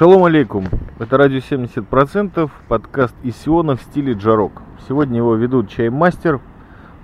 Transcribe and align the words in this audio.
Шалом 0.00 0.24
алейкум. 0.24 0.64
Это 0.98 1.18
радио 1.18 1.40
70%, 1.40 2.50
подкаст 2.68 3.14
из 3.22 3.36
Сиона 3.36 3.76
в 3.76 3.82
стиле 3.82 4.14
джарок. 4.14 4.62
Сегодня 4.88 5.18
его 5.18 5.34
ведут 5.34 5.68
чаймастер, 5.68 6.40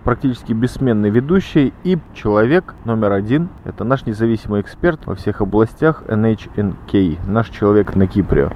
практически 0.03 0.55
бессменный 0.55 1.11
ведущий 1.11 1.75
и 1.85 1.99
человек 2.15 2.75
номер 2.87 3.13
один. 3.13 3.51
Это 3.65 3.85
наш 3.85 4.07
независимый 4.07 4.63
эксперт 4.63 5.05
во 5.05 5.15
всех 5.15 5.43
областях 5.43 6.05
NHNK, 6.09 7.19
наш 7.27 7.51
человек 7.51 7.95
на 7.97 8.07
Кипре. 8.07 8.51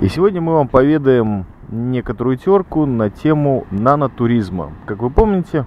И 0.00 0.08
сегодня 0.08 0.42
мы 0.42 0.52
вам 0.52 0.68
поведаем 0.68 1.46
некоторую 1.70 2.36
терку 2.36 2.84
на 2.84 3.08
тему 3.08 3.66
нанотуризма. 3.70 4.70
Как 4.84 4.98
вы 4.98 5.08
помните, 5.08 5.64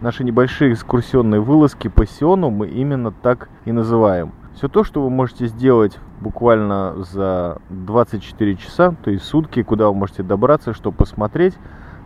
наши 0.00 0.22
небольшие 0.22 0.72
экскурсионные 0.72 1.40
вылазки 1.40 1.88
по 1.88 2.06
Сиону 2.06 2.50
мы 2.50 2.68
именно 2.68 3.10
так 3.10 3.48
и 3.64 3.72
называем. 3.72 4.34
Все 4.60 4.68
то, 4.68 4.84
что 4.84 5.00
вы 5.00 5.08
можете 5.08 5.46
сделать 5.46 5.98
буквально 6.20 6.94
за 6.98 7.62
24 7.70 8.56
часа, 8.56 8.94
то 9.02 9.10
есть 9.10 9.24
сутки, 9.24 9.62
куда 9.62 9.88
вы 9.88 9.94
можете 9.94 10.22
добраться, 10.22 10.74
чтобы 10.74 10.98
посмотреть. 10.98 11.54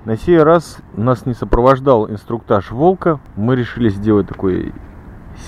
На 0.05 0.16
сей 0.16 0.41
раз 0.41 0.78
нас 0.92 1.27
не 1.27 1.34
сопровождал 1.34 2.09
инструктаж 2.09 2.70
Волка. 2.70 3.19
Мы 3.34 3.56
решили 3.56 3.88
сделать 3.88 4.28
такой 4.28 4.73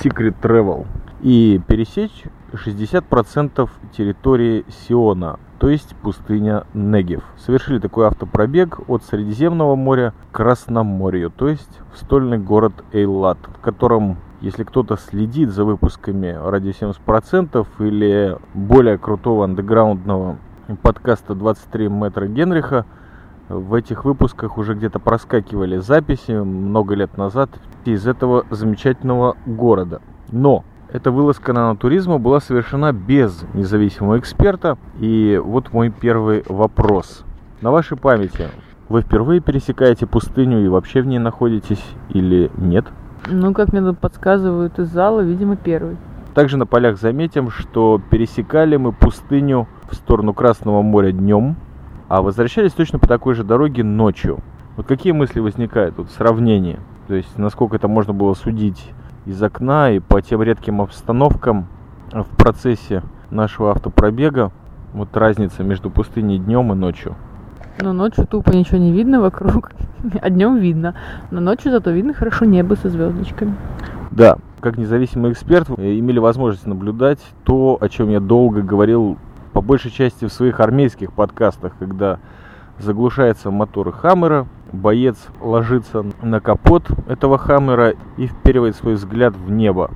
secret 0.02 0.34
travel 0.42 0.84
и 1.20 1.60
пересечь 1.68 2.24
60% 2.50 3.70
территории 3.96 4.64
Сиона, 4.68 5.38
то 5.60 5.68
есть 5.68 5.94
пустыня 6.02 6.66
Негев. 6.74 7.22
Совершили 7.36 7.78
такой 7.78 8.08
автопробег 8.08 8.80
от 8.88 9.04
Средиземного 9.04 9.76
моря 9.76 10.12
к 10.32 10.38
Красноморью, 10.38 11.30
то 11.30 11.46
есть 11.46 11.78
в 11.94 11.98
стольный 11.98 12.38
город 12.38 12.72
Эйлат, 12.92 13.38
в 13.46 13.60
котором 13.60 14.16
если 14.40 14.64
кто-то 14.64 14.96
следит 14.96 15.50
за 15.50 15.64
выпусками 15.64 16.28
ради 16.28 16.70
70% 16.70 17.66
или 17.80 18.36
более 18.54 18.98
крутого 18.98 19.44
андеграундного 19.44 20.38
подкаста 20.82 21.34
23 21.34 21.88
метра 21.88 22.26
Генриха, 22.26 22.84
в 23.48 23.74
этих 23.74 24.04
выпусках 24.04 24.58
уже 24.58 24.74
где-то 24.74 24.98
проскакивали 24.98 25.78
записи 25.78 26.32
много 26.32 26.94
лет 26.94 27.16
назад 27.16 27.50
из 27.84 28.06
этого 28.06 28.44
замечательного 28.50 29.36
города. 29.46 30.02
Но 30.30 30.64
эта 30.92 31.10
вылазка 31.10 31.52
на 31.52 31.74
туризма 31.76 32.18
была 32.18 32.40
совершена 32.40 32.92
без 32.92 33.44
независимого 33.54 34.18
эксперта. 34.18 34.78
И 34.98 35.40
вот 35.42 35.72
мой 35.72 35.90
первый 35.90 36.42
вопрос. 36.48 37.24
На 37.60 37.70
вашей 37.70 37.96
памяти 37.96 38.48
вы 38.88 39.02
впервые 39.02 39.40
пересекаете 39.40 40.06
пустыню 40.06 40.64
и 40.64 40.68
вообще 40.68 41.02
в 41.02 41.06
ней 41.06 41.18
находитесь 41.18 41.84
или 42.10 42.50
нет? 42.56 42.86
Ну, 43.28 43.52
как 43.54 43.72
мне 43.72 43.92
подсказывают 43.92 44.78
из 44.78 44.88
зала, 44.88 45.20
видимо, 45.20 45.56
первый. 45.56 45.96
Также 46.34 46.56
на 46.56 46.66
полях 46.66 46.98
заметим, 46.98 47.50
что 47.50 48.00
пересекали 48.10 48.76
мы 48.76 48.92
пустыню 48.92 49.66
в 49.90 49.94
сторону 49.94 50.32
Красного 50.32 50.82
моря 50.82 51.10
днем, 51.10 51.56
а 52.08 52.22
возвращались 52.22 52.72
точно 52.72 52.98
по 52.98 53.08
такой 53.08 53.34
же 53.34 53.42
дороге 53.42 53.82
ночью. 53.82 54.38
Вот 54.76 54.86
какие 54.86 55.12
мысли 55.12 55.40
возникают 55.40 55.96
тут 55.96 56.08
в 56.08 56.12
сравнении? 56.12 56.78
То 57.08 57.14
есть, 57.14 57.36
насколько 57.38 57.76
это 57.76 57.88
можно 57.88 58.12
было 58.12 58.34
судить 58.34 58.92
из 59.24 59.42
окна 59.42 59.90
и 59.90 59.98
по 59.98 60.22
тем 60.22 60.42
редким 60.42 60.80
обстановкам 60.80 61.66
в 62.12 62.36
процессе 62.36 63.02
нашего 63.30 63.70
автопробега, 63.70 64.52
вот 64.92 65.16
разница 65.16 65.64
между 65.64 65.90
пустыней 65.90 66.38
днем 66.38 66.72
и 66.72 66.76
ночью. 66.76 67.16
Но 67.80 67.92
ночью 67.92 68.26
тупо 68.26 68.50
ничего 68.50 68.78
не 68.78 68.92
видно 68.92 69.20
вокруг, 69.20 69.72
а 70.20 70.30
днем 70.30 70.56
видно. 70.56 70.94
Но 71.30 71.40
ночью 71.40 71.72
зато 71.72 71.90
видно 71.90 72.14
хорошо 72.14 72.44
небо 72.44 72.74
со 72.74 72.88
звездочками. 72.88 73.54
Да, 74.10 74.38
как 74.60 74.78
независимый 74.78 75.32
эксперт, 75.32 75.68
имели 75.70 76.18
возможность 76.18 76.66
наблюдать 76.66 77.20
то, 77.44 77.76
о 77.80 77.88
чем 77.88 78.08
я 78.08 78.20
долго 78.20 78.62
говорил, 78.62 79.18
по 79.52 79.60
большей 79.60 79.90
части 79.90 80.24
в 80.26 80.32
своих 80.32 80.60
армейских 80.60 81.12
подкастах, 81.12 81.72
когда 81.78 82.18
заглушается 82.78 83.50
мотор 83.50 83.92
Хаммера, 83.92 84.46
боец 84.72 85.16
ложится 85.40 86.04
на 86.22 86.40
капот 86.40 86.84
этого 87.08 87.38
Хаммера 87.38 87.94
и 88.16 88.26
вперивает 88.26 88.76
свой 88.76 88.94
взгляд 88.94 89.34
в 89.34 89.50
небо, 89.50 89.90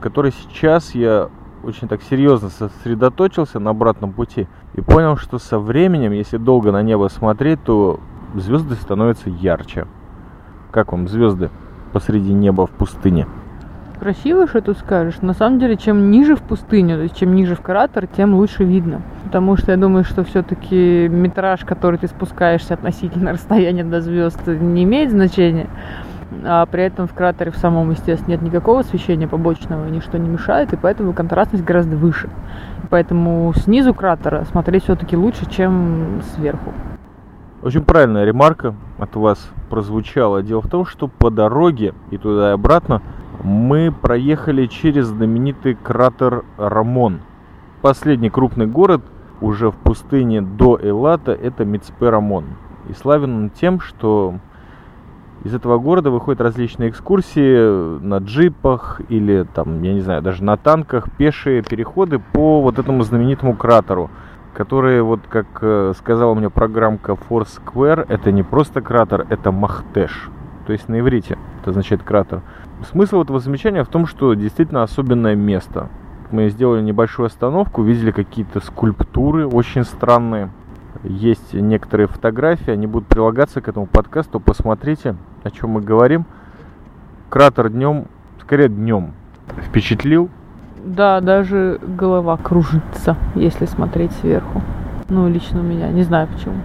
который 0.00 0.32
сейчас 0.32 0.94
я 0.94 1.28
очень 1.64 1.88
так 1.88 2.02
серьезно 2.02 2.48
сосредоточился 2.48 3.58
на 3.58 3.70
обратном 3.70 4.12
пути 4.12 4.46
и 4.74 4.80
понял, 4.80 5.16
что 5.16 5.38
со 5.38 5.58
временем, 5.58 6.12
если 6.12 6.36
долго 6.36 6.72
на 6.72 6.82
небо 6.82 7.08
смотреть, 7.08 7.62
то 7.64 8.00
звезды 8.34 8.74
становятся 8.74 9.30
ярче. 9.30 9.86
Как 10.70 10.92
вам 10.92 11.08
звезды 11.08 11.50
посреди 11.92 12.32
неба 12.32 12.66
в 12.66 12.70
пустыне? 12.70 13.26
Красиво, 13.98 14.46
что 14.46 14.60
тут 14.60 14.78
скажешь. 14.78 15.20
На 15.22 15.32
самом 15.32 15.58
деле, 15.58 15.76
чем 15.76 16.12
ниже 16.12 16.36
в 16.36 16.42
пустыню, 16.42 16.96
то 16.96 17.02
есть 17.02 17.16
чем 17.16 17.34
ниже 17.34 17.56
в 17.56 17.60
кратер, 17.62 18.06
тем 18.06 18.34
лучше 18.34 18.62
видно. 18.62 19.02
Потому 19.24 19.56
что 19.56 19.72
я 19.72 19.76
думаю, 19.76 20.04
что 20.04 20.22
все-таки 20.22 21.08
метраж, 21.08 21.64
который 21.64 21.98
ты 21.98 22.06
спускаешься 22.06 22.74
относительно 22.74 23.32
расстояния 23.32 23.82
до 23.82 24.00
звезд, 24.00 24.46
не 24.46 24.84
имеет 24.84 25.10
значения 25.10 25.66
а 26.44 26.66
при 26.66 26.82
этом 26.82 27.06
в 27.06 27.14
кратере 27.14 27.50
в 27.50 27.56
самом, 27.56 27.90
естественно, 27.90 28.32
нет 28.32 28.42
никакого 28.42 28.80
освещения 28.80 29.28
побочного, 29.28 29.86
ничто 29.88 30.18
не 30.18 30.28
мешает, 30.28 30.72
и 30.72 30.76
поэтому 30.76 31.12
контрастность 31.12 31.64
гораздо 31.64 31.96
выше. 31.96 32.28
поэтому 32.90 33.52
снизу 33.56 33.94
кратера 33.94 34.44
смотреть 34.44 34.84
все-таки 34.84 35.16
лучше, 35.16 35.48
чем 35.50 36.22
сверху. 36.34 36.72
Очень 37.62 37.82
правильная 37.82 38.24
ремарка 38.24 38.74
от 38.98 39.16
вас 39.16 39.50
прозвучала. 39.68 40.42
Дело 40.42 40.62
в 40.62 40.68
том, 40.68 40.86
что 40.86 41.08
по 41.08 41.30
дороге 41.30 41.92
и 42.10 42.16
туда 42.16 42.50
и 42.50 42.52
обратно 42.52 43.02
мы 43.42 43.92
проехали 43.92 44.66
через 44.66 45.06
знаменитый 45.06 45.74
кратер 45.74 46.44
Рамон. 46.56 47.20
Последний 47.82 48.30
крупный 48.30 48.66
город 48.66 49.02
уже 49.40 49.70
в 49.70 49.76
пустыне 49.76 50.40
до 50.40 50.78
Элата 50.80 51.32
это 51.32 51.64
Мицпе-Рамон. 51.64 52.44
И 52.88 52.92
славен 52.92 53.36
он 53.36 53.50
тем, 53.50 53.80
что 53.80 54.36
из 55.44 55.54
этого 55.54 55.78
города 55.78 56.10
выходят 56.10 56.40
различные 56.40 56.90
экскурсии 56.90 58.00
на 58.00 58.18
джипах 58.18 59.00
или 59.08 59.46
там, 59.54 59.82
я 59.82 59.94
не 59.94 60.00
знаю, 60.00 60.22
даже 60.22 60.42
на 60.42 60.56
танках, 60.56 61.06
пешие 61.16 61.62
переходы 61.62 62.18
по 62.18 62.60
вот 62.60 62.78
этому 62.78 63.02
знаменитому 63.02 63.56
кратеру, 63.56 64.10
который, 64.54 65.00
вот 65.02 65.20
как 65.28 65.46
э, 65.60 65.92
сказала 65.96 66.34
мне 66.34 66.50
программка 66.50 67.12
Foursquare, 67.12 68.04
это 68.08 68.32
не 68.32 68.42
просто 68.42 68.80
кратер, 68.80 69.26
это 69.28 69.52
Махтеш, 69.52 70.28
то 70.66 70.72
есть 70.72 70.88
на 70.88 70.98
иврите 70.98 71.38
это 71.60 71.70
означает 71.70 72.02
кратер. 72.02 72.42
Смысл 72.90 73.22
этого 73.22 73.38
замечания 73.38 73.84
в 73.84 73.88
том, 73.88 74.06
что 74.06 74.34
действительно 74.34 74.82
особенное 74.82 75.34
место. 75.34 75.88
Мы 76.30 76.48
сделали 76.50 76.82
небольшую 76.82 77.26
остановку, 77.26 77.82
видели 77.82 78.10
какие-то 78.10 78.60
скульптуры 78.60 79.46
очень 79.46 79.84
странные, 79.84 80.50
есть 81.04 81.54
некоторые 81.54 82.06
фотографии, 82.06 82.70
они 82.70 82.86
будут 82.86 83.08
прилагаться 83.08 83.60
к 83.60 83.68
этому 83.68 83.86
подкасту. 83.86 84.40
Посмотрите, 84.40 85.16
о 85.44 85.50
чем 85.50 85.70
мы 85.70 85.80
говорим. 85.80 86.26
Кратер 87.28 87.68
днем, 87.68 88.06
скорее 88.40 88.68
днем, 88.68 89.12
впечатлил. 89.66 90.30
Да, 90.84 91.20
даже 91.20 91.78
голова 91.82 92.36
кружится, 92.36 93.16
если 93.34 93.66
смотреть 93.66 94.12
сверху. 94.12 94.62
Ну, 95.08 95.28
лично 95.28 95.60
у 95.60 95.62
меня, 95.62 95.88
не 95.88 96.02
знаю 96.02 96.28
почему. 96.28 96.56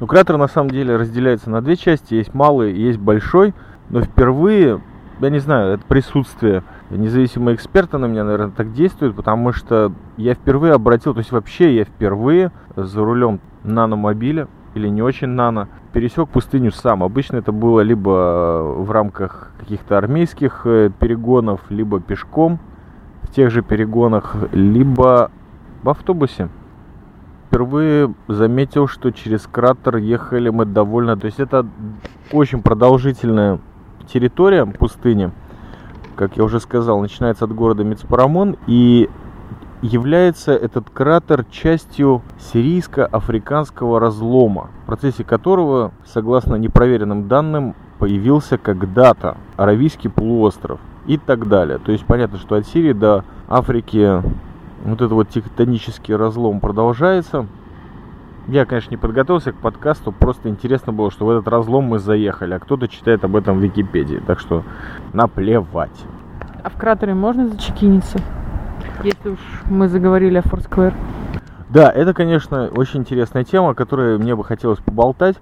Ну, 0.00 0.06
кратер 0.06 0.36
на 0.36 0.48
самом 0.48 0.70
деле 0.70 0.96
разделяется 0.96 1.48
на 1.48 1.62
две 1.62 1.76
части. 1.76 2.14
Есть 2.14 2.34
малый, 2.34 2.72
есть 2.72 2.98
большой. 2.98 3.54
Но 3.88 4.00
впервые, 4.00 4.80
я 5.20 5.30
не 5.30 5.38
знаю, 5.38 5.74
это 5.74 5.84
присутствие 5.86 6.64
независимые 6.96 7.54
эксперты 7.54 7.98
на 7.98 8.06
меня, 8.06 8.24
наверное, 8.24 8.50
так 8.50 8.72
действуют, 8.72 9.16
потому 9.16 9.52
что 9.52 9.92
я 10.16 10.34
впервые 10.34 10.74
обратил, 10.74 11.14
то 11.14 11.20
есть 11.20 11.32
вообще 11.32 11.74
я 11.76 11.84
впервые 11.84 12.52
за 12.76 13.04
рулем 13.04 13.40
наномобиля 13.64 14.48
или 14.74 14.88
не 14.88 15.02
очень 15.02 15.28
нано, 15.28 15.68
пересек 15.92 16.28
пустыню 16.28 16.72
сам. 16.72 17.02
Обычно 17.02 17.36
это 17.36 17.52
было 17.52 17.80
либо 17.80 18.62
в 18.78 18.90
рамках 18.90 19.50
каких-то 19.58 19.98
армейских 19.98 20.62
э, 20.64 20.90
перегонов, 20.98 21.60
либо 21.68 22.00
пешком 22.00 22.58
в 23.22 23.32
тех 23.32 23.50
же 23.50 23.62
перегонах, 23.62 24.34
либо 24.52 25.30
в 25.82 25.88
автобусе. 25.90 26.48
Впервые 27.46 28.14
заметил, 28.28 28.88
что 28.88 29.10
через 29.10 29.46
кратер 29.46 29.96
ехали 29.98 30.48
мы 30.48 30.64
довольно... 30.64 31.18
То 31.18 31.26
есть 31.26 31.38
это 31.38 31.66
очень 32.32 32.62
продолжительная 32.62 33.60
территория 34.06 34.64
пустыни 34.64 35.30
как 36.16 36.36
я 36.36 36.44
уже 36.44 36.60
сказал, 36.60 37.00
начинается 37.00 37.44
от 37.44 37.54
города 37.54 37.84
Мицпарамон 37.84 38.56
и 38.66 39.08
является 39.82 40.52
этот 40.52 40.88
кратер 40.90 41.44
частью 41.44 42.22
сирийско-африканского 42.38 43.98
разлома, 43.98 44.70
в 44.84 44.86
процессе 44.86 45.24
которого, 45.24 45.92
согласно 46.06 46.54
непроверенным 46.54 47.28
данным, 47.28 47.74
появился 47.98 48.58
когда-то 48.58 49.36
Аравийский 49.56 50.10
полуостров 50.10 50.80
и 51.06 51.18
так 51.18 51.48
далее. 51.48 51.78
То 51.78 51.92
есть 51.92 52.04
понятно, 52.04 52.38
что 52.38 52.54
от 52.54 52.66
Сирии 52.66 52.92
до 52.92 53.24
Африки 53.48 54.22
вот 54.84 54.94
этот 54.94 55.12
вот 55.12 55.28
тектонический 55.28 56.14
разлом 56.14 56.60
продолжается. 56.60 57.46
Я, 58.48 58.64
конечно, 58.66 58.90
не 58.90 58.96
подготовился 58.96 59.52
к 59.52 59.56
подкасту, 59.56 60.10
просто 60.10 60.48
интересно 60.48 60.92
было, 60.92 61.10
что 61.10 61.26
в 61.26 61.30
этот 61.30 61.46
разлом 61.46 61.84
мы 61.84 61.98
заехали, 62.00 62.54
а 62.54 62.58
кто-то 62.58 62.88
читает 62.88 63.24
об 63.24 63.36
этом 63.36 63.58
в 63.58 63.62
Википедии, 63.62 64.20
так 64.26 64.40
что 64.40 64.64
наплевать. 65.12 66.04
А 66.64 66.68
в 66.68 66.76
кратере 66.76 67.14
можно 67.14 67.48
зачекиниться, 67.48 68.18
если 69.04 69.30
уж 69.30 69.38
мы 69.70 69.88
заговорили 69.88 70.38
о 70.38 70.42
Форсквер? 70.42 70.92
Да, 71.70 71.90
это, 71.90 72.14
конечно, 72.14 72.68
очень 72.74 73.00
интересная 73.00 73.44
тема, 73.44 73.70
о 73.70 73.74
которой 73.74 74.18
мне 74.18 74.34
бы 74.34 74.44
хотелось 74.44 74.80
поболтать, 74.80 75.36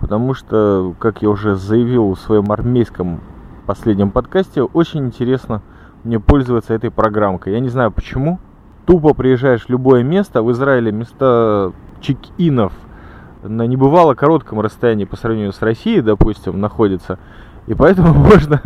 потому 0.00 0.34
что, 0.34 0.94
как 0.98 1.22
я 1.22 1.28
уже 1.28 1.54
заявил 1.56 2.14
в 2.14 2.18
своем 2.18 2.50
армейском 2.50 3.20
последнем 3.66 4.10
подкасте, 4.10 4.62
очень 4.62 5.06
интересно 5.06 5.62
мне 6.04 6.18
пользоваться 6.18 6.72
этой 6.72 6.90
программкой. 6.90 7.52
Я 7.52 7.60
не 7.60 7.68
знаю 7.68 7.90
почему. 7.90 8.38
Тупо 8.86 9.14
приезжаешь 9.14 9.66
в 9.66 9.68
любое 9.68 10.02
место, 10.02 10.42
в 10.42 10.50
Израиле 10.52 10.92
места 10.92 11.72
чек-инов 12.00 12.72
на 13.42 13.66
небывало 13.66 14.14
коротком 14.14 14.60
расстоянии 14.60 15.04
по 15.04 15.16
сравнению 15.16 15.52
с 15.52 15.62
Россией, 15.62 16.00
допустим, 16.00 16.60
находится. 16.60 17.18
И 17.66 17.74
поэтому 17.74 18.14
можно 18.14 18.60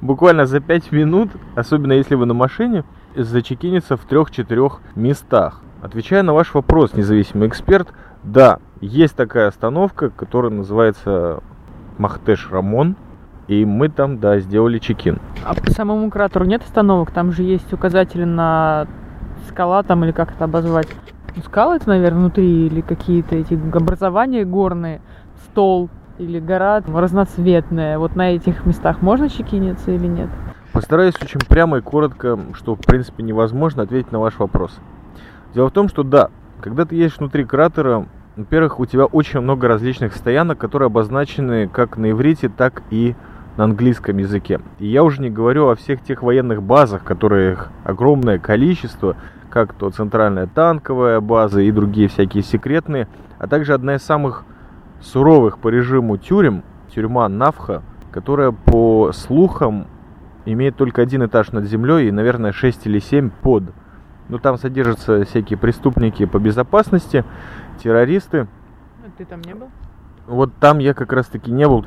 буквально 0.00 0.46
за 0.46 0.60
5 0.60 0.92
минут, 0.92 1.30
особенно 1.54 1.92
если 1.92 2.14
вы 2.14 2.26
на 2.26 2.34
машине, 2.34 2.84
зачекиниться 3.16 3.96
в 3.96 4.00
трех-четырех 4.00 4.80
местах. 4.94 5.60
Отвечая 5.82 6.22
на 6.22 6.32
ваш 6.32 6.54
вопрос, 6.54 6.94
независимый 6.94 7.48
эксперт, 7.48 7.88
да, 8.22 8.58
есть 8.80 9.14
такая 9.14 9.48
остановка, 9.48 10.10
которая 10.10 10.50
называется 10.50 11.42
Махтеш 11.98 12.50
Рамон. 12.50 12.96
И 13.46 13.66
мы 13.66 13.90
там, 13.90 14.20
да, 14.20 14.38
сделали 14.38 14.78
чекин. 14.78 15.18
А 15.44 15.54
по 15.54 15.70
самому 15.70 16.10
кратеру 16.10 16.46
нет 16.46 16.62
остановок? 16.62 17.10
Там 17.10 17.30
же 17.30 17.42
есть 17.42 17.70
указатели 17.74 18.24
на 18.24 18.86
скала 19.48 19.82
там 19.82 20.02
или 20.04 20.12
как 20.12 20.32
это 20.32 20.44
обозвать? 20.44 20.88
Скалы 21.42 21.76
это, 21.76 21.88
наверное, 21.88 22.20
внутри 22.20 22.66
или 22.66 22.80
какие-то 22.80 23.34
эти 23.34 23.54
образования 23.54 24.44
горные, 24.44 25.00
стол 25.46 25.90
или 26.18 26.38
гора 26.38 26.80
разноцветная. 26.86 27.98
Вот 27.98 28.14
на 28.14 28.32
этих 28.34 28.64
местах 28.66 29.02
можно 29.02 29.28
чекиниться 29.28 29.90
или 29.90 30.06
нет? 30.06 30.30
Постараюсь 30.72 31.14
очень 31.20 31.40
прямо 31.40 31.78
и 31.78 31.80
коротко, 31.80 32.38
что 32.54 32.74
в 32.74 32.80
принципе 32.80 33.22
невозможно 33.22 33.82
ответить 33.82 34.12
на 34.12 34.20
ваш 34.20 34.38
вопрос. 34.38 34.78
Дело 35.54 35.68
в 35.68 35.72
том, 35.72 35.88
что 35.88 36.02
да, 36.02 36.30
когда 36.60 36.84
ты 36.84 36.96
едешь 36.96 37.18
внутри 37.18 37.44
кратера, 37.44 38.06
во-первых, 38.36 38.80
у 38.80 38.86
тебя 38.86 39.04
очень 39.04 39.40
много 39.40 39.68
различных 39.68 40.14
стоянок, 40.16 40.58
которые 40.58 40.86
обозначены 40.86 41.68
как 41.68 41.96
на 41.96 42.10
иврите, 42.10 42.48
так 42.48 42.82
и 42.90 43.14
на 43.56 43.64
английском 43.64 44.18
языке. 44.18 44.60
И 44.78 44.86
я 44.86 45.04
уже 45.04 45.20
не 45.20 45.30
говорю 45.30 45.68
о 45.68 45.76
всех 45.76 46.02
тех 46.02 46.22
военных 46.22 46.62
базах, 46.62 47.04
которых 47.04 47.70
огромное 47.84 48.38
количество, 48.38 49.16
как 49.50 49.72
то 49.74 49.90
центральная 49.90 50.46
танковая 50.46 51.20
база 51.20 51.60
и 51.60 51.70
другие 51.70 52.08
всякие 52.08 52.42
секретные, 52.42 53.06
а 53.38 53.46
также 53.46 53.74
одна 53.74 53.96
из 53.96 54.02
самых 54.02 54.44
суровых 55.00 55.58
по 55.58 55.68
режиму 55.68 56.16
тюрем, 56.16 56.64
тюрьма 56.92 57.28
Навха, 57.28 57.82
которая 58.10 58.50
по 58.50 59.12
слухам 59.12 59.86
имеет 60.44 60.76
только 60.76 61.02
один 61.02 61.24
этаж 61.24 61.52
над 61.52 61.64
землей 61.64 62.08
и, 62.08 62.12
наверное, 62.12 62.52
6 62.52 62.86
или 62.86 62.98
7 62.98 63.30
под. 63.30 63.64
Но 64.28 64.38
там 64.38 64.56
содержатся 64.56 65.24
всякие 65.24 65.58
преступники 65.58 66.24
по 66.24 66.38
безопасности, 66.38 67.24
террористы. 67.82 68.46
А 69.04 69.10
ты 69.16 69.24
там 69.24 69.40
не 69.42 69.54
был? 69.54 69.68
Вот 70.26 70.54
там 70.58 70.78
я 70.78 70.94
как 70.94 71.12
раз 71.12 71.26
таки 71.26 71.50
не 71.50 71.68
был. 71.68 71.84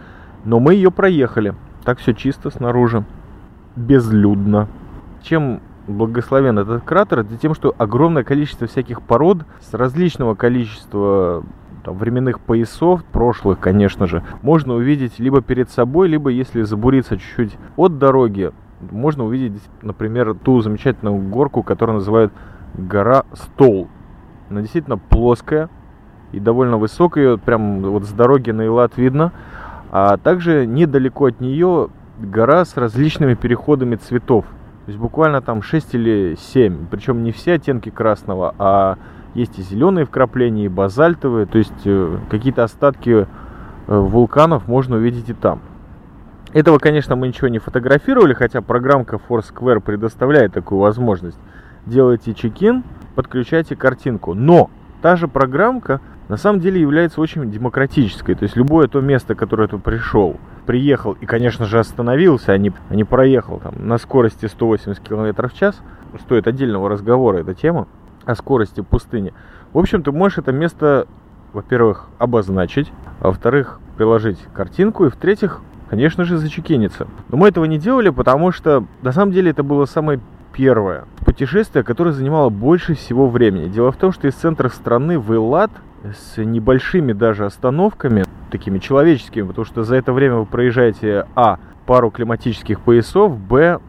Но 0.48 0.62
мы 0.62 0.76
ее 0.76 0.92
проехали. 0.92 1.54
Так 1.84 2.00
все 2.00 2.14
чисто 2.14 2.50
снаружи. 2.50 3.04
Безлюдно. 3.76 4.70
Чем 5.22 5.60
благословен 5.88 6.58
этот 6.58 6.86
кратер? 6.86 7.20
Это 7.20 7.36
тем, 7.36 7.54
что 7.54 7.76
огромное 7.78 8.24
количество 8.24 8.66
всяких 8.66 9.02
пород 9.02 9.40
с 9.60 9.74
различного 9.74 10.36
количества 10.36 11.44
временных 11.86 12.40
поясов, 12.40 13.04
прошлых, 13.04 13.60
конечно 13.60 14.08
же, 14.08 14.24
можно 14.42 14.76
увидеть 14.76 15.20
либо 15.20 15.42
перед 15.42 15.70
собой, 15.70 16.08
либо 16.08 16.30
если 16.30 16.62
забуриться 16.62 17.18
чуть-чуть 17.18 17.58
от 17.76 17.98
дороги, 17.98 18.52
можно 18.90 19.26
увидеть, 19.26 19.62
например, 19.82 20.34
ту 20.34 20.62
замечательную 20.62 21.18
горку, 21.18 21.62
которую 21.62 21.98
называют 21.98 22.32
гора 22.74 23.26
Стол. 23.34 23.90
Она 24.50 24.62
действительно 24.62 24.98
плоская 24.98 25.70
и 26.32 26.40
довольно 26.40 26.78
высокая, 26.78 27.36
прям 27.36 27.82
вот 27.82 28.06
с 28.06 28.14
дороги 28.14 28.52
на 28.52 28.66
Илат 28.66 28.96
видно. 28.96 29.34
А 29.92 30.18
также 30.18 30.66
недалеко 30.66 31.28
от 31.28 31.40
нее 31.40 31.90
гора 32.20 32.66
с 32.66 32.76
различными 32.78 33.36
переходами 33.36 33.96
цветов. 33.96 34.46
То 34.86 34.92
есть 34.92 35.00
буквально 35.00 35.42
там 35.42 35.62
6 35.62 35.96
или 35.96 36.36
7. 36.40 36.88
Причем 36.90 37.24
не 37.24 37.32
все 37.32 37.54
оттенки 37.54 37.90
красного, 37.90 38.56
а 38.58 38.98
есть 39.34 39.60
и 39.60 39.62
зеленые 39.62 40.06
вкрапления, 40.06 40.66
и 40.66 40.70
базальтовые. 40.70 41.46
То 41.46 41.58
есть 41.58 41.74
э, 41.86 42.18
какие-то 42.30 42.64
остатки 42.64 43.10
э, 43.10 43.26
вулканов 43.88 44.68
можно 44.68 44.96
увидеть 44.96 45.30
и 45.30 45.34
там. 45.34 45.62
Этого, 46.54 46.80
конечно, 46.80 47.16
мы 47.16 47.28
ничего 47.28 47.50
не 47.50 47.60
фотографировали, 47.60 48.34
хотя 48.34 48.62
программка 48.62 49.20
Foursquare 49.30 49.82
предоставляет 49.82 50.54
такую 50.54 50.80
возможность. 50.80 51.38
Делайте 51.86 52.34
чекин, 52.34 52.84
подключайте 53.16 53.76
картинку. 53.76 54.34
Но 54.34 54.70
та 55.02 55.16
же 55.16 55.28
программка 55.28 56.02
на 56.30 56.38
самом 56.38 56.60
деле 56.60 56.82
является 56.82 57.22
очень 57.22 57.50
демократической. 57.50 58.36
То 58.36 58.44
есть 58.44 58.56
любое 58.56 58.88
то 58.88 59.02
место, 59.02 59.36
которое 59.36 59.68
ты 59.68 59.78
пришел, 59.78 60.38
приехал 60.66 61.14
и, 61.14 61.26
конечно 61.26 61.66
же, 61.66 61.80
остановился, 61.80 62.52
а 62.52 62.58
не, 62.58 62.74
а 62.90 62.96
не 62.96 63.04
проехал 63.04 63.60
там, 63.60 63.74
на 63.78 63.98
скорости 63.98 64.46
180 64.46 65.02
км 65.02 65.48
в 65.48 65.54
час, 65.54 65.82
стоит 66.22 66.48
отдельного 66.48 66.90
разговора 66.90 67.38
эта 67.38 67.54
тема 67.54 67.88
о 68.26 68.36
скорости 68.36 68.82
пустыни. 68.82 69.34
В 69.74 69.78
общем, 69.78 70.04
ты 70.04 70.12
можешь 70.12 70.38
это 70.38 70.52
место, 70.52 71.08
во-первых, 71.54 72.10
обозначить, 72.18 72.92
а 73.22 73.28
во-вторых, 73.28 73.80
приложить 73.96 74.40
картинку, 74.54 75.06
и 75.06 75.10
в-третьих, 75.10 75.62
конечно 75.90 76.26
же, 76.26 76.38
зачекиниться. 76.38 77.08
Но 77.30 77.38
мы 77.38 77.48
этого 77.48 77.66
не 77.66 77.78
делали, 77.78 78.10
потому 78.10 78.52
что 78.52 78.86
на 79.02 79.12
самом 79.14 79.32
деле 79.32 79.52
это 79.52 79.64
было 79.64 79.86
самое 79.86 80.20
первое 80.58 81.06
путешествие, 81.24 81.84
которое 81.84 82.12
занимало 82.12 82.50
больше 82.50 82.96
всего 82.96 83.30
времени. 83.30 83.70
Дело 83.70 83.92
в 83.92 83.96
том, 83.96 84.12
что 84.12 84.28
из 84.28 84.34
центра 84.34 84.70
страны 84.70 85.20
в 85.20 85.32
Эллад 85.32 85.70
с 86.04 86.44
небольшими 86.44 87.14
даже 87.14 87.46
остановками, 87.46 88.26
такими 88.50 88.80
человеческими, 88.80 89.46
потому 89.48 89.66
что 89.66 89.84
за 89.84 89.96
это 89.96 90.14
время 90.14 90.38
вы 90.38 90.46
проезжаете 90.48 91.28
а. 91.36 91.60
пару 91.86 92.10
климатических 92.10 92.82
поясов, 92.82 93.38
б. 93.38 93.80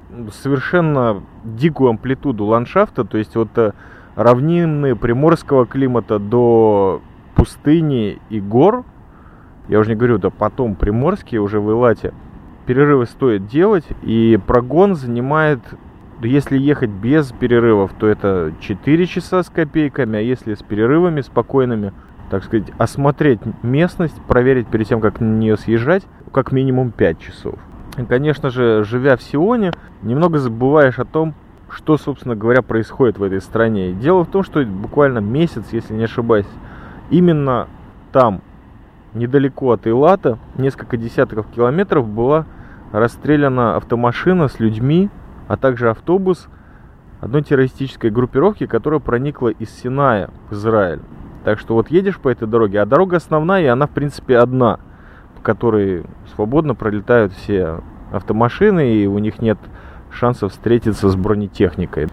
совершенно 0.43 1.23
дикую 1.43 1.91
амплитуду 1.91 2.45
ландшафта, 2.45 3.05
то 3.05 3.17
есть 3.17 3.35
вот 3.35 3.49
э, 3.57 3.73
равнины 4.15 4.95
приморского 4.95 5.67
климата 5.67 6.19
до 6.19 7.01
пустыни 7.35 8.19
и 8.29 8.41
гор, 8.41 8.85
я 9.69 9.79
уже 9.79 9.91
не 9.91 9.97
говорю, 9.97 10.19
да 10.19 10.29
потом 10.31 10.75
приморские 10.75 11.41
уже 11.41 11.61
в 11.61 11.71
Илате, 11.71 12.13
перерывы 12.67 13.07
стоит 13.07 13.47
делать, 13.47 13.85
и 14.03 14.39
прогон 14.47 14.95
занимает, 14.95 15.61
если 16.23 16.59
ехать 16.59 16.91
без 16.91 17.33
перерывов, 17.33 17.93
то 17.99 18.07
это 18.07 18.53
4 18.61 19.07
часа 19.07 19.43
с 19.43 19.49
копейками, 19.49 20.19
а 20.19 20.23
если 20.23 20.55
с 20.55 20.63
перерывами 20.63 21.21
спокойными, 21.21 21.93
так 22.31 22.45
сказать, 22.45 22.71
осмотреть 22.79 23.41
местность, 23.63 24.21
проверить 24.27 24.69
перед 24.69 24.89
тем, 24.89 25.01
как 25.01 25.21
на 25.21 25.37
нее 25.39 25.57
съезжать, 25.57 26.05
как 26.33 26.53
минимум 26.53 26.91
5 26.91 27.19
часов. 27.21 27.55
И, 27.97 28.05
конечно 28.05 28.51
же, 28.51 28.85
живя 28.85 29.17
в 29.17 29.23
Сионе, 29.23 29.73
немного 30.03 30.39
забываешь 30.39 30.99
о 30.99 31.05
том, 31.05 31.35
что, 31.71 31.97
собственно 31.97 32.35
говоря, 32.35 32.63
происходит 32.63 33.19
в 33.19 33.23
этой 33.23 33.41
стране. 33.41 33.93
Дело 33.93 34.25
в 34.25 34.29
том, 34.29 34.43
что 34.43 34.65
буквально 34.65 35.19
месяц, 35.19 35.65
если 35.73 35.95
не 35.95 36.05
ошибаюсь, 36.05 36.47
именно 37.11 37.69
там, 38.13 38.41
недалеко 39.15 39.73
от 39.73 39.87
Илата, 39.87 40.39
несколько 40.57 40.97
десятков 40.97 41.47
километров, 41.49 42.09
была 42.09 42.47
расстреляна 42.93 43.77
автомашина 43.77 44.49
с 44.49 44.61
людьми, 44.61 45.11
а 45.49 45.57
также 45.57 45.91
автобус 45.91 46.49
одной 47.21 47.43
террористической 47.43 48.11
группировки, 48.11 48.67
которая 48.67 49.01
проникла 49.01 49.49
из 49.49 49.71
Синая 49.71 50.31
в 50.51 50.53
Израиль. 50.55 51.01
Так 51.45 51.59
что 51.59 51.75
вот 51.75 51.91
едешь 51.91 52.19
по 52.19 52.29
этой 52.29 52.47
дороге, 52.47 52.81
а 52.81 52.87
дорога 52.87 53.17
основная, 53.17 53.63
и 53.63 53.67
она 53.67 53.87
в 53.87 53.91
принципе 53.91 54.39
одна, 54.39 54.79
по 55.35 55.43
которой 55.43 56.05
свободно 56.35 56.75
пролетают 56.75 57.33
все 57.33 57.81
автомашины, 58.13 58.95
и 58.95 59.07
у 59.07 59.19
них 59.19 59.41
нет 59.41 59.59
шансов 60.11 60.53
встретиться 60.53 61.09
с 61.09 61.17
бронетехникой. 61.17 62.09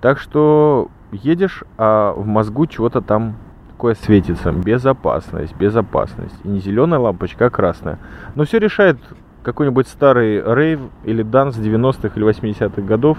Так 0.00 0.18
что 0.18 0.88
едешь, 1.12 1.64
а 1.78 2.12
в 2.12 2.26
мозгу 2.26 2.66
чего-то 2.66 3.00
там 3.00 3.36
такое 3.70 3.94
светится. 3.94 4.52
Безопасность, 4.52 5.56
безопасность. 5.56 6.34
И 6.44 6.48
не 6.48 6.60
зеленая 6.60 7.00
лампочка, 7.00 7.46
а 7.46 7.50
красная. 7.50 7.98
Но 8.34 8.44
все 8.44 8.58
решает 8.58 8.98
какой-нибудь 9.44 9.86
старый 9.86 10.42
рейв 10.42 10.80
или 11.04 11.22
данс 11.22 11.56
90-х 11.56 12.10
или 12.16 12.26
80-х 12.26 12.82
годов. 12.82 13.18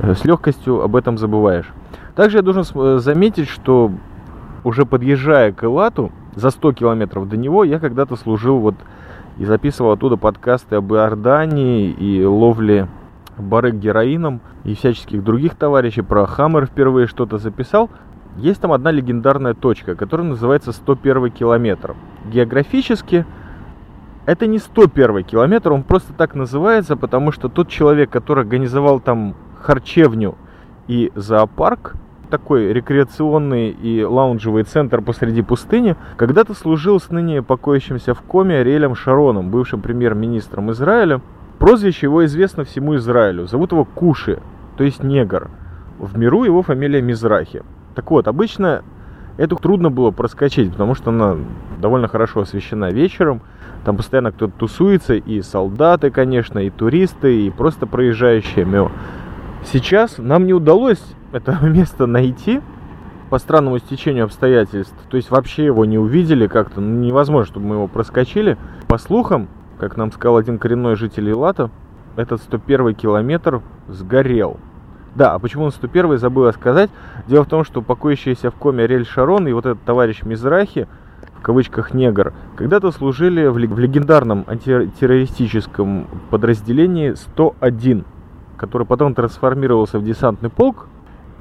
Э, 0.00 0.14
с 0.14 0.24
легкостью 0.24 0.82
об 0.82 0.96
этом 0.96 1.18
забываешь. 1.18 1.66
Также 2.14 2.38
я 2.38 2.42
должен 2.42 2.64
э, 2.74 2.98
заметить, 2.98 3.48
что 3.48 3.92
уже 4.64 4.86
подъезжая 4.86 5.52
к 5.52 5.64
Элату, 5.64 6.12
за 6.34 6.50
100 6.50 6.72
километров 6.74 7.28
до 7.28 7.36
него, 7.36 7.64
я 7.64 7.80
когда-то 7.80 8.14
служил 8.16 8.58
вот 8.58 8.76
и 9.38 9.44
записывал 9.44 9.92
оттуда 9.92 10.16
подкасты 10.16 10.76
об 10.76 10.92
Иордании 10.92 11.90
и 11.90 12.24
ловле 12.24 12.88
барык 13.36 13.74
героином 13.74 14.40
и 14.64 14.74
всяческих 14.74 15.22
других 15.24 15.54
товарищей, 15.54 16.02
про 16.02 16.26
Хаммер 16.26 16.66
впервые 16.66 17.06
что-то 17.06 17.38
записал. 17.38 17.90
Есть 18.36 18.60
там 18.60 18.72
одна 18.72 18.90
легендарная 18.90 19.54
точка, 19.54 19.96
которая 19.96 20.28
называется 20.28 20.72
101 20.72 21.30
километр. 21.32 21.96
Географически 22.26 23.26
это 24.28 24.46
не 24.46 24.58
101 24.58 25.24
километр, 25.24 25.72
он 25.72 25.82
просто 25.82 26.12
так 26.12 26.34
называется, 26.34 26.96
потому 26.96 27.32
что 27.32 27.48
тот 27.48 27.68
человек, 27.68 28.10
который 28.10 28.40
организовал 28.44 29.00
там 29.00 29.34
харчевню 29.58 30.36
и 30.86 31.10
зоопарк, 31.14 31.94
такой 32.28 32.74
рекреационный 32.74 33.70
и 33.70 34.04
лаунжевый 34.04 34.64
центр 34.64 35.00
посреди 35.00 35.40
пустыни, 35.40 35.96
когда-то 36.18 36.52
служил 36.52 37.00
с 37.00 37.08
ныне 37.08 37.42
покоящимся 37.42 38.12
в 38.12 38.20
коме 38.20 38.58
Ариэлем 38.58 38.94
Шароном, 38.94 39.50
бывшим 39.50 39.80
премьер-министром 39.80 40.72
Израиля. 40.72 41.22
Прозвище 41.58 42.04
его 42.04 42.22
известно 42.26 42.64
всему 42.64 42.96
Израилю. 42.96 43.46
Зовут 43.46 43.72
его 43.72 43.86
Куши, 43.86 44.40
то 44.76 44.84
есть 44.84 45.02
негр. 45.02 45.48
В 45.98 46.18
миру 46.18 46.44
его 46.44 46.60
фамилия 46.60 47.00
Мизрахи. 47.00 47.62
Так 47.94 48.10
вот, 48.10 48.28
обычно 48.28 48.82
эту 49.38 49.56
трудно 49.56 49.90
было 49.90 50.10
проскочить, 50.10 50.70
потому 50.70 50.94
что 50.94 51.08
она 51.08 51.38
довольно 51.80 52.08
хорошо 52.08 52.40
освещена 52.40 52.90
вечером. 52.90 53.40
Там 53.84 53.96
постоянно 53.96 54.32
кто-то 54.32 54.52
тусуется, 54.58 55.14
и 55.14 55.40
солдаты, 55.42 56.10
конечно, 56.10 56.58
и 56.58 56.70
туристы, 56.70 57.46
и 57.46 57.50
просто 57.50 57.86
проезжающие 57.86 58.64
мимо. 58.64 58.92
Сейчас 59.64 60.18
нам 60.18 60.46
не 60.46 60.54
удалось 60.54 61.02
это 61.32 61.58
место 61.62 62.06
найти 62.06 62.60
по 63.30 63.38
странному 63.38 63.78
стечению 63.78 64.24
обстоятельств. 64.24 64.96
То 65.10 65.16
есть 65.16 65.30
вообще 65.30 65.64
его 65.66 65.84
не 65.84 65.98
увидели 65.98 66.46
как-то. 66.46 66.80
Ну, 66.80 67.00
невозможно, 67.04 67.46
чтобы 67.46 67.66
мы 67.66 67.74
его 67.76 67.86
проскочили. 67.86 68.56
По 68.86 68.98
слухам, 68.98 69.48
как 69.78 69.96
нам 69.96 70.12
сказал 70.12 70.38
один 70.38 70.58
коренной 70.58 70.96
житель 70.96 71.28
Илата, 71.30 71.70
этот 72.16 72.40
101 72.42 72.94
километр 72.94 73.62
сгорел. 73.86 74.58
Да, 75.14 75.34
а 75.34 75.38
почему 75.38 75.64
он 75.64 75.72
101 75.72 76.18
забыл 76.18 76.52
сказать. 76.52 76.90
Дело 77.26 77.44
в 77.44 77.48
том, 77.48 77.64
что 77.64 77.82
покоящийся 77.82 78.50
в 78.50 78.54
коме 78.54 78.86
Рель 78.86 79.06
Шарон 79.06 79.46
и 79.48 79.52
вот 79.52 79.66
этот 79.66 79.82
товарищ 79.82 80.22
Мизрахи, 80.22 80.88
кавычках 81.48 81.94
негр, 81.94 82.34
когда-то 82.56 82.90
служили 82.92 83.46
в 83.46 83.56
легендарном 83.56 84.44
антитеррористическом 84.46 86.06
подразделении 86.28 87.14
101 87.14 88.04
который 88.58 88.86
потом 88.86 89.14
трансформировался 89.14 89.98
в 89.98 90.04
десантный 90.04 90.50
полк. 90.50 90.88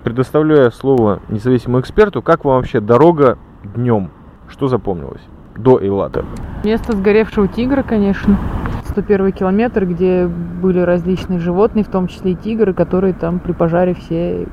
Предоставляю 0.04 0.72
слово 0.72 1.20
независимому 1.28 1.82
эксперту, 1.82 2.22
как 2.22 2.46
вам 2.46 2.58
вообще 2.58 2.80
дорога 2.80 3.38
днем? 3.76 4.12
Что 4.48 4.68
запомнилось 4.68 5.22
до 5.58 5.82
Эйлата? 5.82 6.24
Место 6.64 6.94
сгоревшего 6.96 7.48
тигра, 7.48 7.82
конечно. 7.82 8.38
101 8.86 9.32
километр, 9.32 9.86
где 9.86 10.28
были 10.28 10.80
различные 10.80 11.40
животные, 11.40 11.84
в 11.84 11.90
том 11.90 12.08
числе 12.08 12.34
и 12.34 12.36
тигры, 12.36 12.74
которые 12.74 13.14
там 13.14 13.40
при 13.40 13.52
пожаре 13.52 13.96
все 13.96 14.48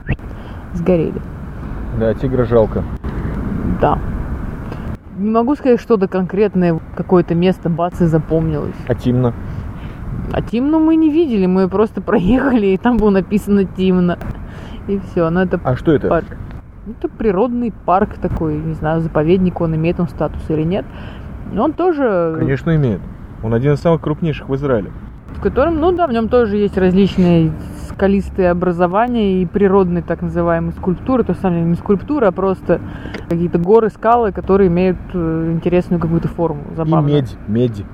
сгорели. 0.72 1.20
Да, 2.00 2.14
тигра 2.14 2.44
жалко. 2.44 2.82
Да. 3.80 3.98
Не 5.24 5.30
могу 5.30 5.54
сказать, 5.54 5.80
что-то 5.80 6.06
конкретное, 6.06 6.78
какое-то 6.94 7.34
место 7.34 7.70
бац 7.70 7.98
и 8.02 8.04
запомнилось. 8.04 8.76
А 8.86 8.94
Тимна? 8.94 9.32
А 10.34 10.42
Тимну 10.42 10.80
мы 10.80 10.96
не 10.96 11.08
видели, 11.08 11.46
мы 11.46 11.66
просто 11.66 12.00
проехали, 12.02 12.66
и 12.66 12.76
там 12.76 12.98
было 12.98 13.08
написано 13.08 13.64
Тимна. 13.64 14.18
И 14.86 14.98
все, 14.98 15.30
ну 15.30 15.40
это 15.40 15.58
А 15.64 15.76
что 15.76 15.92
это? 15.92 16.08
Парк. 16.08 16.26
Это 16.86 17.08
природный 17.08 17.72
парк 17.86 18.18
такой, 18.20 18.58
не 18.58 18.74
знаю, 18.74 19.00
заповедник, 19.00 19.62
он 19.62 19.74
имеет 19.76 19.98
он 19.98 20.08
статус 20.08 20.42
или 20.50 20.62
нет. 20.62 20.84
Но 21.54 21.64
он 21.64 21.72
тоже... 21.72 22.36
Конечно, 22.38 22.76
имеет. 22.76 23.00
Он 23.42 23.54
один 23.54 23.72
из 23.72 23.80
самых 23.80 24.02
крупнейших 24.02 24.50
в 24.50 24.54
Израиле. 24.56 24.90
В 25.38 25.40
котором, 25.40 25.80
ну 25.80 25.90
да, 25.90 26.06
в 26.06 26.12
нем 26.12 26.28
тоже 26.28 26.58
есть 26.58 26.76
различные 26.76 27.50
скалистые 27.94 28.50
образования 28.50 29.42
и 29.42 29.46
природные 29.46 30.02
так 30.02 30.22
называемые 30.22 30.72
скульптуры, 30.72 31.24
то 31.24 31.32
есть 31.32 31.42
не 31.44 31.74
скульптуры, 31.74 32.26
а 32.26 32.32
просто 32.32 32.80
какие-то 33.28 33.58
горы, 33.58 33.88
скалы, 33.88 34.32
которые 34.32 34.68
имеют 34.68 34.98
э, 35.12 35.50
интересную 35.52 36.00
какую-то 36.00 36.28
форму, 36.28 36.62
забавную. 36.76 37.18
И 37.18 37.20
медь, 37.20 37.36
медь. 37.48 37.84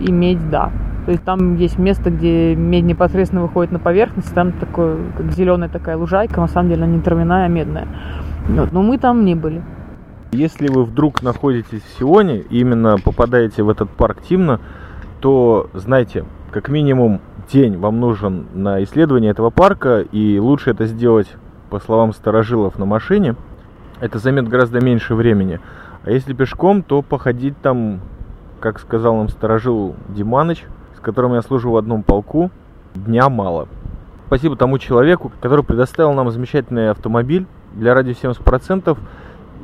И 0.00 0.10
медь, 0.10 0.50
да. 0.50 0.70
То 1.04 1.10
есть 1.10 1.24
там 1.24 1.56
есть 1.56 1.78
место, 1.78 2.10
где 2.10 2.54
медь 2.54 2.84
непосредственно 2.84 3.42
выходит 3.42 3.72
на 3.72 3.78
поверхность, 3.78 4.32
там 4.32 4.52
такое, 4.52 4.96
как 5.16 5.32
зеленая 5.32 5.68
такая 5.68 5.96
лужайка, 5.96 6.40
на 6.40 6.48
самом 6.48 6.70
деле 6.70 6.84
она 6.84 6.92
не 6.92 7.00
травяная, 7.00 7.46
а 7.46 7.48
медная. 7.48 7.88
Вот. 8.48 8.72
Но 8.72 8.82
мы 8.82 8.98
там 8.98 9.24
не 9.24 9.34
были. 9.34 9.62
Если 10.32 10.68
вы 10.68 10.84
вдруг 10.84 11.22
находитесь 11.22 11.82
в 11.82 11.98
Сионе 11.98 12.38
именно 12.38 12.96
попадаете 13.04 13.62
в 13.62 13.68
этот 13.68 13.90
парк 13.90 14.22
Тимна, 14.22 14.60
то 15.20 15.68
знайте, 15.74 16.24
как 16.50 16.68
минимум 16.68 17.20
день 17.52 17.76
вам 17.76 18.00
нужен 18.00 18.46
на 18.54 18.82
исследование 18.82 19.30
этого 19.30 19.50
парка, 19.50 20.00
и 20.00 20.38
лучше 20.38 20.70
это 20.70 20.86
сделать, 20.86 21.28
по 21.70 21.78
словам 21.78 22.12
старожилов, 22.12 22.78
на 22.78 22.86
машине. 22.86 23.36
Это 24.00 24.18
займет 24.18 24.48
гораздо 24.48 24.80
меньше 24.80 25.14
времени. 25.14 25.60
А 26.04 26.10
если 26.10 26.32
пешком, 26.32 26.82
то 26.82 27.02
походить 27.02 27.56
там, 27.62 28.00
как 28.60 28.80
сказал 28.80 29.16
нам 29.16 29.28
сторожил 29.28 29.94
Диманыч, 30.08 30.64
которым 31.02 31.34
я 31.34 31.42
служу 31.42 31.70
в 31.70 31.76
одном 31.76 32.02
полку, 32.02 32.50
дня 32.94 33.28
мало. 33.28 33.68
Спасибо 34.28 34.56
тому 34.56 34.78
человеку, 34.78 35.30
который 35.40 35.64
предоставил 35.64 36.12
нам 36.14 36.30
замечательный 36.30 36.90
автомобиль 36.90 37.46
для 37.74 37.92
радио 37.92 38.12
70%. 38.12 38.96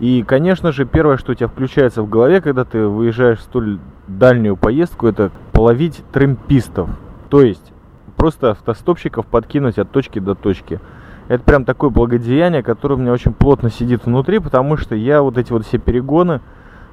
И, 0.00 0.22
конечно 0.22 0.72
же, 0.72 0.84
первое, 0.84 1.16
что 1.16 1.32
у 1.32 1.34
тебя 1.34 1.48
включается 1.48 2.02
в 2.02 2.08
голове, 2.08 2.40
когда 2.40 2.64
ты 2.64 2.86
выезжаешь 2.86 3.38
в 3.38 3.42
столь 3.42 3.78
дальнюю 4.06 4.56
поездку, 4.56 5.06
это 5.06 5.30
половить 5.52 6.02
тремпистов. 6.12 6.90
То 7.30 7.40
есть 7.40 7.72
просто 8.18 8.50
автостопщиков 8.50 9.24
подкинуть 9.26 9.78
от 9.78 9.90
точки 9.90 10.18
до 10.18 10.34
точки. 10.34 10.80
Это 11.28 11.42
прям 11.44 11.64
такое 11.64 11.88
благодеяние, 11.88 12.62
которое 12.62 12.96
у 12.96 12.98
меня 12.98 13.12
очень 13.12 13.32
плотно 13.32 13.70
сидит 13.70 14.04
внутри, 14.04 14.40
потому 14.40 14.76
что 14.76 14.94
я 14.94 15.22
вот 15.22 15.38
эти 15.38 15.52
вот 15.52 15.64
все 15.64 15.78
перегоны, 15.78 16.40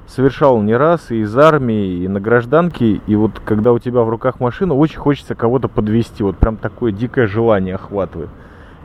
совершал 0.06 0.62
не 0.62 0.76
раз 0.76 1.10
и 1.10 1.20
из 1.20 1.36
армии, 1.36 2.04
и 2.04 2.08
на 2.08 2.20
гражданке. 2.20 3.00
И 3.06 3.16
вот 3.16 3.40
когда 3.44 3.72
у 3.72 3.78
тебя 3.78 4.02
в 4.02 4.08
руках 4.08 4.40
машина, 4.40 4.74
очень 4.74 4.98
хочется 4.98 5.34
кого-то 5.34 5.68
подвести. 5.68 6.22
Вот 6.22 6.36
прям 6.36 6.56
такое 6.56 6.92
дикое 6.92 7.26
желание 7.26 7.74
охватывает. 7.74 8.30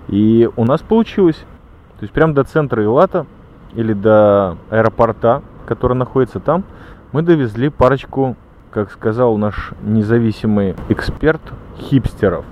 И 0.07 0.49
у 0.55 0.65
нас 0.65 0.81
получилось. 0.81 1.37
То 1.99 2.03
есть 2.03 2.13
прям 2.13 2.33
до 2.33 2.43
центра 2.43 2.83
Илата 2.83 3.27
или 3.75 3.93
до 3.93 4.57
аэропорта, 4.69 5.43
который 5.67 5.93
находится 5.93 6.39
там, 6.39 6.63
мы 7.11 7.21
довезли 7.21 7.69
парочку, 7.69 8.35
как 8.71 8.89
сказал 8.91 9.37
наш 9.37 9.73
независимый 9.83 10.75
эксперт, 10.89 11.41
хипстеров. 11.77 12.45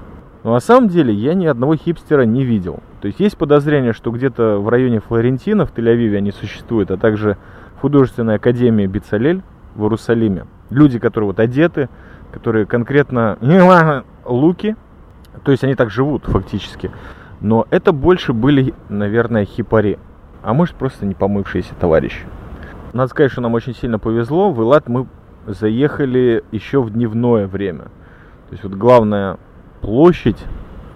Но 0.43 0.53
на 0.53 0.59
самом 0.59 0.89
деле 0.89 1.13
я 1.13 1.33
ни 1.33 1.45
одного 1.45 1.75
хипстера 1.75 2.23
не 2.23 2.43
видел. 2.43 2.79
То 3.01 3.07
есть 3.07 3.19
есть 3.19 3.37
подозрение, 3.37 3.93
что 3.93 4.11
где-то 4.11 4.57
в 4.59 4.67
районе 4.69 4.99
Флорентина, 4.99 5.65
в 5.65 5.73
Тель-Авиве 5.73 6.17
они 6.17 6.31
существуют, 6.31 6.91
а 6.91 6.97
также 6.97 7.37
художественной 7.81 8.35
академии 8.35 8.85
Бицалель 8.85 9.41
в 9.75 9.83
Иерусалиме. 9.83 10.45
Люди, 10.69 10.99
которые 10.99 11.29
вот 11.29 11.39
одеты, 11.39 11.89
которые 12.31 12.65
конкретно 12.65 13.37
луки, 14.25 14.75
то 15.43 15.51
есть 15.51 15.63
они 15.63 15.75
так 15.75 15.89
живут 15.89 16.25
фактически. 16.25 16.91
Но 17.39 17.65
это 17.69 17.93
больше 17.93 18.33
были, 18.33 18.73
наверное, 18.89 19.45
хипари. 19.45 19.97
А 20.43 20.53
может 20.53 20.75
просто 20.75 21.05
не 21.05 21.15
помывшиеся 21.15 21.73
товарищи. 21.79 22.25
Надо 22.91 23.09
сказать, 23.09 23.31
что 23.31 23.41
нам 23.41 23.53
очень 23.53 23.75
сильно 23.75 23.99
повезло. 23.99 24.51
В 24.51 24.61
Элат 24.61 24.89
мы 24.89 25.07
заехали 25.53 26.43
еще 26.51 26.81
в 26.81 26.91
дневное 26.91 27.47
время. 27.47 27.83
То 28.49 28.51
есть 28.51 28.63
вот 28.63 28.73
главная 28.73 29.37
площадь 29.81 30.43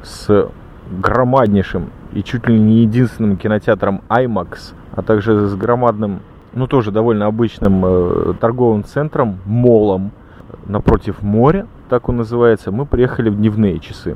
с 0.01 0.49
громаднейшим 0.91 1.89
и 2.13 2.23
чуть 2.23 2.47
ли 2.47 2.59
не 2.59 2.81
единственным 2.81 3.37
кинотеатром 3.37 4.01
IMAX, 4.09 4.73
а 4.95 5.01
также 5.01 5.47
с 5.47 5.55
громадным 5.55 6.21
ну 6.53 6.67
тоже 6.67 6.91
довольно 6.91 7.25
обычным 7.25 7.83
э, 7.85 8.33
торговым 8.39 8.83
центром, 8.83 9.39
молом 9.45 10.11
напротив 10.65 11.21
моря, 11.21 11.67
так 11.89 12.09
он 12.09 12.17
называется, 12.17 12.71
мы 12.71 12.85
приехали 12.85 13.29
в 13.29 13.37
дневные 13.37 13.79
часы. 13.79 14.15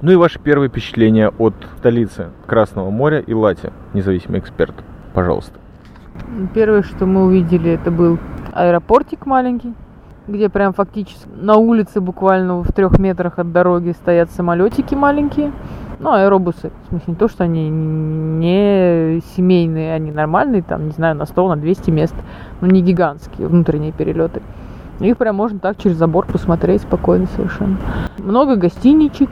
Ну 0.00 0.12
и 0.12 0.16
ваши 0.16 0.38
первые 0.38 0.68
впечатления 0.68 1.28
от 1.38 1.54
столицы 1.78 2.28
Красного 2.46 2.90
моря 2.90 3.20
и 3.20 3.32
Лати, 3.32 3.72
независимый 3.94 4.40
эксперт, 4.40 4.74
пожалуйста. 5.12 5.58
Первое, 6.54 6.82
что 6.82 7.06
мы 7.06 7.24
увидели, 7.24 7.70
это 7.70 7.90
был 7.90 8.18
аэропортик 8.52 9.26
маленький, 9.26 9.74
где 10.26 10.48
прям 10.48 10.72
фактически 10.72 11.28
на 11.40 11.56
улице 11.56 12.00
буквально 12.00 12.62
в 12.62 12.72
трех 12.72 12.98
метрах 12.98 13.38
от 13.38 13.52
дороги 13.52 13.92
стоят 13.92 14.30
самолетики 14.30 14.94
маленькие. 14.94 15.52
Ну, 16.00 16.12
аэробусы. 16.12 16.70
В 16.84 16.88
смысле, 16.90 17.04
не 17.08 17.14
то, 17.16 17.28
что 17.28 17.44
они 17.44 17.68
не 17.68 19.20
семейные, 19.34 19.94
они 19.94 20.12
нормальные, 20.12 20.62
там, 20.62 20.86
не 20.86 20.92
знаю, 20.92 21.16
на 21.16 21.26
100, 21.26 21.48
на 21.48 21.56
200 21.56 21.90
мест. 21.90 22.14
Но 22.60 22.68
не 22.68 22.82
гигантские 22.82 23.48
внутренние 23.48 23.92
перелеты. 23.92 24.42
Их 25.00 25.16
прям 25.16 25.36
можно 25.36 25.58
так 25.58 25.76
через 25.78 25.96
забор 25.96 26.26
посмотреть 26.26 26.82
спокойно 26.82 27.26
совершенно. 27.34 27.76
Много 28.18 28.56
гостиничек, 28.56 29.30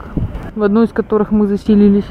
в 0.55 0.63
одну 0.63 0.83
из 0.83 0.91
которых 0.91 1.31
мы 1.31 1.47
заселились. 1.47 2.05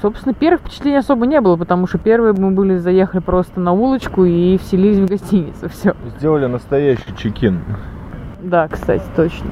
Собственно, 0.00 0.32
первых 0.32 0.60
впечатлений 0.60 0.98
особо 0.98 1.26
не 1.26 1.40
было, 1.40 1.56
потому 1.56 1.88
что 1.88 1.98
первые 1.98 2.32
мы 2.32 2.52
были, 2.52 2.76
заехали 2.76 3.20
просто 3.20 3.58
на 3.60 3.72
улочку 3.72 4.24
и 4.24 4.56
вселились 4.58 4.98
в 4.98 5.06
гостиницу. 5.06 5.68
Все. 5.70 5.94
Сделали 6.18 6.46
настоящий 6.46 7.16
чекин. 7.16 7.60
Да, 8.40 8.68
кстати, 8.68 9.02
точно. 9.16 9.50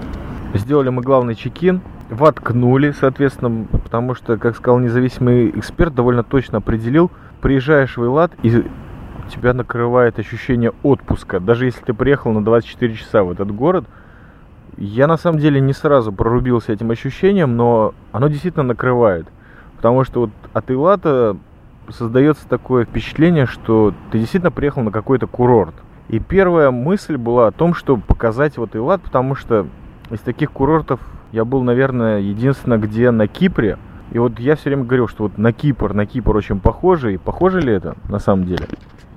Сделали 0.55 0.91
мы 0.91 1.03
главный 1.03 1.35
чекин, 1.35 1.81
воткнули, 2.11 2.93
соответственно, 2.93 3.67
потому 3.67 4.15
что, 4.15 4.39
как 4.39 4.57
сказал 4.57 4.79
независимый 4.79 5.51
эксперт, 5.51 5.95
довольно 5.95 6.23
точно 6.23 6.59
определил, 6.59 7.11
приезжаешь 7.41 7.97
в 7.97 8.05
Элат 8.05 8.33
и 8.43 8.65
тебя 9.35 9.53
накрывает 9.53 10.21
ощущение 10.21 10.73
отпуска. 10.85 11.41
Даже 11.41 11.65
если 11.65 11.83
ты 11.83 11.93
приехал 11.93 12.31
на 12.33 12.45
24 12.45 12.95
часа 12.95 13.25
в 13.25 13.33
этот 13.33 13.53
город, 13.53 13.85
я 14.77 15.09
на 15.09 15.17
самом 15.17 15.41
деле 15.41 15.61
не 15.61 15.73
сразу 15.73 16.13
прорубился 16.13 16.73
этим 16.73 16.91
ощущением, 16.93 17.57
но 17.57 17.95
оно 18.13 18.29
действительно 18.29 18.63
накрывает. 18.63 19.27
Потому 19.77 20.05
что 20.05 20.21
вот 20.21 20.31
от 20.53 20.71
Элата 20.71 21.37
создается 21.89 22.49
такое 22.49 22.85
впечатление, 22.85 23.47
что 23.47 23.95
ты 24.11 24.19
действительно 24.19 24.51
приехал 24.51 24.83
на 24.83 24.91
какой-то 24.91 25.27
курорт. 25.27 25.75
И 26.09 26.19
первая 26.19 26.71
мысль 26.71 27.17
была 27.17 27.49
о 27.49 27.53
том, 27.53 27.75
чтобы 27.75 28.03
показать 28.03 28.59
вот 28.59 28.77
Илат, 28.77 29.03
потому 29.03 29.35
что 29.35 29.67
из 30.11 30.21
таких 30.21 30.53
курортов 30.53 31.01
я 31.33 31.45
был, 31.45 31.63
наверное, 31.63 32.21
единственное, 32.21 32.79
где 32.79 33.11
на 33.11 33.27
Кипре. 33.27 33.79
И 34.13 34.19
вот 34.19 34.39
я 34.39 34.55
все 34.55 34.71
время 34.71 34.85
говорил, 34.85 35.09
что 35.09 35.25
вот 35.25 35.37
на 35.37 35.53
Кипр, 35.53 35.93
на 35.93 36.07
Кипр 36.07 36.37
очень 36.37 36.61
похоже. 36.61 37.15
И 37.15 37.17
похоже 37.17 37.61
ли 37.61 37.73
это 37.73 37.97
на 38.09 38.21
самом 38.21 38.47
деле? 38.47 38.67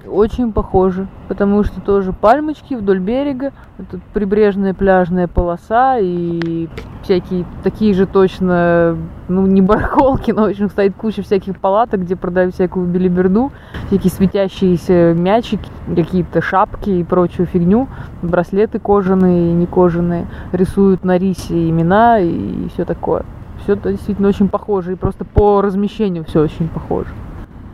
Очень 0.09 0.51
похожи, 0.51 1.07
потому 1.27 1.63
что 1.63 1.81
тоже 1.81 2.13
пальмочки 2.13 2.73
вдоль 2.73 2.99
берега, 2.99 3.51
тут 3.91 4.01
прибрежная 4.13 4.73
пляжная 4.73 5.27
полоса 5.27 5.97
и 5.99 6.67
всякие 7.03 7.45
такие 7.63 7.93
же 7.93 8.05
точно, 8.05 8.97
ну 9.27 9.45
не 9.45 9.61
барахолки, 9.61 10.31
но 10.31 10.43
в 10.43 10.49
общем 10.49 10.69
стоит 10.69 10.95
куча 10.95 11.21
всяких 11.21 11.59
палаток, 11.59 12.01
где 12.01 12.15
продают 12.15 12.53
всякую 12.55 12.87
билиберду, 12.87 13.51
всякие 13.87 14.11
светящиеся 14.11 15.13
мячики, 15.13 15.69
какие-то 15.95 16.41
шапки 16.41 16.89
и 16.89 17.03
прочую 17.03 17.45
фигню, 17.45 17.87
браслеты 18.21 18.79
кожаные 18.79 19.51
и 19.51 19.53
не 19.53 19.65
кожаные, 19.65 20.27
рисуют 20.51 21.03
на 21.03 21.17
рисе 21.17 21.69
имена 21.69 22.19
и 22.19 22.67
все 22.73 22.85
такое. 22.85 23.25
Все 23.63 23.73
это 23.73 23.91
действительно 23.91 24.29
очень 24.29 24.47
похоже, 24.47 24.93
и 24.93 24.95
просто 24.95 25.25
по 25.25 25.61
размещению 25.61 26.23
все 26.25 26.41
очень 26.41 26.67
похоже. 26.67 27.09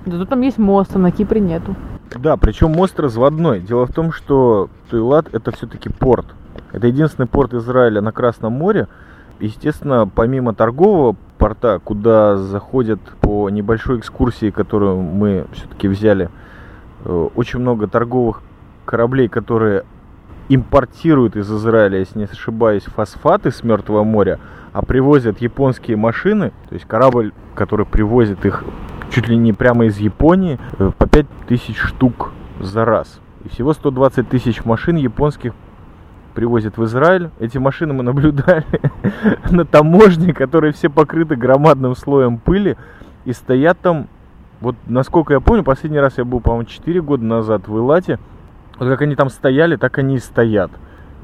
Да 0.05 0.17
тут 0.17 0.29
там 0.29 0.41
есть 0.41 0.57
мост, 0.57 0.95
а 0.95 0.99
на 0.99 1.11
Кипре 1.11 1.41
нету. 1.41 1.75
Да, 2.15 2.37
причем 2.37 2.71
мост 2.71 2.99
разводной. 2.99 3.59
Дело 3.59 3.85
в 3.85 3.91
том, 3.91 4.11
что 4.11 4.69
Туйлат 4.89 5.33
это 5.33 5.51
все-таки 5.51 5.89
порт. 5.89 6.25
Это 6.71 6.87
единственный 6.87 7.27
порт 7.27 7.53
Израиля 7.53 8.01
на 8.01 8.11
Красном 8.11 8.53
море. 8.53 8.87
Естественно, 9.39 10.09
помимо 10.13 10.53
торгового 10.53 11.15
порта, 11.37 11.79
куда 11.83 12.37
заходят 12.37 12.99
по 13.21 13.49
небольшой 13.49 13.99
экскурсии, 13.99 14.49
которую 14.49 14.97
мы 15.01 15.45
все-таки 15.53 15.87
взяли, 15.87 16.29
э, 17.03 17.29
очень 17.35 17.59
много 17.59 17.87
торговых 17.87 18.41
кораблей, 18.85 19.27
которые 19.27 19.83
импортируют 20.47 21.35
из 21.35 21.51
Израиля, 21.51 21.99
если 21.99 22.19
не 22.19 22.25
ошибаюсь, 22.25 22.83
фосфаты 22.83 23.51
с 23.51 23.63
Мертвого 23.63 24.03
моря, 24.03 24.39
а 24.73 24.83
привозят 24.83 25.41
японские 25.41 25.97
машины, 25.97 26.51
то 26.69 26.75
есть 26.75 26.85
корабль, 26.85 27.33
который 27.55 27.85
привозит 27.85 28.45
их 28.45 28.63
чуть 29.11 29.27
ли 29.27 29.37
не 29.37 29.53
прямо 29.53 29.85
из 29.85 29.97
Японии 29.97 30.59
э, 30.77 30.91
по 30.97 31.07
5000 31.07 31.75
штук 31.75 32.31
за 32.59 32.85
раз. 32.85 33.19
И 33.43 33.49
всего 33.49 33.73
120 33.73 34.27
тысяч 34.27 34.65
машин 34.65 34.95
японских 34.95 35.53
привозят 36.33 36.77
в 36.77 36.83
Израиль. 36.83 37.29
Эти 37.39 37.57
машины 37.57 37.93
мы 37.93 38.03
наблюдали 38.03 38.65
на 39.51 39.65
таможне, 39.65 40.33
которые 40.33 40.73
все 40.73 40.89
покрыты 40.89 41.35
громадным 41.35 41.95
слоем 41.95 42.37
пыли 42.37 42.77
и 43.23 43.33
стоят 43.33 43.79
там, 43.79 44.07
вот 44.61 44.75
насколько 44.87 45.33
я 45.33 45.39
помню, 45.39 45.63
последний 45.63 45.99
раз 45.99 46.17
я 46.17 46.25
был, 46.25 46.39
по-моему, 46.39 46.65
4 46.65 47.01
года 47.01 47.23
назад 47.23 47.67
в 47.67 47.77
Илате. 47.77 48.19
Вот 48.77 48.89
как 48.89 49.01
они 49.01 49.15
там 49.15 49.29
стояли, 49.29 49.77
так 49.77 49.97
они 49.97 50.15
и 50.15 50.19
стоят. 50.19 50.71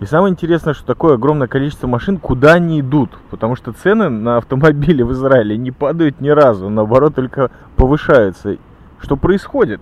И 0.02 0.06
самое 0.06 0.32
интересное, 0.32 0.74
что 0.74 0.84
такое 0.84 1.14
огромное 1.14 1.48
количество 1.48 1.86
машин, 1.86 2.18
куда 2.18 2.54
они 2.54 2.80
идут. 2.80 3.12
Потому 3.30 3.56
что 3.56 3.72
цены 3.72 4.10
на 4.10 4.38
автомобили 4.38 5.04
в 5.04 5.12
Израиле 5.12 5.56
не 5.58 5.70
падают 5.70 6.20
ни 6.20 6.30
разу, 6.30 6.70
наоборот, 6.70 7.14
только 7.14 7.52
повышаются. 7.76 8.58
Что 9.00 9.16
происходит? 9.16 9.80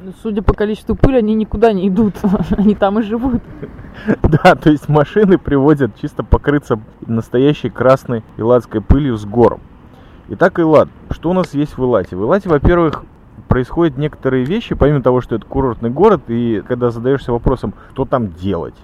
Ну, 0.00 0.12
судя 0.22 0.42
по 0.42 0.54
количеству 0.54 0.94
пыли, 0.94 1.18
они 1.18 1.34
никуда 1.34 1.72
не 1.72 1.88
идут, 1.88 2.14
они 2.56 2.76
там 2.76 3.00
и 3.00 3.02
живут. 3.02 3.42
Да, 4.22 4.54
то 4.54 4.70
есть 4.70 4.88
машины 4.88 5.38
приводят 5.38 5.90
чисто 6.00 6.22
покрыться 6.22 6.78
настоящей 7.04 7.68
красной 7.68 8.22
иладской 8.36 8.80
пылью 8.80 9.16
с 9.16 9.24
гор. 9.24 9.58
Итак, 10.28 10.60
Илад. 10.60 10.88
Что 11.10 11.30
у 11.30 11.32
нас 11.32 11.52
есть 11.52 11.76
в 11.76 11.82
Илате? 11.82 12.14
В 12.14 12.22
Илате, 12.22 12.48
во-первых, 12.48 13.02
происходят 13.48 13.98
некоторые 13.98 14.44
вещи, 14.44 14.76
помимо 14.76 15.02
того, 15.02 15.20
что 15.20 15.34
это 15.34 15.44
курортный 15.46 15.90
город, 15.90 16.22
и 16.28 16.62
когда 16.68 16.90
задаешься 16.90 17.32
вопросом, 17.32 17.74
что 17.92 18.04
там 18.04 18.30
делать, 18.34 18.76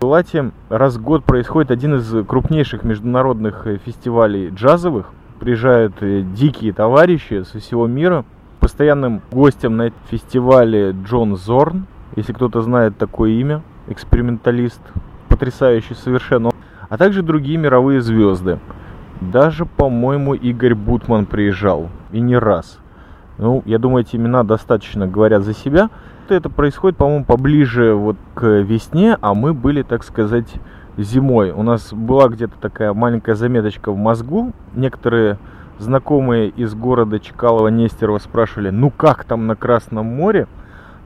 в 0.00 0.04
Лате 0.06 0.52
раз 0.70 0.96
в 0.96 1.02
год 1.02 1.24
происходит 1.24 1.70
один 1.70 1.96
из 1.96 2.24
крупнейших 2.26 2.84
международных 2.84 3.66
э, 3.66 3.76
фестивалей 3.84 4.48
джазовых. 4.48 5.10
Приезжают 5.38 5.92
э, 6.00 6.22
дикие 6.22 6.72
товарищи 6.72 7.42
со 7.42 7.58
всего 7.58 7.86
мира. 7.86 8.24
Постоянным 8.60 9.20
гостем 9.30 9.76
на 9.76 9.88
этом 9.88 10.00
фестивале 10.10 10.92
Джон 11.04 11.36
Зорн, 11.36 11.86
если 12.16 12.32
кто-то 12.32 12.62
знает 12.62 12.96
такое 12.96 13.32
имя, 13.32 13.62
эксперименталист, 13.88 14.80
потрясающий 15.28 15.94
совершенно, 15.94 16.50
а 16.88 16.96
также 16.96 17.22
другие 17.22 17.58
мировые 17.58 18.00
звезды. 18.00 18.58
Даже, 19.20 19.66
по-моему, 19.66 20.32
Игорь 20.32 20.74
Бутман 20.74 21.26
приезжал, 21.26 21.90
и 22.10 22.20
не 22.20 22.38
раз. 22.38 22.78
Ну, 23.36 23.62
я 23.66 23.78
думаю, 23.78 24.04
эти 24.04 24.16
имена 24.16 24.44
достаточно 24.44 25.06
говорят 25.06 25.42
за 25.42 25.52
себя 25.52 25.90
это 26.34 26.48
происходит, 26.48 26.96
по-моему, 26.96 27.24
поближе 27.24 27.94
вот 27.94 28.16
к 28.34 28.46
весне, 28.46 29.16
а 29.20 29.34
мы 29.34 29.54
были, 29.54 29.82
так 29.82 30.04
сказать, 30.04 30.52
зимой. 30.96 31.50
У 31.50 31.62
нас 31.62 31.92
была 31.92 32.28
где-то 32.28 32.54
такая 32.60 32.92
маленькая 32.92 33.34
заметочка 33.34 33.92
в 33.92 33.96
мозгу. 33.96 34.52
Некоторые 34.74 35.38
знакомые 35.78 36.48
из 36.48 36.74
города 36.74 37.16
Чкалова-Нестерова 37.16 38.18
спрашивали, 38.18 38.70
ну 38.70 38.90
как 38.90 39.24
там 39.24 39.46
на 39.46 39.56
Красном 39.56 40.06
море? 40.06 40.46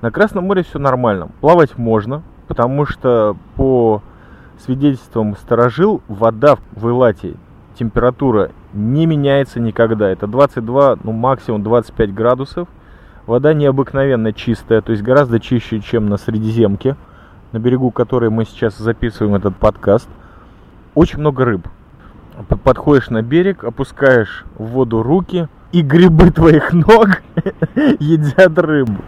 На 0.03 0.11
Красном 0.11 0.45
море 0.45 0.63
все 0.63 0.79
нормально. 0.79 1.29
Плавать 1.41 1.79
можно, 1.79 2.23
потому 2.49 2.87
что 2.87 3.37
по 3.57 4.03
свидетельствам 4.59 5.37
сторожил, 5.37 6.03
вода 6.09 6.57
в 6.73 6.89
Илате, 6.89 7.35
температура 7.79 8.51
не 8.73 9.07
меняется 9.07 9.61
никогда. 9.61 10.11
Это 10.11 10.27
22, 10.27 10.99
ну 11.03 11.13
максимум 11.13 11.63
25 11.63 12.15
градусов. 12.15 12.69
Вода 13.27 13.55
необыкновенно 13.55 14.35
чистая, 14.35 14.83
то 14.83 14.93
есть 14.93 15.03
гораздо 15.03 15.41
чище, 15.41 15.81
чем 15.81 16.11
на 16.11 16.19
Средиземке, 16.19 16.95
на 17.53 17.59
берегу 17.59 17.91
которой 17.91 18.29
мы 18.29 18.45
сейчас 18.45 18.77
записываем 18.77 19.35
этот 19.35 19.57
подкаст. 19.57 20.09
Очень 20.95 21.21
много 21.21 21.47
рыб. 21.47 21.67
Подходишь 22.63 23.09
на 23.09 23.23
берег, 23.23 23.65
опускаешь 23.65 24.45
в 24.59 24.65
воду 24.65 25.03
руки, 25.03 25.49
и 25.73 25.81
грибы 25.81 26.31
твоих 26.33 26.75
ног 26.75 27.23
едят 27.99 28.59
рыбу. 28.59 29.03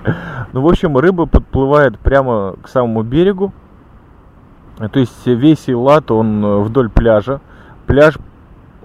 Ну, 0.55 0.63
в 0.63 0.67
общем, 0.67 0.97
рыба 0.97 1.27
подплывает 1.27 1.99
прямо 1.99 2.57
к 2.63 2.69
самому 2.69 3.03
берегу. 3.03 3.53
То 4.79 4.99
есть 4.99 5.27
весь 5.27 5.69
Илат, 5.69 6.11
он 6.11 6.63
вдоль 6.63 6.89
пляжа. 6.89 7.43
Пляж 7.87 8.17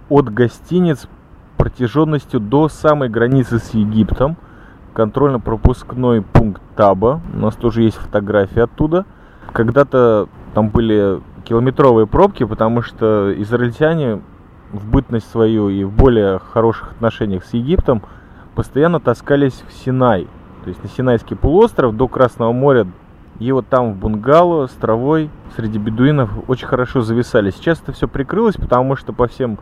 от 0.10 0.32
гостиниц 0.32 1.08
протяженностью 1.56 2.42
до 2.42 2.68
самой 2.68 3.08
границы 3.08 3.60
с 3.60 3.74
Египтом– 3.74 4.36
контрольно-пропускной 4.94 6.22
пункт 6.22 6.62
Таба. 6.76 7.22
У 7.34 7.38
нас 7.38 7.56
тоже 7.56 7.84
есть 7.84 7.98
фотографии 7.98 8.60
оттуда. 8.60 9.06
Когда-то 9.54 10.28
там 10.54 10.70
были 10.70 11.22
километровые 11.44 12.08
пробки, 12.08 12.44
потому 12.44 12.82
что 12.82 13.34
израильтяне 13.38 14.22
в 14.72 14.90
бытность 14.90 15.30
свою 15.30 15.70
и 15.70 15.84
в 15.84 15.92
более 15.92 16.40
хороших 16.40 16.92
отношениях 16.92 17.46
с 17.46 17.54
Египтом 17.54 18.02
постоянно 18.56 19.00
таскались 19.00 19.64
в 19.68 19.74
Синай. 19.74 20.28
То 20.64 20.70
есть 20.70 20.82
на 20.84 20.90
Синайский 20.90 21.36
полуостров 21.36 21.96
до 21.96 22.08
Красного 22.08 22.52
моря 22.52 22.88
и 23.40 23.52
вот 23.52 23.68
там 23.68 23.94
в 23.94 23.98
бунгало 23.98 24.68
с 24.68 24.72
травой 24.72 25.32
среди 25.56 25.80
бедуинов 25.80 26.30
очень 26.48 26.68
хорошо 26.68 27.02
зависали. 27.02 27.50
Сейчас 27.50 27.82
это 27.82 27.92
все 27.92 28.08
прикрылось, 28.08 28.56
потому 28.56 28.96
что 28.96 29.14
по 29.14 29.28
всем 29.28 29.58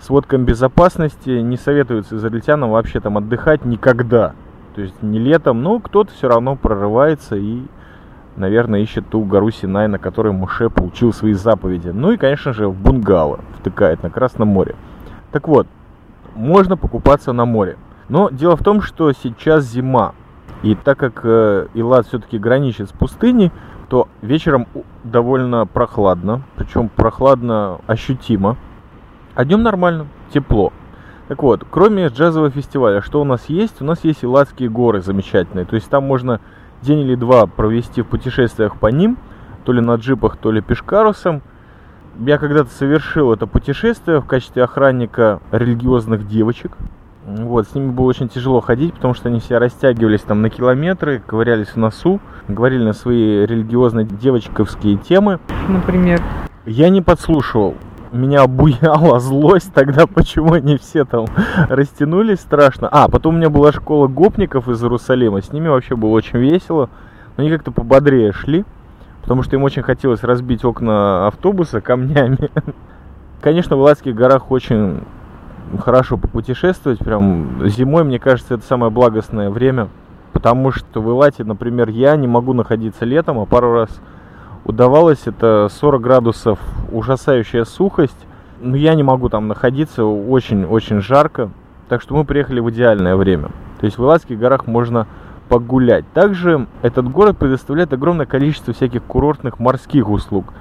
сводкам 0.00 0.44
безопасности 0.44 1.30
не 1.30 1.56
советуется 1.56 2.16
израильтянам 2.16 2.70
вообще 2.70 2.98
там 3.00 3.16
отдыхать 3.16 3.64
никогда. 3.64 4.32
То 4.76 4.82
есть 4.82 5.02
не 5.02 5.18
летом, 5.18 5.62
но 5.62 5.78
кто-то 5.78 6.12
все 6.12 6.28
равно 6.28 6.54
прорывается 6.54 7.34
и, 7.34 7.62
наверное, 8.36 8.80
ищет 8.80 9.08
ту 9.08 9.22
гору 9.22 9.50
Синай, 9.50 9.88
на 9.88 9.98
которой 9.98 10.34
Муше 10.34 10.68
получил 10.68 11.14
свои 11.14 11.32
заповеди. 11.32 11.88
Ну 11.88 12.10
и, 12.12 12.18
конечно 12.18 12.52
же, 12.52 12.68
в 12.68 12.74
бунгало 12.74 13.40
втыкает 13.58 14.02
на 14.02 14.10
Красном 14.10 14.48
море. 14.48 14.76
Так 15.32 15.48
вот, 15.48 15.66
можно 16.34 16.76
покупаться 16.76 17.32
на 17.32 17.46
море. 17.46 17.78
Но 18.10 18.28
дело 18.28 18.54
в 18.54 18.62
том, 18.62 18.82
что 18.82 19.10
сейчас 19.12 19.64
зима. 19.64 20.12
И 20.62 20.74
так 20.74 20.98
как 20.98 21.22
э, 21.24 21.68
Илад 21.72 22.06
все-таки 22.06 22.38
граничит 22.38 22.90
с 22.90 22.92
пустыней, 22.92 23.52
то 23.88 24.08
вечером 24.20 24.66
довольно 25.04 25.64
прохладно. 25.64 26.42
Причем 26.56 26.90
прохладно 26.90 27.80
ощутимо. 27.86 28.58
А 29.34 29.46
днем 29.46 29.62
нормально, 29.62 30.06
тепло. 30.34 30.70
Так 31.28 31.42
вот, 31.42 31.64
кроме 31.68 32.06
джазового 32.06 32.50
фестиваля, 32.50 33.02
что 33.02 33.20
у 33.20 33.24
нас 33.24 33.48
есть? 33.48 33.82
У 33.82 33.84
нас 33.84 34.04
есть 34.04 34.24
Иладские 34.24 34.68
горы 34.68 35.00
замечательные. 35.00 35.66
То 35.66 35.74
есть 35.74 35.88
там 35.88 36.04
можно 36.04 36.40
день 36.82 37.00
или 37.00 37.16
два 37.16 37.46
провести 37.46 38.02
в 38.02 38.06
путешествиях 38.06 38.78
по 38.78 38.86
ним, 38.86 39.18
то 39.64 39.72
ли 39.72 39.80
на 39.80 39.96
джипах, 39.96 40.36
то 40.36 40.52
ли 40.52 40.60
пешкарусом. 40.60 41.42
Я 42.18 42.38
когда-то 42.38 42.70
совершил 42.70 43.32
это 43.32 43.46
путешествие 43.46 44.20
в 44.20 44.26
качестве 44.26 44.62
охранника 44.62 45.40
религиозных 45.50 46.28
девочек. 46.28 46.72
Вот, 47.26 47.66
с 47.66 47.74
ними 47.74 47.90
было 47.90 48.06
очень 48.06 48.28
тяжело 48.28 48.60
ходить, 48.60 48.94
потому 48.94 49.12
что 49.12 49.28
они 49.28 49.40
все 49.40 49.58
растягивались 49.58 50.20
там 50.20 50.42
на 50.42 50.48
километры, 50.48 51.20
ковырялись 51.26 51.70
в 51.70 51.76
носу, 51.76 52.20
говорили 52.46 52.84
на 52.84 52.92
свои 52.92 53.44
религиозно-девочковские 53.44 54.96
темы. 54.96 55.40
Например? 55.68 56.22
Я 56.66 56.88
не 56.88 57.02
подслушивал 57.02 57.74
меня 58.16 58.42
обуяла 58.42 59.20
злость 59.20 59.72
тогда, 59.72 60.06
почему 60.06 60.54
они 60.54 60.76
все 60.76 61.04
там 61.04 61.26
растянулись 61.68 62.40
страшно. 62.40 62.88
А, 62.90 63.08
потом 63.08 63.34
у 63.34 63.38
меня 63.38 63.50
была 63.50 63.72
школа 63.72 64.08
гопников 64.08 64.68
из 64.68 64.82
Иерусалима, 64.82 65.42
с 65.42 65.52
ними 65.52 65.68
вообще 65.68 65.96
было 65.96 66.10
очень 66.10 66.38
весело. 66.38 66.88
Но 67.36 67.42
они 67.42 67.50
как-то 67.50 67.70
пободрее 67.70 68.32
шли, 68.32 68.64
потому 69.22 69.42
что 69.42 69.56
им 69.56 69.62
очень 69.62 69.82
хотелось 69.82 70.22
разбить 70.22 70.64
окна 70.64 71.26
автобуса 71.26 71.80
камнями. 71.80 72.50
Конечно, 73.42 73.76
в 73.76 73.80
Ладских 73.80 74.14
горах 74.14 74.50
очень 74.50 75.02
хорошо 75.78 76.16
попутешествовать. 76.16 76.98
Прям 76.98 77.68
зимой, 77.68 78.04
мне 78.04 78.18
кажется, 78.18 78.54
это 78.54 78.64
самое 78.64 78.90
благостное 78.90 79.50
время. 79.50 79.88
Потому 80.32 80.70
что 80.70 81.00
в 81.00 81.10
Илате, 81.10 81.44
например, 81.44 81.88
я 81.88 82.16
не 82.16 82.26
могу 82.26 82.52
находиться 82.52 83.04
летом, 83.04 83.38
а 83.38 83.46
пару 83.46 83.72
раз 83.72 83.90
удавалось. 84.66 85.26
Это 85.26 85.68
40 85.70 86.00
градусов, 86.00 86.58
ужасающая 86.90 87.64
сухость. 87.64 88.16
Но 88.60 88.76
я 88.76 88.94
не 88.94 89.02
могу 89.02 89.28
там 89.28 89.48
находиться, 89.48 90.04
очень-очень 90.04 91.00
жарко. 91.00 91.50
Так 91.88 92.02
что 92.02 92.14
мы 92.14 92.24
приехали 92.24 92.60
в 92.60 92.70
идеальное 92.70 93.16
время. 93.16 93.50
То 93.78 93.86
есть 93.86 93.98
в 93.98 94.02
Илатских 94.02 94.38
горах 94.38 94.66
можно 94.66 95.06
погулять. 95.48 96.04
Также 96.12 96.66
этот 96.82 97.08
город 97.08 97.38
предоставляет 97.38 97.92
огромное 97.92 98.26
количество 98.26 98.72
всяких 98.74 99.02
курортных 99.04 99.58
морских 99.58 100.08
услуг. 100.08 100.52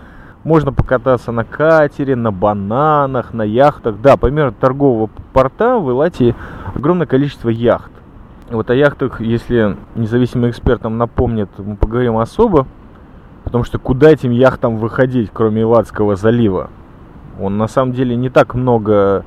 Можно 0.44 0.72
покататься 0.72 1.32
на 1.32 1.44
катере, 1.44 2.16
на 2.16 2.32
бананах, 2.32 3.34
на 3.34 3.42
яхтах. 3.42 4.00
Да, 4.02 4.16
помимо 4.18 4.52
торгового 4.52 5.10
порта 5.34 5.80
в 5.80 5.90
Илате 5.90 6.36
огромное 6.76 7.08
количество 7.08 7.50
яхт. 7.50 7.92
Вот 8.52 8.70
о 8.70 8.76
яхтах, 8.76 9.22
если 9.22 9.76
независимый 9.96 10.52
эксперт 10.52 10.84
нам 10.84 11.00
напомнит, 11.00 11.50
мы 11.58 11.76
поговорим 11.78 12.18
особо. 12.18 12.68
Потому 13.46 13.64
что 13.64 13.80
куда 13.80 14.10
этим 14.12 14.32
яхтам 14.32 14.78
выходить, 14.78 15.30
кроме 15.32 15.62
Илатского 15.62 16.16
залива? 16.16 16.70
Он 17.40 17.58
на 17.58 17.68
самом 17.68 17.94
деле 17.94 18.16
не 18.16 18.30
так 18.30 18.56
много 18.56 19.24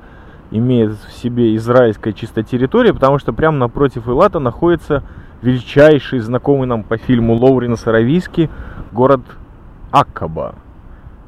имеет 0.50 0.92
в 0.92 1.12
себе 1.12 1.54
израильской 1.56 2.12
чистой 2.12 2.42
территории, 2.42 2.90
потому 2.90 3.18
что 3.18 3.32
прямо 3.32 3.56
напротив 3.56 4.08
Илата 4.08 4.38
находится 4.38 5.02
величайший, 5.42 6.18
знакомый 6.18 6.66
нам 6.66 6.82
по 6.82 6.96
фильму 6.96 7.34
Лоуренс 7.34 7.86
Аравийский 7.86 8.50
город 8.92 9.20
Аккаба, 9.90 10.54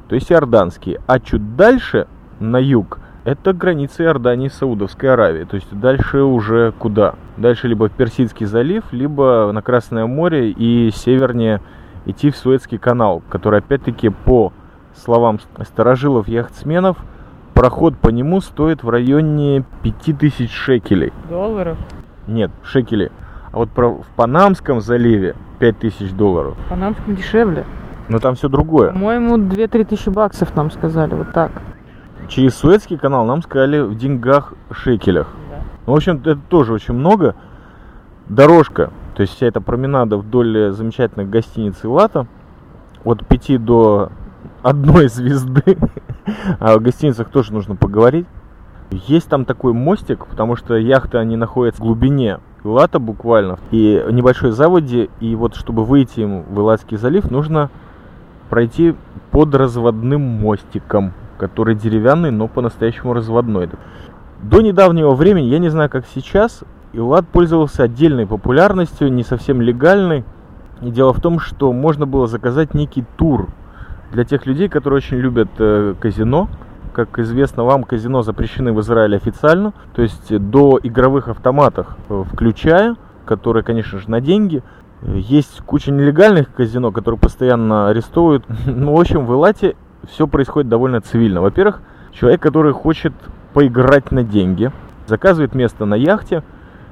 то 0.09 0.15
есть 0.15 0.31
Иорданский. 0.31 0.97
А 1.07 1.19
чуть 1.19 1.55
дальше, 1.55 2.07
на 2.39 2.57
юг, 2.57 2.99
это 3.23 3.53
граница 3.53 4.03
Иордании 4.03 4.47
и 4.47 4.49
Саудовской 4.49 5.13
Аравии. 5.13 5.43
То 5.43 5.55
есть 5.55 5.67
дальше 5.71 6.23
уже 6.23 6.73
куда? 6.77 7.15
Дальше 7.37 7.67
либо 7.67 7.87
в 7.87 7.91
Персидский 7.91 8.47
залив, 8.47 8.83
либо 8.91 9.51
на 9.53 9.61
Красное 9.61 10.07
море 10.07 10.49
и 10.49 10.91
севернее 10.91 11.61
идти 12.05 12.31
в 12.31 12.37
Суэцкий 12.37 12.77
канал, 12.77 13.21
который 13.29 13.59
опять-таки 13.59 14.09
по 14.09 14.53
словам 14.95 15.39
старожилов 15.63 16.27
яхтсменов, 16.27 16.97
проход 17.53 17.97
по 17.97 18.09
нему 18.09 18.41
стоит 18.41 18.83
в 18.83 18.89
районе 18.89 19.63
5000 19.83 20.51
шекелей. 20.51 21.13
Долларов? 21.29 21.77
Нет, 22.27 22.51
шекелей. 22.63 23.11
А 23.51 23.57
вот 23.57 23.69
про, 23.71 23.89
в 23.89 24.05
Панамском 24.15 24.81
заливе 24.81 25.35
5000 25.59 26.11
долларов. 26.11 26.57
В 26.65 26.69
Панамском 26.69 27.15
дешевле. 27.15 27.65
Но 28.07 28.19
там 28.19 28.35
все 28.35 28.49
другое. 28.49 28.91
По-моему, 28.91 29.37
2-3 29.37 29.85
тысячи 29.85 30.09
баксов 30.09 30.55
нам 30.55 30.71
сказали, 30.71 31.13
вот 31.13 31.31
так. 31.31 31.51
Через 32.27 32.55
Суэцкий 32.55 32.97
канал 32.97 33.25
нам 33.25 33.41
сказали 33.41 33.79
в 33.79 33.95
деньгах 33.97 34.53
шекелях. 34.71 35.27
Да. 35.49 35.57
Ну, 35.85 35.93
в 35.93 35.95
общем, 35.95 36.17
это 36.17 36.37
тоже 36.49 36.73
очень 36.73 36.93
много. 36.93 37.35
Дорожка, 38.27 38.91
то 39.15 39.21
есть 39.21 39.35
вся 39.35 39.47
эта 39.47 39.61
променада 39.61 40.17
вдоль 40.17 40.71
замечательных 40.71 41.29
гостиниц 41.29 41.75
Илата, 41.83 42.27
от 43.03 43.25
5 43.25 43.63
до 43.63 44.09
одной 44.61 45.07
звезды, 45.09 45.77
а 46.59 46.73
о 46.73 46.79
гостиницах 46.79 47.29
тоже 47.29 47.53
нужно 47.53 47.75
поговорить. 47.75 48.27
Есть 48.91 49.29
там 49.29 49.45
такой 49.45 49.73
мостик, 49.73 50.25
потому 50.27 50.55
что 50.55 50.75
яхты, 50.75 51.17
они 51.17 51.37
находятся 51.37 51.81
в 51.81 51.85
глубине 51.85 52.39
Илата 52.63 52.99
буквально, 52.99 53.57
и 53.71 54.03
небольшой 54.11 54.51
заводе, 54.51 55.09
и 55.19 55.35
вот 55.35 55.55
чтобы 55.55 55.85
выйти 55.85 56.19
им 56.21 56.43
в 56.43 56.59
Илатский 56.59 56.97
залив, 56.97 57.31
нужно 57.31 57.69
пройти 58.49 58.95
под 59.31 59.55
разводным 59.55 60.21
мостиком, 60.21 61.13
который 61.37 61.73
деревянный, 61.73 62.31
но 62.31 62.47
по-настоящему 62.47 63.13
разводной. 63.13 63.69
До 64.43 64.61
недавнего 64.61 65.15
времени, 65.15 65.45
я 65.45 65.59
не 65.59 65.69
знаю 65.69 65.89
как 65.89 66.05
сейчас, 66.13 66.63
Илат 66.93 67.27
пользовался 67.27 67.83
отдельной 67.83 68.27
популярностью, 68.27 69.11
не 69.11 69.23
совсем 69.23 69.61
легальной. 69.61 70.25
И 70.81 70.89
дело 70.89 71.13
в 71.13 71.21
том, 71.21 71.39
что 71.39 71.71
можно 71.71 72.05
было 72.05 72.27
заказать 72.27 72.73
некий 72.73 73.05
тур 73.17 73.49
для 74.11 74.25
тех 74.25 74.45
людей, 74.45 74.67
которые 74.67 74.97
очень 74.97 75.17
любят 75.17 75.49
э, 75.59 75.95
казино. 75.99 76.49
Как 76.93 77.17
известно 77.19 77.63
вам, 77.63 77.83
казино 77.83 78.23
запрещены 78.23 78.73
в 78.73 78.81
Израиле 78.81 79.15
официально, 79.15 79.73
то 79.93 80.01
есть 80.01 80.37
до 80.37 80.77
игровых 80.83 81.29
автоматов 81.29 81.87
э, 82.09 82.23
включая, 82.33 82.97
которые, 83.25 83.63
конечно 83.63 83.99
же, 83.99 84.09
на 84.09 84.19
деньги. 84.19 84.61
Есть 85.01 85.61
куча 85.61 85.91
нелегальных 85.91 86.53
казино, 86.53 86.91
которые 86.91 87.19
постоянно 87.19 87.87
арестовывают. 87.89 88.43
Ну, 88.65 88.95
в 88.95 88.99
общем, 88.99 89.25
в 89.25 89.33
Илате 89.33 89.75
все 90.09 90.27
происходит 90.27 90.69
довольно 90.69 90.99
цивильно. 90.99 91.41
Во-первых, 91.41 91.81
человек, 92.11 92.41
который 92.41 92.73
хочет 92.73 93.13
поиграть 93.53 94.11
на 94.11 94.23
деньги, 94.23 94.71
заказывает 95.07 95.55
место 95.55 95.85
на 95.85 95.95
яхте, 95.95 96.43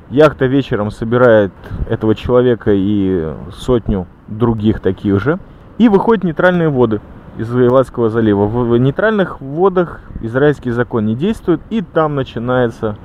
Яхта 0.10 0.46
вечером 0.46 0.90
собирает 0.90 1.52
этого 1.88 2.16
человека 2.16 2.72
и 2.74 3.32
сотню 3.54 4.08
других 4.28 4.80
таких 4.80 5.20
же. 5.20 5.40
И 5.78 5.88
выходят 5.88 6.24
нейтральные 6.24 6.70
воды 6.70 7.00
из 7.38 7.54
Илатского 7.56 8.10
залива. 8.10 8.48
В 8.48 8.76
нейтральных 8.78 9.40
водах 9.40 10.02
израильский 10.22 10.72
закон 10.72 11.06
не 11.06 11.16
действует, 11.16 11.62
и 11.70 11.82
там 11.82 12.16
начинается 12.16 12.98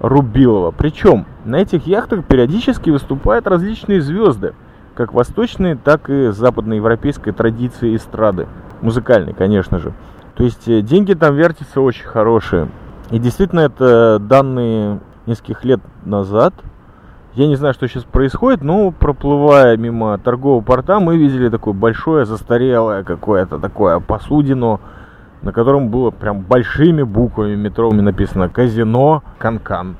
Рубилова. 0.00 0.70
Причем 0.70 1.26
на 1.44 1.56
этих 1.56 1.86
яхтах 1.86 2.24
периодически 2.24 2.90
выступают 2.90 3.46
различные 3.46 4.00
звезды, 4.00 4.54
как 4.94 5.12
восточные, 5.12 5.76
так 5.76 6.08
и 6.08 6.28
западноевропейской 6.28 7.32
традиции 7.32 7.96
эстрады. 7.96 8.46
Музыкальной, 8.80 9.32
конечно 9.34 9.78
же. 9.78 9.92
То 10.36 10.44
есть 10.44 10.68
э, 10.68 10.82
деньги 10.82 11.14
там 11.14 11.34
вертятся 11.34 11.80
очень 11.80 12.04
хорошие. 12.04 12.68
И 13.10 13.18
действительно, 13.18 13.60
это 13.60 14.18
данные 14.20 15.00
нескольких 15.26 15.64
лет 15.64 15.80
назад. 16.04 16.54
Я 17.34 17.48
не 17.48 17.56
знаю, 17.56 17.74
что 17.74 17.88
сейчас 17.88 18.04
происходит, 18.04 18.62
но 18.62 18.92
проплывая 18.92 19.76
мимо 19.76 20.16
торгового 20.18 20.60
порта, 20.60 21.00
мы 21.00 21.16
видели 21.16 21.48
такое 21.48 21.74
большое, 21.74 22.26
застарелое 22.26 23.02
какое-то 23.02 23.58
такое 23.58 23.98
посудино, 23.98 24.78
на 25.42 25.52
котором 25.52 25.88
было 25.88 26.10
прям 26.10 26.42
большими 26.42 27.02
буквами 27.02 27.56
метровыми 27.56 28.02
написано 28.02 28.48
«Казино 28.48 29.22
Канкан». 29.38 29.96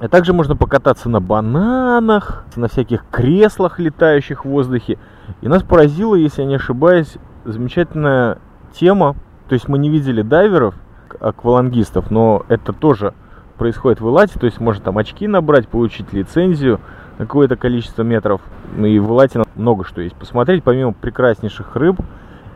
А 0.00 0.08
также 0.08 0.32
можно 0.32 0.56
покататься 0.56 1.10
на 1.10 1.20
бананах, 1.20 2.44
на 2.56 2.68
всяких 2.68 3.04
креслах, 3.10 3.78
летающих 3.78 4.46
в 4.46 4.48
воздухе. 4.48 4.98
И 5.42 5.48
нас 5.48 5.62
поразила, 5.62 6.14
если 6.14 6.40
я 6.40 6.48
не 6.48 6.54
ошибаюсь, 6.54 7.18
замечательная 7.44 8.38
тема. 8.72 9.14
То 9.48 9.54
есть 9.54 9.68
мы 9.68 9.78
не 9.78 9.90
видели 9.90 10.22
дайверов, 10.22 10.74
аквалангистов, 11.20 12.10
но 12.10 12.46
это 12.48 12.72
тоже 12.72 13.12
происходит 13.60 14.00
в 14.00 14.08
Илате, 14.08 14.38
то 14.38 14.46
есть 14.46 14.58
можно 14.58 14.82
там 14.82 14.96
очки 14.96 15.28
набрать, 15.28 15.68
получить 15.68 16.14
лицензию 16.14 16.80
на 17.18 17.26
какое-то 17.26 17.56
количество 17.56 18.02
метров. 18.02 18.40
Ну 18.74 18.86
и 18.86 18.98
в 18.98 19.10
Илате 19.10 19.42
много 19.54 19.84
что 19.84 20.00
есть 20.00 20.16
посмотреть, 20.16 20.64
помимо 20.64 20.94
прекраснейших 20.94 21.76
рыб, 21.76 22.00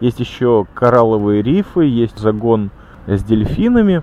есть 0.00 0.18
еще 0.18 0.66
коралловые 0.72 1.42
рифы, 1.42 1.84
есть 1.84 2.18
загон 2.18 2.70
с 3.06 3.22
дельфинами, 3.22 4.02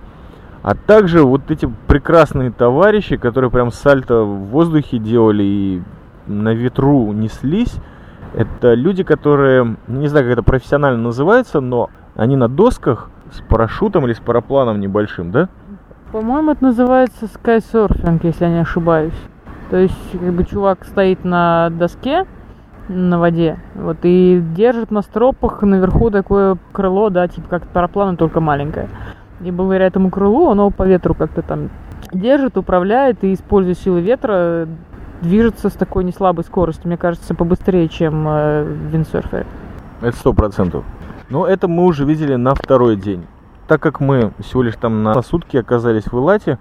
а 0.61 0.75
также 0.75 1.23
вот 1.23 1.49
эти 1.49 1.67
прекрасные 1.87 2.51
товарищи, 2.51 3.17
которые 3.17 3.49
прям 3.49 3.71
сальто 3.71 4.21
в 4.21 4.49
воздухе 4.49 4.99
делали 4.99 5.43
и 5.43 5.81
на 6.27 6.53
ветру 6.53 7.13
неслись. 7.13 7.73
Это 8.35 8.75
люди, 8.75 9.01
которые, 9.03 9.75
не 9.87 10.07
знаю, 10.07 10.25
как 10.25 10.33
это 10.33 10.43
профессионально 10.43 11.01
называется, 11.01 11.61
но 11.61 11.89
они 12.15 12.35
на 12.35 12.47
досках 12.47 13.09
с 13.31 13.41
парашютом 13.41 14.05
или 14.05 14.13
с 14.13 14.19
парапланом 14.19 14.79
небольшим, 14.79 15.31
да? 15.31 15.49
По-моему, 16.11 16.51
это 16.51 16.63
называется 16.65 17.27
скайсерфинг, 17.27 18.25
если 18.25 18.43
я 18.43 18.51
не 18.51 18.61
ошибаюсь. 18.61 19.13
То 19.69 19.77
есть, 19.77 20.11
как 20.11 20.33
бы 20.33 20.43
чувак 20.43 20.83
стоит 20.85 21.23
на 21.23 21.69
доске 21.69 22.25
на 22.89 23.19
воде, 23.19 23.57
вот, 23.75 23.97
и 24.03 24.43
держит 24.53 24.91
на 24.91 25.01
стропах 25.01 25.61
наверху 25.61 26.11
такое 26.11 26.57
крыло, 26.73 27.09
да, 27.09 27.29
типа 27.29 27.47
как 27.47 27.67
параплан, 27.67 28.17
только 28.17 28.41
маленькое. 28.41 28.89
И 29.39 29.49
благодаря 29.51 29.87
этому 29.87 30.09
крылу 30.09 30.49
оно 30.49 30.69
по 30.71 30.83
ветру 30.83 31.13
как-то 31.13 31.41
там 31.41 31.69
держит, 32.11 32.57
управляет 32.57 33.23
и, 33.23 33.33
используя 33.33 33.75
силы 33.75 34.01
ветра, 34.01 34.67
движется 35.21 35.69
с 35.69 35.73
такой 35.73 36.03
неслабой 36.03 36.43
скоростью, 36.43 36.87
мне 36.87 36.97
кажется, 36.97 37.33
побыстрее, 37.33 37.87
чем 37.87 38.25
э, 38.27 38.65
виндсерферы. 38.91 39.45
Это 40.01 40.17
сто 40.17 40.33
процентов. 40.33 40.83
Но 41.29 41.47
это 41.47 41.69
мы 41.69 41.85
уже 41.85 42.03
видели 42.03 42.35
на 42.35 42.53
второй 42.55 42.97
день 42.97 43.25
так 43.71 43.81
как 43.81 44.01
мы 44.01 44.33
всего 44.39 44.63
лишь 44.63 44.75
там 44.75 45.01
на 45.01 45.21
сутки 45.21 45.55
оказались 45.55 46.03
в 46.03 46.13
Илате, 46.13 46.59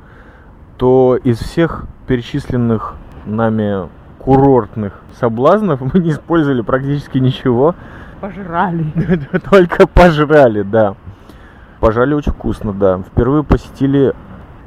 то 0.79 1.19
из 1.25 1.41
всех 1.41 1.87
перечисленных 2.07 2.95
нами 3.27 3.89
курортных 4.21 4.93
соблазнов 5.19 5.81
мы 5.93 5.99
не 5.99 6.11
использовали 6.11 6.63
практически 6.63 7.19
ничего. 7.19 7.75
Пожрали. 8.21 8.87
Только 9.51 9.89
пожрали, 9.89 10.63
да. 10.63 10.95
Пожали 11.81 12.15
очень 12.15 12.31
вкусно, 12.31 12.73
да. 12.73 13.01
Впервые 13.01 13.43
посетили 13.43 14.15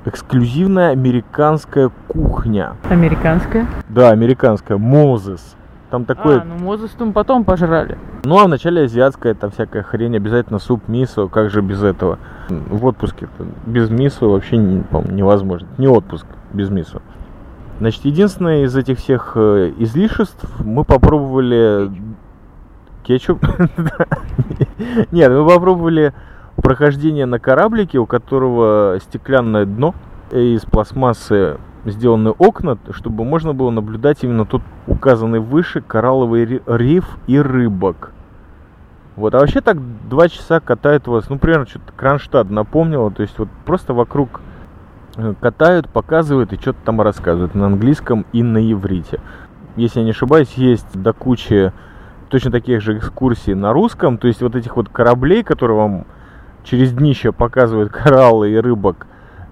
эксклюзивная 0.03 0.89
американская 0.89 1.91
кухня. 2.09 2.73
Американская? 2.89 3.65
Да, 3.87 4.09
американская. 4.09 4.77
Мозес. 4.77 5.55
Там 5.93 6.05
такое... 6.05 6.39
А, 6.39 6.43
ну 6.43 6.57
Мозес 6.57 6.89
мы 6.97 7.11
потом 7.11 7.43
пожрали. 7.43 7.99
Ну, 8.23 8.39
а 8.39 8.45
вначале 8.45 8.85
азиатская, 8.85 9.35
там 9.35 9.51
всякая 9.51 9.83
хрень, 9.83 10.15
обязательно 10.15 10.57
суп 10.57 10.87
мисо, 10.87 11.27
как 11.27 11.51
же 11.51 11.61
без 11.61 11.83
этого? 11.83 12.17
В 12.49 12.83
отпуске 12.87 13.29
без 13.67 13.91
мисо 13.91 14.25
вообще, 14.25 14.57
невозможно. 14.57 15.67
Не 15.77 15.87
отпуск 15.87 16.25
без 16.51 16.71
мисо. 16.71 17.03
Значит, 17.77 18.05
единственное 18.05 18.63
из 18.63 18.75
этих 18.75 18.97
всех 18.97 19.33
э, 19.35 19.71
излишеств 19.77 20.47
мы 20.61 20.83
попробовали 20.83 21.91
кетчуп. 23.03 23.43
Нет, 25.11 25.31
мы 25.31 25.47
попробовали 25.47 26.11
прохождение 26.55 27.27
на 27.27 27.37
кораблике, 27.37 27.99
у 27.99 28.07
которого 28.07 28.97
стеклянное 28.99 29.67
дно 29.67 29.93
из 30.31 30.61
пластмассы 30.61 31.57
сделаны 31.85 32.31
окна, 32.31 32.77
чтобы 32.91 33.23
можно 33.25 33.53
было 33.53 33.69
наблюдать 33.69 34.23
именно 34.23 34.45
тут 34.45 34.61
указанный 34.87 35.39
выше 35.39 35.81
коралловый 35.81 36.61
риф 36.65 37.17
и 37.27 37.39
рыбок. 37.39 38.11
Вот, 39.15 39.35
а 39.35 39.39
вообще 39.39 39.61
так 39.61 39.77
два 40.09 40.27
часа 40.27 40.59
катают 40.59 41.07
вас, 41.07 41.29
ну, 41.29 41.37
примерно 41.37 41.67
что-то 41.67 41.91
Кронштадт 41.95 42.49
напомнило, 42.49 43.11
то 43.11 43.21
есть 43.21 43.37
вот 43.37 43.47
просто 43.63 43.93
вокруг 43.93 44.41
э, 45.17 45.35
катают, 45.39 45.87
показывают 45.87 46.51
и 46.51 46.55
что-то 46.57 46.79
там 46.83 46.99
рассказывают 46.99 47.53
на 47.53 47.67
английском 47.67 48.25
и 48.33 48.41
на 48.41 48.71
иврите. 48.71 49.19
Если 49.75 49.99
я 49.99 50.05
не 50.05 50.11
ошибаюсь, 50.11 50.53
есть 50.55 50.99
до 50.99 51.13
кучи 51.13 51.71
точно 52.29 52.49
таких 52.49 52.81
же 52.81 52.97
экскурсий 52.97 53.53
на 53.53 53.71
русском, 53.71 54.17
то 54.17 54.27
есть 54.27 54.41
вот 54.41 54.55
этих 54.55 54.77
вот 54.77 54.89
кораблей, 54.89 55.43
которые 55.43 55.77
вам 55.77 56.05
через 56.63 56.91
днище 56.91 57.31
показывают 57.31 57.91
кораллы 57.93 58.49
и 58.51 58.57
рыбок, 58.57 59.05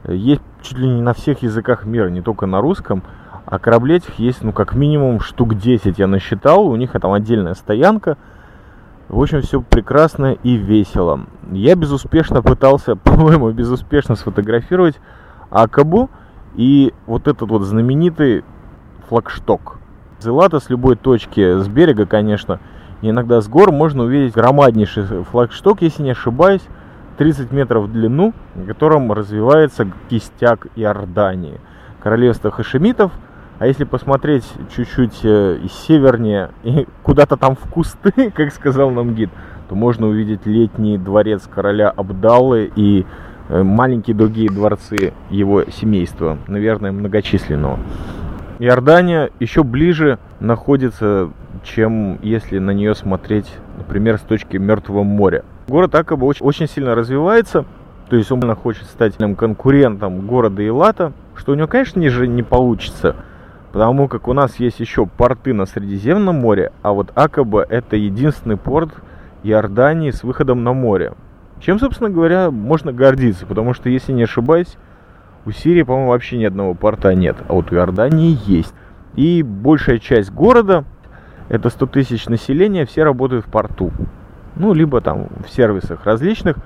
есть 0.08 0.42
чуть 0.62 0.78
ли 0.78 0.88
не 0.88 1.02
на 1.02 1.14
всех 1.14 1.44
языках 1.44 1.86
мира, 1.86 2.10
не 2.10 2.22
только 2.22 2.46
на 2.46 2.62
русском. 2.62 3.04
А 3.46 3.60
кораблей 3.60 3.98
этих 3.98 4.20
есть, 4.20 4.44
ну, 4.44 4.54
как 4.54 4.76
минимум 4.76 5.20
штук 5.20 5.56
10 5.56 6.00
я 6.00 6.08
насчитал. 6.08 6.68
У 6.68 6.76
них 6.76 6.92
там 6.92 7.14
отдельная 7.14 7.54
стоянка. 7.54 8.18
В 9.10 9.22
общем, 9.22 9.42
все 9.42 9.62
прекрасно 9.62 10.34
и 10.44 10.56
весело. 10.56 11.26
Я 11.52 11.76
безуспешно 11.76 12.42
пытался, 12.42 12.96
по-моему, 12.96 13.52
безуспешно 13.52 14.16
сфотографировать 14.16 15.00
Акабу 15.50 16.10
и 16.56 16.94
вот 17.08 17.28
этот 17.28 17.50
вот 17.50 17.64
знаменитый 17.64 18.44
флагшток. 19.10 19.80
Зелата 20.20 20.60
с 20.60 20.70
любой 20.70 20.96
точки, 20.96 21.60
с 21.60 21.68
берега, 21.68 22.06
конечно, 22.06 22.60
иногда 23.02 23.42
с 23.42 23.50
гор 23.50 23.72
можно 23.72 24.04
увидеть 24.04 24.34
громаднейший 24.34 25.24
флагшток, 25.24 25.82
если 25.82 26.04
не 26.04 26.12
ошибаюсь, 26.12 26.62
30 27.22 27.52
метров 27.52 27.84
в 27.84 27.92
длину, 27.92 28.34
на 28.56 28.66
котором 28.66 29.12
развивается 29.12 29.88
кистяк 30.10 30.66
Иордании, 30.76 31.60
королевство 32.02 32.50
хашемитов. 32.50 33.12
А 33.60 33.68
если 33.68 33.84
посмотреть 33.84 34.44
чуть-чуть 34.76 35.20
э, 35.22 35.60
севернее 35.70 36.50
и 36.64 36.88
куда-то 37.04 37.38
там 37.38 37.56
в 37.56 37.70
кусты, 37.70 38.32
как 38.36 38.52
сказал 38.52 38.90
нам 38.90 39.14
гид, 39.14 39.30
то 39.70 39.76
можно 39.76 40.08
увидеть 40.08 40.48
летний 40.48 40.98
дворец 40.98 41.44
короля 41.48 41.92
Абдаллы 41.92 42.72
и 42.76 43.06
э, 43.50 43.62
маленькие 43.62 44.16
другие 44.16 44.50
дворцы 44.50 45.14
его 45.30 45.66
семейства, 45.66 46.40
наверное, 46.48 46.92
многочисленного. 46.92 47.78
Иордания 48.58 49.30
еще 49.40 49.64
ближе 49.64 50.18
находится, 50.40 51.30
чем 51.62 52.18
если 52.24 52.58
на 52.58 52.72
нее 52.72 52.96
смотреть, 52.96 53.46
например, 53.78 54.18
с 54.18 54.22
точки 54.22 54.58
Мертвого 54.58 55.04
моря. 55.04 55.44
Город 55.68 55.96
Акаба 55.96 56.26
очень, 56.26 56.46
очень 56.46 56.68
сильно 56.68 56.96
развивается, 56.96 57.66
то 58.10 58.16
есть 58.16 58.32
он 58.32 58.56
хочет 58.56 58.86
стать 58.86 59.16
конкурентом 59.16 60.28
города 60.28 60.62
Илата, 60.66 61.14
что 61.36 61.54
у 61.54 61.56
него, 61.56 61.68
конечно, 61.68 62.00
ниже 62.00 62.28
не 62.28 62.44
получится, 62.44 63.16
потому 63.72 64.08
как 64.08 64.28
у 64.28 64.34
нас 64.34 64.60
есть 64.60 64.80
еще 64.80 65.06
порты 65.06 65.54
на 65.54 65.66
Средиземном 65.66 66.36
море, 66.36 66.74
а 66.82 66.92
вот 66.92 67.12
Акаба 67.16 67.62
это 67.62 67.96
единственный 67.96 68.58
порт 68.58 68.90
Иордании 69.44 70.12
с 70.12 70.24
выходом 70.24 70.64
на 70.64 70.74
море. 70.74 71.14
Чем, 71.62 71.80
собственно 71.80 72.10
говоря, 72.10 72.52
можно 72.52 72.92
гордиться, 72.92 73.46
потому 73.46 73.74
что, 73.74 73.88
если 73.88 74.12
не 74.12 74.24
ошибаюсь, 74.24 74.78
у 75.46 75.52
Сирии, 75.52 75.84
по-моему, 75.84 76.10
вообще 76.10 76.38
ни 76.38 76.44
одного 76.44 76.74
порта 76.74 77.14
нет, 77.14 77.38
а 77.48 77.54
вот 77.54 77.72
у 77.72 77.76
Иордании 77.76 78.38
есть. 78.46 78.74
И 79.16 79.44
большая 79.44 80.00
часть 80.00 80.32
города, 80.32 80.86
это 81.50 81.70
100 81.70 81.86
тысяч 81.86 82.26
населения, 82.28 82.86
все 82.86 83.04
работают 83.04 83.46
в 83.46 83.50
порту 83.50 83.92
ну, 84.56 84.74
либо 84.74 85.02
там 85.02 85.28
в 85.46 85.52
сервисах 85.52 86.06
различных. 86.06 86.58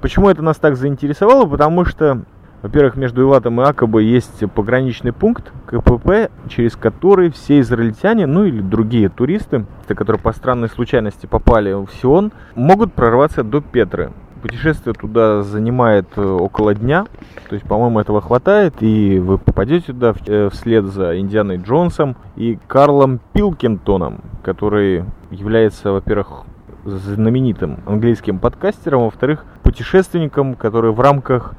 Почему 0.00 0.28
это 0.28 0.42
нас 0.42 0.56
так 0.58 0.76
заинтересовало? 0.76 1.46
Потому 1.46 1.84
что, 1.84 2.22
во-первых, 2.62 2.96
между 2.96 3.22
Илатом 3.22 3.60
и 3.60 3.64
Акабой 3.64 4.04
есть 4.04 4.44
пограничный 4.54 5.12
пункт 5.12 5.50
КПП, 5.66 6.30
через 6.48 6.76
который 6.76 7.30
все 7.30 7.60
израильтяне, 7.60 8.26
ну 8.26 8.44
или 8.44 8.60
другие 8.60 9.08
туристы, 9.08 9.64
которые 9.88 10.20
по 10.20 10.32
странной 10.32 10.68
случайности 10.68 11.26
попали 11.26 11.72
в 11.72 11.88
Сион, 12.00 12.32
могут 12.54 12.92
прорваться 12.92 13.42
до 13.42 13.60
Петры. 13.60 14.12
Путешествие 14.42 14.92
туда 14.92 15.42
занимает 15.42 16.06
э, 16.16 16.22
около 16.22 16.74
дня, 16.74 17.06
то 17.48 17.54
есть, 17.54 17.66
по-моему, 17.66 17.98
этого 17.98 18.20
хватает, 18.20 18.74
и 18.80 19.18
вы 19.18 19.38
попадете 19.38 19.86
туда 19.86 20.14
э, 20.26 20.50
вслед 20.52 20.84
за 20.84 21.18
Индианой 21.18 21.56
Джонсом 21.56 22.14
и 22.36 22.58
Карлом 22.66 23.20
Пилкинтоном, 23.32 24.20
который 24.42 25.04
является, 25.30 25.92
во-первых, 25.92 26.44
знаменитым 26.84 27.78
английским 27.86 28.38
подкастером, 28.38 29.04
во-вторых, 29.04 29.44
путешественником, 29.62 30.54
который 30.54 30.92
в 30.92 31.00
рамках 31.00 31.54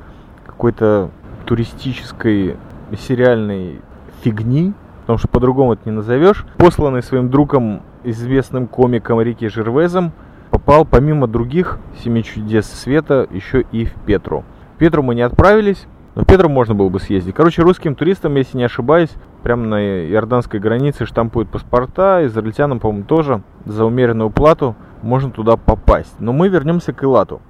какой-то 0.46 1.12
туристической 1.46 2.58
сериальной 2.98 3.82
фигни, 4.24 4.74
потому 5.02 5.18
что 5.18 5.28
по-другому 5.28 5.74
это 5.74 5.84
не 5.86 5.92
назовешь, 5.96 6.46
посланный 6.58 7.04
своим 7.04 7.30
другом, 7.30 7.82
известным 8.04 8.68
комиком 8.68 9.22
Рики 9.22 9.48
Жервезом, 9.48 10.12
попал 10.52 10.86
помимо 10.86 11.28
других 11.28 11.80
семи 12.04 12.24
чудес 12.24 12.68
света 12.68 13.28
еще 13.32 13.62
и 13.72 13.86
в 13.86 13.94
Петру. 14.06 14.44
В 14.76 14.78
Петру 14.78 15.04
мы 15.04 15.16
не 15.16 15.22
отправились, 15.22 15.86
но 16.16 16.24
в 16.24 16.26
Петру 16.26 16.50
можно 16.50 16.76
было 16.76 16.90
бы 16.90 17.00
съездить. 17.00 17.36
Короче, 17.36 17.62
русским 17.62 17.96
туристам, 17.96 18.36
если 18.36 18.58
не 18.58 18.64
ошибаюсь, 18.64 19.12
прямо 19.46 19.68
на 19.68 20.08
иорданской 20.10 20.60
границе 20.60 21.06
штампуют 21.06 21.50
паспорта, 21.50 22.26
израильтянам, 22.26 22.80
по-моему, 22.80 23.06
тоже 23.06 23.44
за 23.66 23.86
умеренную 23.86 24.32
плату 24.32 24.76
можно 25.04 25.30
туда 25.30 25.56
попасть. 25.56 26.16
Но 26.20 26.34
мы 26.34 26.50
вернемся 26.50 26.94
к 26.94 27.04
Илату. 27.04 27.42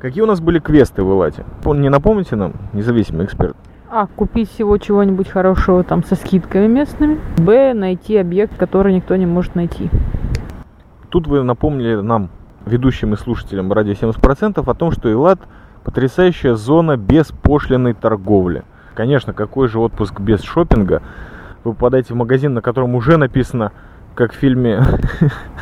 Какие 0.00 0.22
у 0.22 0.26
нас 0.26 0.40
были 0.40 0.58
квесты 0.58 1.02
в 1.02 1.12
Илате? 1.12 1.44
Не 1.66 1.90
напомните 1.90 2.34
нам, 2.34 2.54
независимый 2.72 3.26
эксперт. 3.26 3.54
А, 3.90 4.06
купить 4.06 4.50
всего 4.50 4.78
чего-нибудь 4.78 5.28
хорошего 5.28 5.84
там 5.84 6.02
со 6.02 6.14
скидками 6.14 6.66
местными. 6.66 7.20
Б, 7.36 7.74
найти 7.74 8.16
объект, 8.16 8.56
который 8.56 8.94
никто 8.94 9.14
не 9.16 9.26
может 9.26 9.54
найти. 9.54 9.90
Тут 11.10 11.26
вы 11.26 11.42
напомнили 11.42 11.96
нам, 11.96 12.30
ведущим 12.64 13.12
и 13.12 13.16
слушателям 13.18 13.70
радио 13.70 13.92
70%, 13.92 14.62
о 14.66 14.74
том, 14.74 14.92
что 14.92 15.12
Илат 15.12 15.40
потрясающая 15.84 16.54
зона 16.54 16.96
беспошлиной 16.96 17.92
торговли. 17.92 18.64
Конечно, 18.98 19.32
какой 19.32 19.68
же 19.68 19.78
отпуск 19.78 20.18
без 20.18 20.42
шопинга? 20.42 21.02
Вы 21.62 21.72
попадаете 21.72 22.14
в 22.14 22.16
магазин, 22.16 22.54
на 22.54 22.62
котором 22.62 22.96
уже 22.96 23.16
написано, 23.16 23.70
как 24.16 24.32
в 24.32 24.34
фильме 24.34 24.82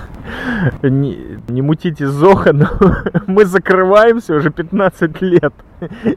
не, 0.82 1.60
мутите 1.60 2.06
Зоха, 2.06 2.54
но 2.54 2.70
мы 3.26 3.44
закрываемся 3.44 4.36
уже 4.36 4.48
15 4.48 5.20
лет. 5.20 5.52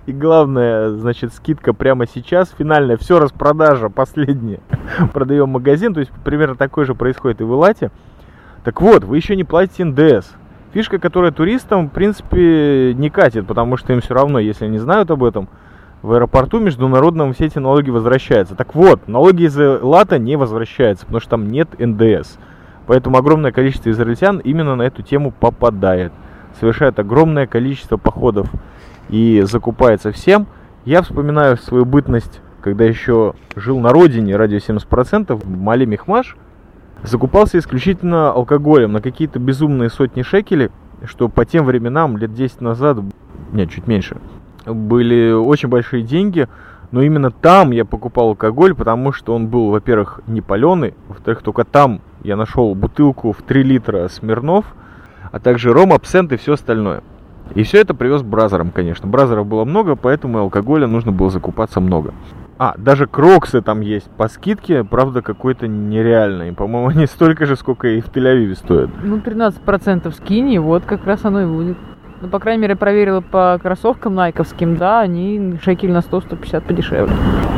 И 0.06 0.14
главное, 0.14 0.92
значит, 0.92 1.34
скидка 1.34 1.74
прямо 1.74 2.08
сейчас, 2.08 2.56
финальная, 2.58 2.96
все 2.96 3.20
распродажа, 3.20 3.90
последняя. 3.90 4.62
Продаем 5.14 5.50
магазин, 5.50 5.94
то 5.94 6.00
есть 6.00 6.14
примерно 6.24 6.56
такое 6.56 6.86
же 6.86 6.96
происходит 6.96 7.42
и 7.42 7.44
в 7.44 7.52
Илате. 7.52 7.92
Так 8.64 8.80
вот, 8.80 9.04
вы 9.04 9.18
еще 9.18 9.36
не 9.36 9.44
платите 9.44 9.84
НДС. 9.84 10.32
Фишка, 10.72 11.00
которая 11.00 11.34
туристам, 11.34 11.90
в 11.90 11.92
принципе, 11.92 12.94
не 12.94 13.10
катит, 13.10 13.46
потому 13.46 13.76
что 13.76 13.92
им 13.92 14.00
все 14.00 14.14
равно, 14.14 14.40
если 14.40 14.64
они 14.64 14.78
знают 14.78 15.12
об 15.12 15.26
этом, 15.26 15.50
в 16.02 16.14
аэропорту 16.14 16.60
международном 16.60 17.34
все 17.34 17.46
эти 17.46 17.60
налоги 17.60 17.90
возвращаются. 17.90 18.56
Так 18.56 18.74
вот, 18.76 19.08
налоги 19.08 19.44
из 19.44 19.58
Лата 19.58 20.18
не 20.18 20.38
возвращаются, 20.38 21.06
потому 21.06 21.20
что 21.20 21.30
там 21.32 21.48
нет 21.48 21.68
НДС. 21.78 22.38
Поэтому 22.88 23.18
огромное 23.18 23.52
количество 23.52 23.90
израильтян 23.90 24.40
именно 24.40 24.76
на 24.76 24.84
эту 24.84 25.02
тему 25.04 25.32
попадает. 25.32 26.12
Совершает 26.60 27.00
огромное 27.00 27.48
количество 27.48 27.98
походов 27.98 28.50
и 29.10 29.44
закупается 29.46 30.12
всем. 30.12 30.48
Я 30.86 31.02
вспоминаю 31.02 31.58
свою 31.58 31.86
бытность, 31.86 32.42
когда 32.62 32.86
еще 32.86 33.34
жил 33.56 33.80
на 33.80 33.92
родине, 33.92 34.36
радио 34.36 34.58
70%, 34.58 35.36
в 35.36 35.50
Мали 35.50 35.86
Мехмаш, 35.86 36.36
закупался 37.04 37.60
исключительно 37.60 38.32
алкоголем 38.32 38.94
на 38.94 39.02
какие-то 39.02 39.40
безумные 39.40 39.90
сотни 39.90 40.22
шекелей, 40.22 40.70
что 41.04 41.30
по 41.30 41.46
тем 41.46 41.66
временам, 41.66 42.18
лет 42.18 42.34
10 42.34 42.62
назад, 42.62 42.98
нет, 43.52 43.70
чуть 43.70 43.88
меньше, 43.88 44.18
были 44.74 45.32
очень 45.32 45.70
большие 45.70 46.04
деньги, 46.04 46.48
но 46.92 47.02
именно 47.02 47.32
там 47.32 47.72
я 47.72 47.86
покупал 47.86 48.30
алкоголь, 48.30 48.74
потому 48.74 49.12
что 49.12 49.36
он 49.36 49.48
был, 49.48 49.70
во-первых, 49.70 50.22
не 50.28 50.42
паленый, 50.42 50.94
во-вторых, 51.08 51.42
только 51.44 51.64
там 51.64 52.02
я 52.24 52.36
нашел 52.36 52.74
бутылку 52.76 53.32
в 53.32 53.42
3 53.42 53.64
литра 53.64 54.08
Смирнов, 54.08 54.66
а 55.32 55.40
также 55.40 55.72
ром, 55.72 55.94
абсент 55.94 56.32
и 56.34 56.38
все 56.38 56.54
остальное. 56.54 57.04
И 57.56 57.64
все 57.64 57.82
это 57.82 57.94
привез 57.94 58.22
бразером, 58.22 58.72
конечно. 58.72 59.08
Бразеров 59.08 59.48
было 59.48 59.66
много, 59.66 59.96
поэтому 59.96 60.40
алкоголя 60.40 60.88
нужно 60.88 61.12
было 61.12 61.30
закупаться 61.30 61.80
много. 61.80 62.14
А, 62.58 62.76
даже 62.78 63.08
кроксы 63.08 63.62
там 63.62 63.82
есть 63.82 64.10
по 64.12 64.28
скидке, 64.28 64.84
правда, 64.84 65.22
какой-то 65.22 65.68
нереальный. 65.68 66.52
По-моему, 66.54 66.90
они 66.96 67.06
столько 67.08 67.46
же, 67.46 67.56
сколько 67.56 67.88
и 67.88 68.02
в 68.02 68.10
Тель-Авиве 68.10 68.56
стоят. 68.56 68.90
Ну, 69.02 69.18
13% 69.18 70.12
скини, 70.12 70.58
вот 70.58 70.84
как 70.84 71.06
раз 71.06 71.26
оно 71.26 71.42
и 71.42 71.46
будет. 71.46 71.78
Ну, 72.22 72.28
по 72.28 72.40
крайней 72.40 72.62
мере, 72.62 72.76
проверила 72.76 73.22
по 73.22 73.58
кроссовкам 73.62 74.16
найковским, 74.16 74.76
да, 74.76 75.00
они 75.00 75.58
шекель 75.64 75.92
на 75.92 76.00
100-150 76.00 76.62
подешевле. 76.62 77.14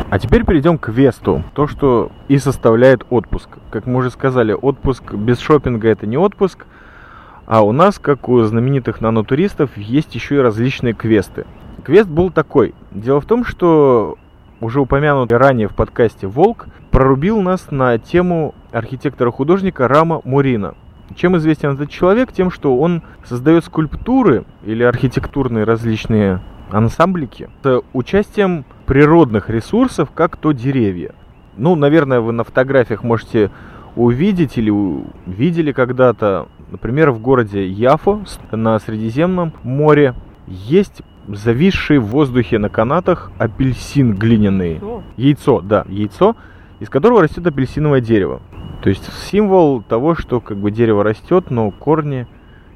А 0.08 0.18
теперь 0.18 0.44
перейдем 0.44 0.78
к 0.78 0.88
Весту. 0.88 1.42
То, 1.54 1.66
что 1.66 2.12
и 2.28 2.38
составляет 2.38 3.04
отпуск. 3.10 3.48
Как 3.70 3.86
мы 3.86 3.98
уже 3.98 4.10
сказали, 4.10 4.52
отпуск 4.52 5.14
без 5.14 5.40
шопинга 5.40 5.88
это 5.88 6.06
не 6.06 6.16
отпуск. 6.16 6.66
А 7.46 7.62
у 7.62 7.72
нас, 7.72 7.98
как 7.98 8.28
у 8.28 8.40
знаменитых 8.42 9.00
нанотуристов, 9.00 9.76
есть 9.76 10.14
еще 10.14 10.36
и 10.36 10.40
различные 10.40 10.94
квесты. 10.94 11.44
Квест 11.82 12.08
был 12.08 12.30
такой. 12.30 12.74
Дело 12.92 13.20
в 13.20 13.26
том, 13.26 13.44
что 13.44 14.16
уже 14.60 14.80
упомянутый 14.80 15.38
ранее 15.38 15.66
в 15.66 15.74
подкасте 15.74 16.28
Волк 16.28 16.66
прорубил 16.92 17.42
нас 17.42 17.72
на 17.72 17.98
тему 17.98 18.54
архитектора-художника 18.70 19.88
Рама 19.88 20.20
Мурина. 20.24 20.74
Чем 21.16 21.36
известен 21.36 21.74
этот 21.74 21.90
человек? 21.90 22.32
Тем, 22.32 22.50
что 22.50 22.76
он 22.78 23.02
создает 23.24 23.64
скульптуры 23.64 24.44
или 24.64 24.82
архитектурные 24.82 25.64
различные 25.64 26.40
ансамблики 26.70 27.50
с 27.62 27.82
участием 27.92 28.64
природных 28.86 29.50
ресурсов, 29.50 30.10
как 30.14 30.36
то 30.36 30.52
деревья. 30.52 31.14
Ну, 31.56 31.74
наверное, 31.74 32.20
вы 32.20 32.32
на 32.32 32.44
фотографиях 32.44 33.02
можете 33.02 33.50
увидеть 33.94 34.56
или 34.56 34.72
видели 35.26 35.72
когда-то, 35.72 36.48
например, 36.70 37.10
в 37.10 37.20
городе 37.20 37.66
Яфо 37.66 38.22
на 38.50 38.78
Средиземном 38.78 39.52
море 39.62 40.14
есть 40.46 41.02
зависший 41.28 41.98
в 41.98 42.06
воздухе 42.06 42.58
на 42.58 42.68
канатах 42.68 43.30
апельсин 43.38 44.14
глиняный. 44.14 44.80
Яйцо, 45.16 45.60
да, 45.60 45.84
яйцо, 45.88 46.36
из 46.82 46.88
которого 46.88 47.22
растет 47.22 47.46
апельсиновое 47.46 48.00
дерево. 48.00 48.42
То 48.82 48.88
есть 48.88 49.08
символ 49.30 49.82
того, 49.82 50.16
что 50.16 50.40
как 50.40 50.56
бы 50.56 50.72
дерево 50.72 51.04
растет, 51.04 51.48
но 51.48 51.70
корни 51.70 52.26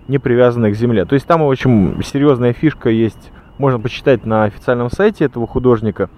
не 0.07 0.21
привязаны 0.21 0.71
к 0.71 0.77
земле. 0.77 1.05
То 1.07 1.14
есть 1.14 1.27
там 1.27 1.42
очень 1.42 2.01
серьезная 2.05 2.53
фишка 2.53 2.88
есть, 2.88 3.33
можно 3.59 3.81
почитать 3.81 4.25
на 4.25 4.45
официальном 4.45 4.90
сайте 4.90 5.25
этого 5.25 5.49
художника, 5.49 6.09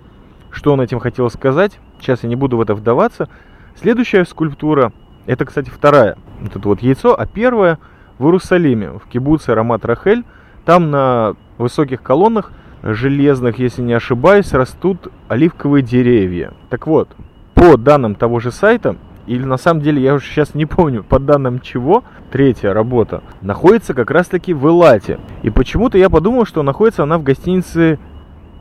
что 0.51 0.74
он 0.74 0.83
этим 0.83 0.98
хотел 0.98 1.31
сказать. 1.31 1.81
Сейчас 1.98 2.24
я 2.24 2.29
не 2.29 2.37
буду 2.37 2.59
в 2.59 2.61
это 2.61 2.74
вдаваться. 2.74 3.31
Следующая 3.74 4.27
скульптура, 4.27 4.92
это, 5.24 5.46
кстати, 5.46 5.70
вторая, 5.70 6.18
вот 6.42 6.57
это 6.57 6.68
вот 6.68 6.83
яйцо, 6.83 7.18
а 7.18 7.24
первая 7.24 7.79
в 8.18 8.24
Иерусалиме, 8.27 8.98
в 8.98 9.09
кибуце 9.09 9.55
Рамат 9.55 9.87
Рахель. 9.87 10.24
Там 10.66 10.90
на 10.90 11.37
высоких 11.57 12.03
колоннах 12.03 12.53
железных, 12.83 13.59
если 13.59 13.81
не 13.81 13.94
ошибаюсь, 13.94 14.53
растут 14.53 15.11
оливковые 15.29 15.83
деревья. 15.83 16.53
Так 16.68 16.87
вот, 16.87 17.09
по 17.58 17.76
данным 17.76 18.14
того 18.14 18.38
же 18.38 18.52
сайта, 18.52 18.94
или 19.26 19.42
на 19.42 19.56
самом 19.56 19.82
деле 19.82 20.00
я 20.00 20.14
уже 20.14 20.26
сейчас 20.26 20.54
не 20.54 20.64
помню, 20.64 21.02
по 21.02 21.18
данным 21.18 21.58
чего, 21.58 22.04
третья 22.30 22.72
работа, 22.72 23.24
находится 23.40 23.94
как 23.94 24.12
раз 24.12 24.28
таки 24.28 24.54
в 24.54 24.64
Элате. 24.68 25.18
И 25.42 25.50
почему-то 25.50 25.98
я 25.98 26.08
подумал, 26.08 26.46
что 26.46 26.62
находится 26.62 27.02
она 27.02 27.18
в 27.18 27.24
гостинице 27.24 27.98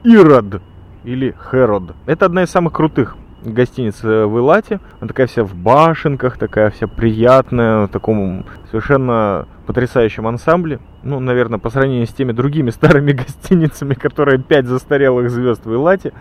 Ирод 0.04 0.64
или 1.04 1.36
Херод. 1.52 1.94
Это 2.08 2.26
одна 2.26 2.42
из 2.42 2.50
самых 2.50 2.74
крутых 2.74 3.18
гостиниц 3.44 4.04
э, 4.04 4.26
в 4.26 4.40
Элате. 4.40 4.80
Она 5.00 5.10
такая 5.10 5.28
вся 5.28 5.44
в 5.44 5.54
башенках, 5.54 6.40
такая 6.40 6.72
вся 6.72 6.88
приятная, 6.88 7.86
в 7.86 7.90
таком 7.90 8.46
совершенно 8.72 9.48
потрясающем 9.68 10.26
ансамбле. 10.26 10.80
Ну, 11.04 11.20
наверное, 11.20 11.60
по 11.60 11.70
сравнению 11.70 12.08
с 12.08 12.14
теми 12.14 12.32
другими 12.32 12.70
старыми 12.72 13.12
гостиницами, 13.12 13.94
которые 13.94 14.40
пять 14.40 14.66
застарелых 14.66 15.30
звезд 15.30 15.68
в 15.68 15.72
Элате 15.72 16.14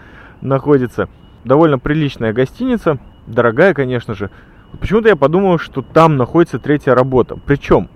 находится. 0.42 1.08
Довольно 1.46 1.78
приличная 1.78 2.32
гостиница, 2.32 2.98
дорогая, 3.28 3.72
конечно 3.72 4.14
же. 4.14 4.30
Почему-то 4.80 5.09
я 5.09 5.14
подумал, 5.14 5.59
что 5.59 5.80
там 5.80 6.16
находится 6.16 6.59
третья 6.59 6.92
работа. 6.92 7.37
Причем 7.46 7.88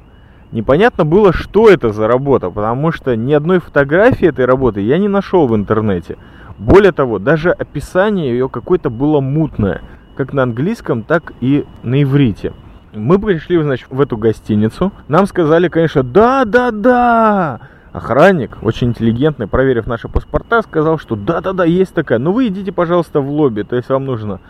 непонятно 0.53 1.05
было, 1.05 1.33
что 1.33 1.69
это 1.69 1.91
за 1.91 2.07
работа, 2.07 2.49
потому 2.49 2.93
что 2.93 3.17
ни 3.17 3.33
одной 3.33 3.59
фотографии 3.59 4.29
этой 4.29 4.45
работы 4.45 4.83
я 4.83 4.99
не 4.99 5.09
нашел 5.09 5.49
в 5.49 5.57
интернете. 5.57 6.17
Более 6.59 6.93
того, 6.93 7.19
даже 7.19 7.51
описание 7.51 8.31
ее 8.31 8.49
какое-то 8.49 8.89
было 8.89 9.19
мутное, 9.19 9.83
как 10.15 10.33
на 10.33 10.45
английском, 10.45 11.03
так 11.03 11.33
и 11.41 11.65
на 11.83 12.05
иврите. 12.05 12.53
Мы 12.95 13.19
пришли, 13.19 13.61
значит, 13.61 13.89
в 13.91 14.01
эту 14.01 14.17
гостиницу. 14.17 14.93
Нам 15.09 15.27
сказали, 15.27 15.67
конечно, 15.67 16.05
да, 16.05 16.45
да, 16.45 16.71
да. 16.71 17.61
Охранник, 17.93 18.59
очень 18.63 18.89
интеллигентный, 18.89 19.49
проверив 19.49 19.87
наши 19.87 20.09
паспорта, 20.09 20.63
сказал, 20.63 20.99
что 20.99 21.17
да-да-да, 21.17 21.65
есть 21.65 21.93
такая. 21.93 22.19
Ну 22.19 22.31
вы 22.31 22.47
идите, 22.47 22.71
пожалуйста, 22.71 23.21
в 23.21 23.29
лобби. 23.29 23.63
То 23.63 23.75
есть 23.75 23.89
вам 23.89 24.05
нужно 24.05 24.41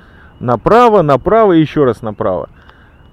направо, 0.41 1.01
направо 1.01 1.53
и 1.53 1.61
еще 1.61 1.85
раз 1.85 2.03
направо. 2.03 2.51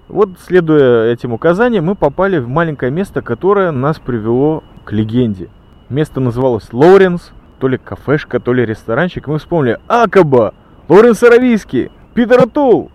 Вот, 0.09 0.31
следуя 0.45 1.11
этим 1.11 1.33
указаниям, 1.33 1.85
мы 1.85 1.95
попали 1.95 2.39
в 2.39 2.47
маленькое 2.47 2.91
место, 2.91 3.21
которое 3.21 3.71
нас 3.71 3.99
привело 3.99 4.63
к 4.83 4.91
легенде. 4.91 5.49
Место 5.89 6.19
называлось 6.19 6.73
Лоуренс, 6.73 7.31
то 7.59 7.69
ли 7.69 7.77
кафешка, 7.77 8.39
то 8.39 8.51
ли 8.51 8.65
ресторанчик. 8.65 9.27
Мы 9.27 9.39
вспомнили 9.39 9.79
Акаба, 9.87 10.53
Лоуренс 10.89 11.23
Аравийский, 11.23 11.89
Питер 12.13 12.49
Тул. 12.49 12.91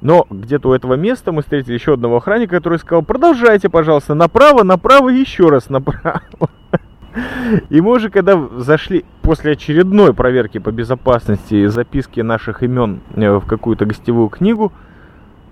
Но 0.00 0.26
где-то 0.30 0.68
у 0.68 0.72
этого 0.74 0.94
места 0.94 1.32
мы 1.32 1.42
встретили 1.42 1.74
еще 1.74 1.94
одного 1.94 2.18
охранника, 2.18 2.56
который 2.56 2.78
сказал, 2.78 3.02
продолжайте, 3.02 3.68
пожалуйста, 3.68 4.14
направо, 4.14 4.62
направо 4.62 5.08
и 5.08 5.18
еще 5.18 5.48
раз 5.48 5.70
направо. 5.70 6.22
И 7.70 7.80
мы 7.80 7.92
уже 7.92 8.10
когда 8.10 8.40
зашли 8.58 9.04
после 9.22 9.52
очередной 9.52 10.14
проверки 10.14 10.58
по 10.58 10.70
безопасности 10.70 11.66
записки 11.66 12.20
наших 12.20 12.62
имен 12.62 13.00
э, 13.14 13.36
в 13.36 13.46
какую-то 13.46 13.86
гостевую 13.86 14.28
книгу, 14.28 14.72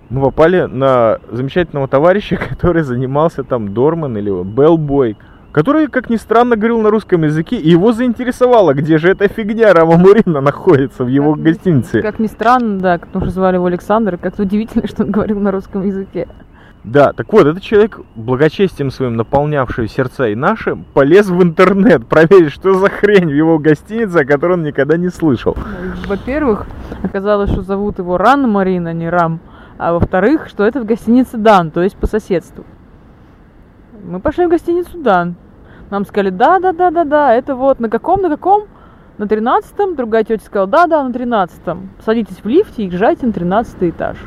мы 0.09 0.21
попали 0.21 0.61
на 0.61 1.19
замечательного 1.31 1.87
товарища, 1.87 2.37
который 2.49 2.83
занимался 2.83 3.43
там 3.43 3.73
Дорман 3.73 4.17
или 4.17 4.43
Белбой, 4.43 5.17
который, 5.51 5.87
как 5.87 6.09
ни 6.09 6.17
странно, 6.17 6.55
говорил 6.55 6.81
на 6.81 6.91
русском 6.91 7.23
языке, 7.23 7.57
и 7.57 7.69
его 7.69 7.91
заинтересовало, 7.91 8.73
где 8.73 8.97
же 8.97 9.09
эта 9.09 9.27
фигня 9.27 9.73
Рама 9.73 9.97
Мурина 9.97 10.41
находится 10.41 11.03
в 11.03 11.07
его 11.07 11.33
как 11.33 11.43
гостинице. 11.43 12.01
как 12.01 12.19
ни 12.19 12.27
странно, 12.27 12.79
да, 12.79 12.97
потому 12.99 13.25
что 13.25 13.33
звали 13.33 13.55
его 13.55 13.65
Александр, 13.65 14.17
как-то 14.17 14.43
удивительно, 14.43 14.87
что 14.87 15.03
он 15.03 15.11
говорил 15.11 15.39
на 15.39 15.51
русском 15.51 15.83
языке. 15.85 16.27
Да, 16.87 17.11
так 17.11 17.33
вот, 17.33 17.45
этот 17.45 17.61
человек, 17.61 17.99
благочестием 18.15 18.91
своим 18.91 19.17
наполнявший 19.17 19.89
сердца 19.89 20.29
и 20.29 20.35
наши, 20.35 20.77
полез 20.93 21.27
в 21.27 21.43
интернет 21.43 22.07
проверить, 22.07 22.53
что 22.53 22.75
за 22.75 22.89
хрень 22.89 23.25
в 23.25 23.33
его 23.33 23.59
гостинице, 23.59 24.19
о 24.19 24.25
которой 24.25 24.53
он 24.53 24.63
никогда 24.63 24.95
не 24.95 25.09
слышал. 25.09 25.57
Во-первых, 26.07 26.65
оказалось, 27.03 27.51
что 27.51 27.61
зовут 27.61 27.99
его 27.99 28.17
Ран 28.17 28.49
Марина, 28.49 28.93
не 28.93 29.09
Рам. 29.09 29.41
А 29.77 29.91
во-вторых, 29.91 30.47
что 30.47 30.65
это 30.65 30.79
в 30.79 30.85
гостинице 30.85 31.35
Дан, 31.35 31.71
то 31.71 31.83
есть 31.83 31.97
по 31.97 32.07
соседству. 32.07 32.63
Мы 34.05 34.21
пошли 34.21 34.45
в 34.45 34.49
гостиницу 34.49 34.97
Дан. 34.97 35.35
Нам 35.89 36.05
сказали, 36.05 36.29
да, 36.29 36.59
да, 36.59 36.71
да, 36.71 36.89
да, 36.89 37.03
да, 37.03 37.33
это 37.33 37.55
вот 37.55 37.81
на 37.81 37.89
каком, 37.89 38.21
на 38.21 38.29
каком? 38.29 38.63
На 39.17 39.27
тринадцатом. 39.27 39.95
Другая 39.97 40.23
тетя 40.23 40.45
сказала, 40.45 40.67
да, 40.67 40.87
да, 40.87 41.03
на 41.03 41.11
тринадцатом. 41.11 41.89
Садитесь 42.05 42.37
в 42.41 42.47
лифте 42.47 42.83
и 42.83 42.85
езжайте 42.85 43.25
на 43.25 43.33
тринадцатый 43.33 43.89
этаж. 43.89 44.17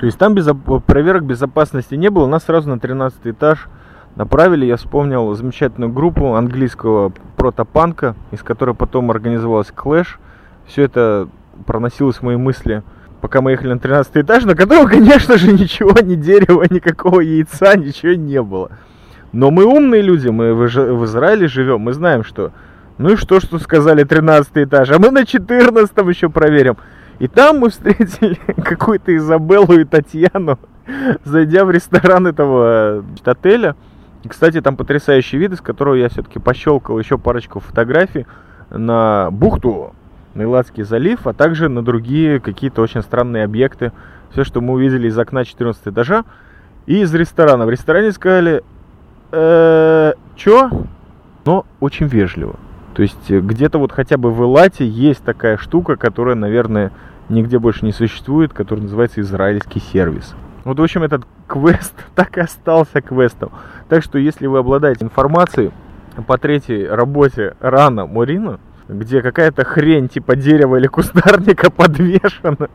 То 0.00 0.06
есть 0.06 0.16
там 0.16 0.34
безо... 0.34 0.54
проверок 0.54 1.24
безопасности 1.24 1.94
не 1.94 2.08
было, 2.08 2.26
нас 2.26 2.44
сразу 2.44 2.70
на 2.70 2.80
13 2.80 3.20
этаж 3.24 3.68
направили. 4.16 4.64
Я 4.64 4.76
вспомнил 4.76 5.34
замечательную 5.34 5.92
группу 5.92 6.34
английского 6.34 7.12
протопанка, 7.36 8.16
из 8.30 8.42
которой 8.42 8.74
потом 8.74 9.10
организовалась 9.10 9.70
Clash. 9.76 10.16
Все 10.66 10.84
это 10.84 11.28
проносилось 11.66 12.16
в 12.16 12.22
мои 12.22 12.36
мысли, 12.36 12.82
пока 13.20 13.42
мы 13.42 13.50
ехали 13.50 13.74
на 13.74 13.78
13 13.78 14.16
этаж, 14.16 14.44
на 14.44 14.54
котором, 14.54 14.88
конечно 14.88 15.36
же, 15.36 15.52
ничего, 15.52 15.92
ни 16.00 16.14
дерева, 16.14 16.64
никакого 16.70 17.20
яйца, 17.20 17.76
ничего 17.76 18.14
не 18.14 18.40
было. 18.40 18.70
Но 19.32 19.50
мы 19.50 19.66
умные 19.66 20.00
люди, 20.00 20.28
мы 20.28 20.54
в, 20.54 20.66
в 20.66 21.04
Израиле 21.04 21.46
живем, 21.46 21.80
мы 21.80 21.92
знаем, 21.92 22.24
что... 22.24 22.52
Ну 22.96 23.12
и 23.12 23.16
что, 23.16 23.40
что 23.40 23.58
сказали 23.58 24.04
13 24.04 24.50
этаж, 24.54 24.90
а 24.90 24.98
мы 24.98 25.10
на 25.10 25.26
14 25.26 25.94
еще 26.08 26.30
проверим. 26.30 26.78
И 27.20 27.28
там 27.28 27.58
мы 27.58 27.68
встретили 27.68 28.36
какую-то 28.64 29.14
Изабеллу 29.14 29.78
и 29.78 29.84
Татьяну, 29.84 30.58
зайдя 31.24 31.64
в 31.64 31.70
ресторан 31.70 32.26
этого 32.26 33.04
отеля. 33.24 33.76
И, 34.24 34.28
кстати, 34.28 34.60
там 34.60 34.76
потрясающий 34.76 35.36
вид, 35.36 35.52
из 35.52 35.60
которого 35.60 35.94
я 35.94 36.08
все-таки 36.08 36.38
пощелкал 36.38 36.98
еще 36.98 37.18
парочку 37.18 37.60
фотографий 37.60 38.26
на 38.70 39.28
бухту, 39.30 39.94
на 40.34 40.42
Илатский 40.42 40.82
залив, 40.82 41.26
а 41.26 41.34
также 41.34 41.68
на 41.68 41.82
другие 41.82 42.40
какие-то 42.40 42.80
очень 42.80 43.02
странные 43.02 43.44
объекты. 43.44 43.92
Все, 44.30 44.42
что 44.42 44.60
мы 44.62 44.74
увидели 44.74 45.08
из 45.08 45.18
окна 45.18 45.44
14 45.44 45.88
этажа 45.88 46.24
и 46.86 47.02
из 47.02 47.14
ресторана. 47.14 47.66
В 47.66 47.70
ресторане 47.70 48.12
сказали, 48.12 48.62
э? 49.32 50.12
Но 51.44 51.66
очень 51.80 52.06
вежливо. 52.06 52.56
То 52.94 53.02
есть 53.02 53.30
э, 53.30 53.40
где-то 53.40 53.78
вот 53.78 53.92
хотя 53.92 54.16
бы 54.16 54.30
в 54.30 54.42
Элате 54.42 54.86
есть 54.86 55.22
такая 55.22 55.56
штука, 55.56 55.96
которая, 55.96 56.34
наверное, 56.34 56.92
нигде 57.30 57.58
больше 57.58 57.84
не 57.84 57.92
существует, 57.92 58.52
который 58.52 58.80
называется 58.80 59.20
израильский 59.20 59.80
сервис. 59.80 60.34
Вот, 60.64 60.78
в 60.78 60.82
общем, 60.82 61.02
этот 61.02 61.24
квест 61.46 61.94
так 62.14 62.36
и 62.36 62.40
остался 62.40 63.00
квестом. 63.00 63.50
Так 63.88 64.02
что, 64.02 64.18
если 64.18 64.46
вы 64.46 64.58
обладаете 64.58 65.04
информацией, 65.04 65.70
по 66.26 66.36
третьей 66.36 66.86
работе 66.86 67.54
Рана 67.60 68.04
Мурина, 68.04 68.60
где 68.88 69.22
какая-то 69.22 69.64
хрень 69.64 70.08
типа 70.08 70.36
дерева 70.36 70.76
или 70.76 70.88
кустарника 70.88 71.70
подвешена 71.76 72.68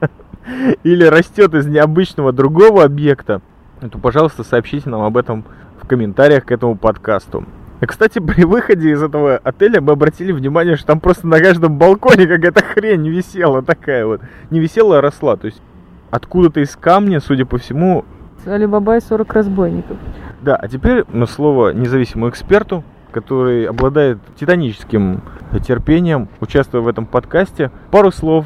или 0.84 1.04
растет 1.04 1.54
из 1.54 1.68
необычного 1.68 2.32
другого 2.32 2.84
объекта, 2.84 3.42
то, 3.82 3.98
пожалуйста, 4.00 4.44
сообщите 4.44 4.90
нам 4.90 5.02
об 5.02 5.18
этом 5.18 5.44
в 5.82 5.88
комментариях 5.88 6.46
к 6.46 6.52
этому 6.52 6.76
подкасту. 6.76 7.46
И, 7.82 7.86
кстати, 7.86 8.20
при 8.20 8.44
выходе 8.44 8.92
из 8.92 9.04
этого 9.04 9.38
отеля 9.38 9.82
мы 9.82 9.94
обратили 9.94 10.32
внимание, 10.32 10.76
что 10.76 10.88
там 10.88 11.00
просто 11.00 11.28
на 11.28 11.40
каждом 11.40 11.78
балконе 11.78 12.26
какая-то 12.26 12.64
хрень 12.64 13.08
висела 13.10 13.62
такая 13.62 14.06
вот. 14.06 14.22
Не 14.50 14.60
висела, 14.60 15.00
а 15.00 15.02
росла. 15.02 15.36
То 15.36 15.48
есть 15.48 15.62
откуда-то 16.10 16.62
из 16.62 16.76
камня, 16.76 17.20
судя 17.20 17.46
по 17.46 17.58
всему... 17.58 18.06
Алибаба 18.46 18.98
и 18.98 19.02
40 19.02 19.34
разбойников. 19.34 19.98
Да, 20.42 20.56
а 20.56 20.68
теперь 20.68 21.04
на 21.12 21.26
слово 21.26 21.72
независимому 21.72 22.30
эксперту, 22.30 22.84
который 23.12 23.66
обладает 23.66 24.20
титаническим 24.40 25.22
терпением, 25.66 26.30
участвуя 26.42 26.82
в 26.82 26.88
этом 26.88 27.08
подкасте. 27.08 27.72
Пару 27.90 28.12
слов 28.12 28.46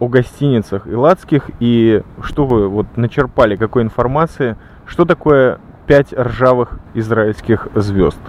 о 0.00 0.08
гостиницах 0.08 0.86
Иладских 0.86 1.50
и 1.60 2.02
что 2.22 2.44
вы 2.44 2.68
вот 2.68 2.86
начерпали, 2.96 3.56
какой 3.56 3.82
информации, 3.82 4.56
что 4.84 5.04
такое 5.04 5.60
пять 5.86 6.12
ржавых 6.12 6.78
израильских 6.94 7.68
звезд. 7.74 8.20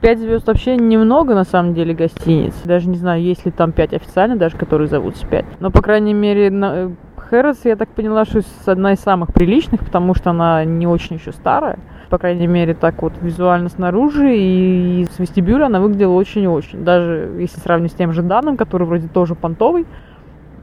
Пять 0.00 0.20
звезд 0.20 0.46
вообще 0.46 0.76
немного, 0.76 1.34
на 1.34 1.42
самом 1.42 1.74
деле, 1.74 1.92
гостиниц. 1.92 2.54
Даже 2.64 2.88
не 2.88 2.96
знаю, 2.96 3.20
есть 3.20 3.44
ли 3.44 3.50
там 3.50 3.72
пять 3.72 3.92
официально, 3.92 4.36
даже 4.36 4.56
которые 4.56 4.86
зовутся 4.86 5.26
пять. 5.26 5.44
Но, 5.58 5.70
по 5.70 5.82
крайней 5.82 6.14
мере, 6.14 6.50
на... 6.50 6.92
Хэрротс, 7.16 7.64
я 7.64 7.76
так 7.76 7.90
поняла, 7.90 8.24
что 8.24 8.40
одна 8.66 8.92
из 8.92 9.00
самых 9.00 9.34
приличных, 9.34 9.84
потому 9.84 10.14
что 10.14 10.30
она 10.30 10.64
не 10.64 10.86
очень 10.86 11.16
еще 11.16 11.32
старая. 11.32 11.78
По 12.10 12.16
крайней 12.16 12.46
мере, 12.46 12.74
так 12.74 13.02
вот 13.02 13.12
визуально 13.20 13.68
снаружи 13.68 14.34
и 14.34 15.06
с 15.10 15.18
вестибюля 15.18 15.66
она 15.66 15.80
выглядела 15.80 16.14
очень-очень. 16.14 16.84
Даже 16.84 17.34
если 17.38 17.60
сравнить 17.60 17.92
с 17.92 17.96
тем 17.96 18.12
же 18.12 18.22
Даном, 18.22 18.56
который 18.56 18.86
вроде 18.86 19.08
тоже 19.08 19.34
понтовый, 19.34 19.84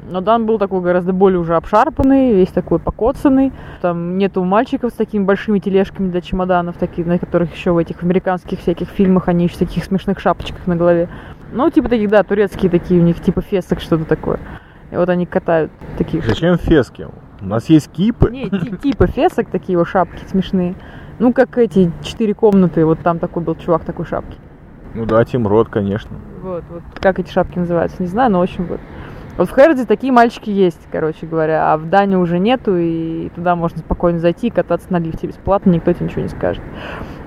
но 0.09 0.21
Дан 0.21 0.45
был 0.45 0.59
такой 0.59 0.81
гораздо 0.81 1.13
более 1.13 1.39
уже 1.39 1.55
обшарпанный, 1.55 2.33
весь 2.33 2.49
такой 2.49 2.79
покоцанный. 2.79 3.51
Там 3.81 4.17
нету 4.17 4.43
мальчиков 4.43 4.91
с 4.91 4.93
такими 4.93 5.23
большими 5.23 5.59
тележками 5.59 6.09
для 6.09 6.21
чемоданов, 6.21 6.77
такие, 6.77 7.07
на 7.07 7.19
которых 7.19 7.53
еще 7.53 7.71
в 7.71 7.77
этих 7.77 8.03
американских 8.03 8.59
всяких 8.59 8.89
фильмах 8.89 9.27
они 9.27 9.45
еще 9.45 9.55
в 9.55 9.59
таких 9.59 9.83
смешных 9.83 10.19
шапочках 10.19 10.67
на 10.67 10.75
голове. 10.75 11.09
Ну, 11.51 11.69
типа 11.69 11.89
таких, 11.89 12.09
да, 12.09 12.23
турецкие 12.23 12.69
такие 12.69 12.99
у 12.99 13.03
них, 13.03 13.19
типа 13.19 13.41
фесок, 13.41 13.79
что-то 13.79 14.05
такое. 14.05 14.39
И 14.91 14.95
вот 14.95 15.09
они 15.09 15.25
катают 15.25 15.71
такие. 15.97 16.21
Зачем 16.21 16.57
фески? 16.57 17.07
У 17.41 17.45
нас 17.45 17.69
есть 17.69 17.91
кипы. 17.91 18.29
Не, 18.31 18.49
типа 18.49 19.07
фесок, 19.07 19.49
такие 19.49 19.77
вот 19.77 19.87
шапки 19.87 20.23
смешные. 20.27 20.75
Ну, 21.19 21.33
как 21.33 21.57
эти 21.57 21.91
четыре 22.03 22.33
комнаты, 22.33 22.85
вот 22.85 22.99
там 22.99 23.19
такой 23.19 23.41
был 23.41 23.55
чувак 23.55 23.83
такой 23.85 24.05
шапки. 24.05 24.37
Ну 24.93 25.05
да, 25.05 25.23
Тим 25.25 25.47
Рот, 25.47 25.69
конечно. 25.69 26.15
Вот, 26.41 26.63
вот, 26.69 26.83
как 26.99 27.19
эти 27.19 27.31
шапки 27.31 27.59
называются, 27.59 28.01
не 28.01 28.07
знаю, 28.07 28.31
но 28.31 28.39
очень 28.39 28.65
вот. 28.65 28.79
Вот 29.37 29.49
в 29.49 29.51
Хэрроде 29.51 29.85
такие 29.85 30.13
мальчики 30.13 30.49
есть, 30.49 30.87
короче 30.91 31.25
говоря, 31.25 31.73
а 31.73 31.77
в 31.77 31.89
Дане 31.89 32.17
уже 32.17 32.39
нету, 32.39 32.77
и 32.77 33.29
туда 33.35 33.55
можно 33.57 33.79
спокойно 33.79 34.19
зайти 34.19 34.47
и 34.47 34.49
кататься 34.49 34.87
на 34.91 34.97
лифте 34.97 35.27
бесплатно, 35.27 35.71
никто 35.71 35.91
тебе 35.91 36.05
ничего 36.05 36.21
не 36.21 36.29
скажет. 36.29 36.63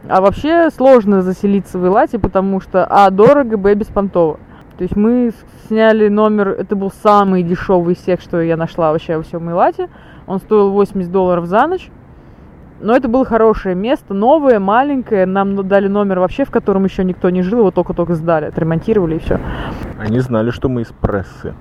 А 0.09 0.23
вообще 0.23 0.71
сложно 0.71 1.21
заселиться 1.21 1.79
в 1.79 1.87
Илате, 1.87 2.19
потому 2.19 2.61
что, 2.61 2.87
а, 2.89 3.11
дорого, 3.11 3.59
б, 3.59 3.75
беспонтово. 3.75 4.41
То 4.79 4.85
есть 4.85 4.97
мы 4.97 5.33
сняли 5.67 6.09
номер, 6.09 6.49
это 6.49 6.77
был 6.77 6.91
самый 6.91 7.43
дешевый 7.43 7.93
из 7.93 7.99
всех, 7.99 8.21
что 8.23 8.41
я 8.41 8.57
нашла 8.57 8.93
вообще 8.93 9.19
во 9.19 9.23
всем 9.23 9.51
Илате. 9.51 9.91
Он 10.27 10.39
стоил 10.39 10.71
80 10.71 11.11
долларов 11.13 11.47
за 11.47 11.67
ночь. 11.67 11.91
Но 12.81 12.95
это 12.95 13.09
было 13.09 13.25
хорошее 13.25 13.75
место, 13.75 14.15
новое, 14.15 14.61
маленькое. 14.61 15.27
Нам 15.27 15.67
дали 15.67 15.89
номер 15.89 16.21
вообще, 16.21 16.45
в 16.45 16.51
котором 16.53 16.85
еще 16.85 17.03
никто 17.03 17.29
не 17.29 17.43
жил, 17.43 17.59
его 17.59 17.71
только-только 17.73 18.15
сдали, 18.15 18.47
отремонтировали 18.47 19.17
и 19.17 19.19
все. 19.19 19.41
Они 19.99 20.21
знали, 20.21 20.51
что 20.51 20.69
мы 20.69 20.83
из 20.83 20.93
прессы. 20.93 21.55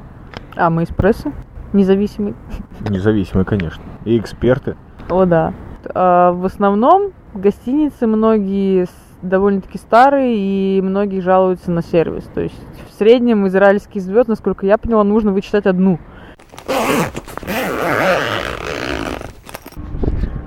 А 0.59 0.71
мы 0.71 0.83
из 0.83 0.89
прессы? 0.89 1.31
Независимый? 1.71 2.33
Независимый, 2.89 3.45
конечно. 3.45 3.83
И 4.05 4.17
эксперты. 4.17 4.75
О, 5.07 5.25
да. 5.25 5.53
А 5.93 6.31
в 6.31 6.45
основном 6.45 7.11
гостиницы 7.35 8.07
многие 8.07 8.87
довольно-таки 9.21 9.77
старые, 9.77 10.35
и 10.35 10.81
многие 10.81 11.19
жалуются 11.19 11.71
на 11.71 11.83
сервис. 11.83 12.23
То 12.33 12.41
есть 12.41 12.59
в 12.89 12.97
среднем 12.97 13.47
израильских 13.47 14.01
звезд, 14.01 14.27
насколько 14.27 14.65
я 14.65 14.79
поняла, 14.79 15.03
нужно 15.03 15.31
вычитать 15.31 15.67
одну. 15.67 15.99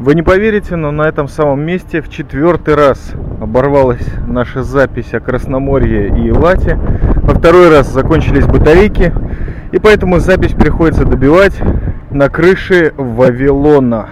Вы 0.00 0.14
не 0.14 0.22
поверите, 0.22 0.76
но 0.76 0.90
на 0.90 1.02
этом 1.02 1.28
самом 1.28 1.61
месте 1.61 2.00
в 2.00 2.08
четвертый 2.08 2.74
раз 2.74 3.12
оборвалась 3.40 4.06
наша 4.26 4.62
запись 4.62 5.12
о 5.14 5.20
Красноморье 5.20 6.08
и 6.08 6.32
Лате. 6.32 6.76
Во 7.22 7.34
второй 7.34 7.68
раз 7.70 7.92
закончились 7.92 8.46
батарейки, 8.46 9.12
и 9.73 9.79
поэтому 9.79 10.18
запись 10.18 10.53
приходится 10.53 11.05
добивать 11.05 11.61
на 12.11 12.29
крыше 12.29 12.93
Вавилона. 12.97 14.09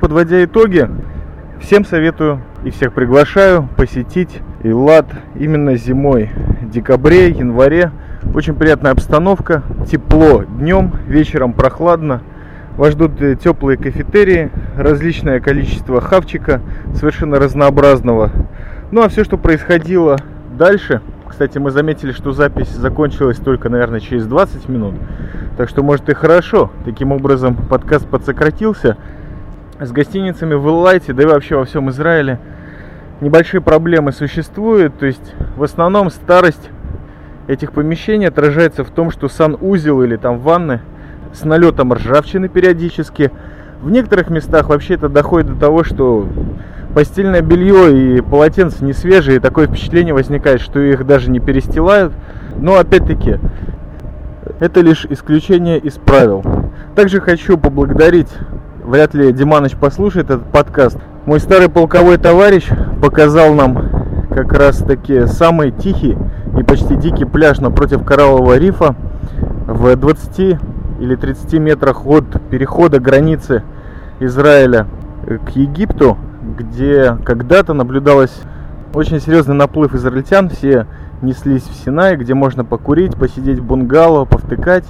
Подводя 0.00 0.44
итоги, 0.44 0.88
всем 1.60 1.84
советую 1.84 2.40
и 2.64 2.70
всех 2.70 2.92
приглашаю 2.92 3.68
посетить 3.76 4.40
Илат 4.62 5.06
именно 5.36 5.76
зимой, 5.76 6.30
декабре, 6.62 7.30
январе. 7.30 7.90
Очень 8.34 8.54
приятная 8.54 8.92
обстановка, 8.92 9.62
тепло 9.90 10.44
днем, 10.44 10.92
вечером 11.06 11.52
прохладно. 11.52 12.22
Вас 12.76 12.92
ждут 12.92 13.20
э, 13.20 13.34
теплые 13.34 13.76
кафетерии, 13.76 14.50
различное 14.76 15.40
количество 15.40 16.00
хавчика, 16.00 16.60
совершенно 16.94 17.38
разнообразного. 17.38 18.30
Ну 18.92 19.02
а 19.02 19.08
все, 19.08 19.24
что 19.24 19.36
происходило 19.36 20.16
дальше, 20.56 21.00
кстати, 21.28 21.58
мы 21.58 21.70
заметили, 21.70 22.12
что 22.12 22.32
запись 22.32 22.68
закончилась 22.70 23.38
только, 23.38 23.68
наверное, 23.68 24.00
через 24.00 24.26
20 24.26 24.68
минут. 24.68 24.94
Так 25.56 25.68
что, 25.68 25.82
может, 25.82 26.08
и 26.08 26.14
хорошо. 26.14 26.70
Таким 26.84 27.12
образом, 27.12 27.54
подкаст 27.54 28.08
подсократился. 28.08 28.96
С 29.80 29.92
гостиницами 29.92 30.54
в 30.54 30.66
Эллайте, 30.66 31.12
да 31.12 31.22
и 31.22 31.26
вообще 31.26 31.56
во 31.56 31.64
всем 31.64 31.90
Израиле 31.90 32.40
небольшие 33.20 33.60
проблемы 33.60 34.12
существуют. 34.12 34.98
То 34.98 35.06
есть, 35.06 35.34
в 35.56 35.62
основном, 35.62 36.10
старость 36.10 36.70
этих 37.46 37.72
помещений 37.72 38.28
отражается 38.28 38.84
в 38.84 38.90
том, 38.90 39.10
что 39.10 39.28
санузел 39.28 40.02
или 40.02 40.16
там 40.16 40.38
ванны 40.38 40.80
с 41.32 41.44
налетом 41.44 41.92
ржавчины 41.92 42.48
периодически. 42.48 43.30
В 43.82 43.90
некоторых 43.90 44.30
местах 44.30 44.68
вообще 44.68 44.94
это 44.94 45.08
доходит 45.08 45.54
до 45.54 45.60
того, 45.60 45.84
что 45.84 46.26
постельное 46.94 47.42
белье 47.42 48.18
и 48.18 48.20
полотенца 48.20 48.84
не 48.84 48.92
свежие, 48.92 49.40
такое 49.40 49.66
впечатление 49.66 50.14
возникает, 50.14 50.60
что 50.60 50.80
их 50.80 51.06
даже 51.06 51.30
не 51.30 51.40
перестилают. 51.40 52.12
Но 52.56 52.76
опять-таки, 52.76 53.38
это 54.60 54.80
лишь 54.80 55.06
исключение 55.08 55.78
из 55.78 55.94
правил. 55.94 56.42
Также 56.96 57.20
хочу 57.20 57.56
поблагодарить, 57.56 58.30
вряд 58.84 59.14
ли 59.14 59.32
Диманыч 59.32 59.76
послушает 59.76 60.26
этот 60.26 60.46
подкаст. 60.46 60.98
Мой 61.26 61.40
старый 61.40 61.68
полковой 61.68 62.16
товарищ 62.16 62.68
показал 63.00 63.54
нам 63.54 63.90
как 64.30 64.52
раз 64.52 64.78
таки 64.78 65.26
самый 65.26 65.70
тихий 65.70 66.16
и 66.58 66.62
почти 66.62 66.96
дикий 66.96 67.24
пляж 67.24 67.58
напротив 67.58 68.04
Кораллового 68.04 68.56
рифа 68.58 68.94
в 69.66 69.94
20 69.94 70.58
или 71.00 71.14
30 71.14 71.52
метрах 71.54 72.06
от 72.06 72.24
перехода 72.50 72.98
границы 72.98 73.62
Израиля 74.20 74.86
к 75.26 75.50
Египту 75.50 76.16
где 76.56 77.16
когда-то 77.24 77.74
наблюдалось 77.74 78.34
очень 78.94 79.20
серьезный 79.20 79.54
наплыв 79.54 79.94
израильтян. 79.94 80.48
Все 80.48 80.86
неслись 81.22 81.62
в 81.62 81.74
Синай, 81.84 82.16
где 82.16 82.34
можно 82.34 82.64
покурить, 82.64 83.16
посидеть 83.16 83.58
в 83.58 83.64
бунгало, 83.64 84.24
повтыкать. 84.24 84.84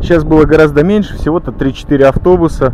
Сейчас 0.00 0.24
было 0.24 0.44
гораздо 0.44 0.82
меньше, 0.84 1.16
всего-то 1.16 1.52
3-4 1.52 2.04
автобуса. 2.04 2.72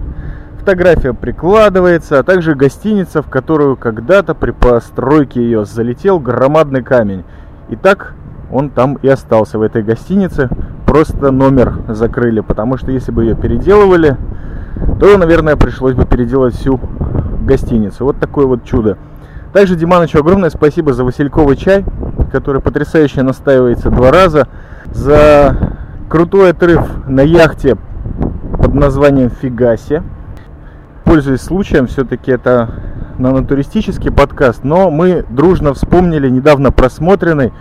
Фотография 0.59 1.13
прикладывается, 1.13 2.19
а 2.19 2.23
также 2.23 2.55
гостиница, 2.55 3.21
в 3.23 3.29
которую 3.29 3.77
когда-то 3.77 4.35
при 4.35 4.53
постройке 4.53 5.43
ее 5.43 5.65
залетел 5.65 6.21
громадный 6.21 6.83
камень. 6.83 7.25
И 7.69 7.77
так 7.77 8.15
он 8.51 8.71
там 8.71 8.95
и 9.03 9.09
остался 9.09 9.59
в 9.59 9.63
этой 9.63 9.83
гостинице. 9.83 10.49
Просто 10.87 11.31
номер 11.31 11.75
закрыли, 11.89 12.41
потому 12.41 12.77
что 12.77 12.93
если 12.93 13.11
бы 13.11 13.25
ее 13.25 13.35
переделывали, 13.35 14.17
то, 15.01 15.17
наверное, 15.17 15.57
пришлось 15.57 15.95
бы 15.95 16.05
переделать 16.05 16.55
всю 16.55 16.79
гостиницу. 17.45 18.05
Вот 18.05 18.19
такое 18.19 18.47
вот 18.47 18.65
чудо. 18.65 18.99
Также 19.53 19.77
Диманычу 19.77 20.19
огромное 20.19 20.49
спасибо 20.49 20.95
за 20.95 21.05
васильковый 21.05 21.57
чай, 21.57 21.85
который 22.33 22.63
потрясающе 22.63 23.23
настаивается 23.23 23.91
два 23.91 24.11
раза, 24.11 24.49
за 24.87 25.75
крутой 26.09 26.51
отрыв 26.51 26.81
на 27.07 27.21
яхте 27.21 27.77
под 28.59 28.73
названием 28.75 29.29
Фигасе. 29.29 30.03
Пользуясь 31.05 31.43
случаем, 31.43 31.87
все-таки 31.87 32.31
это 32.31 32.71
нанотуристический 33.19 34.11
подкаст, 34.11 34.65
но 34.65 34.91
мы 34.91 35.23
дружно 35.29 35.75
вспомнили 35.75 36.31
недавно 36.31 36.73
просмотренный 36.73 37.53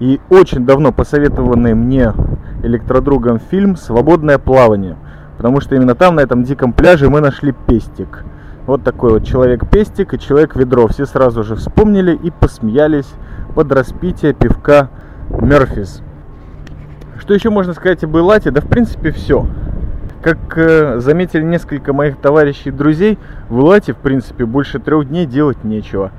и 0.00 0.20
очень 0.30 0.64
давно 0.64 0.92
посоветованный 0.92 1.74
мне 1.74 2.14
электродругом 2.62 3.38
фильм 3.50 3.76
«Свободное 3.76 4.38
плавание», 4.38 4.96
потому 5.36 5.60
что 5.60 5.74
именно 5.74 5.94
там, 5.94 6.14
на 6.14 6.20
этом 6.20 6.42
диком 6.42 6.72
пляже, 6.72 7.10
мы 7.10 7.20
нашли 7.20 7.52
пестик– 7.66 8.24
вот 8.66 8.82
такой 8.82 9.12
вот 9.12 9.24
человек-пестик 9.24 10.14
и 10.14 10.18
человек-ведро. 10.18 10.86
Все 10.88 11.06
сразу 11.06 11.44
же 11.44 11.56
вспомнили 11.56 12.14
и 12.14 12.30
посмеялись 12.30 13.10
под 13.54 13.70
распитие 13.72 14.32
пивка 14.32 14.88
Мерфис. 15.28 16.02
Что 17.18 17.34
еще 17.34 17.50
можно 17.50 17.72
сказать 17.74 18.02
об 18.04 18.16
Элате? 18.16 18.50
Да 18.50 18.60
в 18.60 18.66
принципе 18.66 19.10
все. 19.10 19.46
Как 20.22 20.38
э, 20.56 21.00
заметили 21.00 21.42
несколько 21.42 21.92
моих 21.92 22.16
товарищей 22.16 22.70
и 22.70 22.72
друзей, 22.72 23.18
в 23.48 23.60
Элате 23.60 23.92
в 23.92 23.98
принципе 23.98 24.46
больше 24.46 24.78
трех 24.78 25.08
дней 25.08 25.26
делать 25.26 25.64
нечего. 25.64 26.10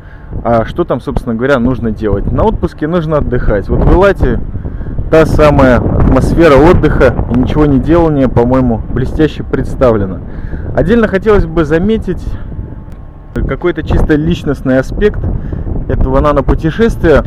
А 0.43 0.65
что 0.65 0.83
там, 0.83 1.01
собственно 1.01 1.35
говоря, 1.35 1.57
нужно 1.59 1.91
делать? 1.91 2.31
На 2.31 2.43
отпуске 2.43 2.87
нужно 2.87 3.17
отдыхать. 3.17 3.67
Вот 3.67 3.83
в 3.83 3.93
Элате 3.93 4.39
та 5.09 5.25
самая 5.25 5.79
атмосфера 6.15 6.55
отдыха 6.55 7.13
и 7.29 7.37
ничего 7.37 7.65
не 7.65 7.77
делания, 7.77 8.29
по-моему, 8.29 8.81
блестяще 8.89 9.43
представлена. 9.43 10.21
Отдельно 10.73 11.09
хотелось 11.09 11.45
бы 11.45 11.65
заметить 11.65 12.23
какой-то 13.49 13.83
чисто 13.83 14.15
личностный 14.15 14.79
аспект 14.79 15.19
этого 15.89 16.21
нано-путешествия. 16.21 17.21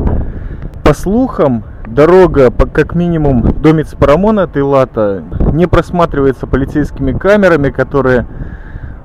По 0.83 0.95
слухам, 0.95 1.63
дорога, 1.85 2.49
как 2.49 2.95
минимум, 2.95 3.43
до 3.61 3.73
Мицпарамона 3.73 4.43
от 4.43 4.57
Илата 4.57 5.23
не 5.53 5.67
просматривается 5.67 6.47
полицейскими 6.47 7.11
камерами, 7.11 7.69
которые 7.69 8.25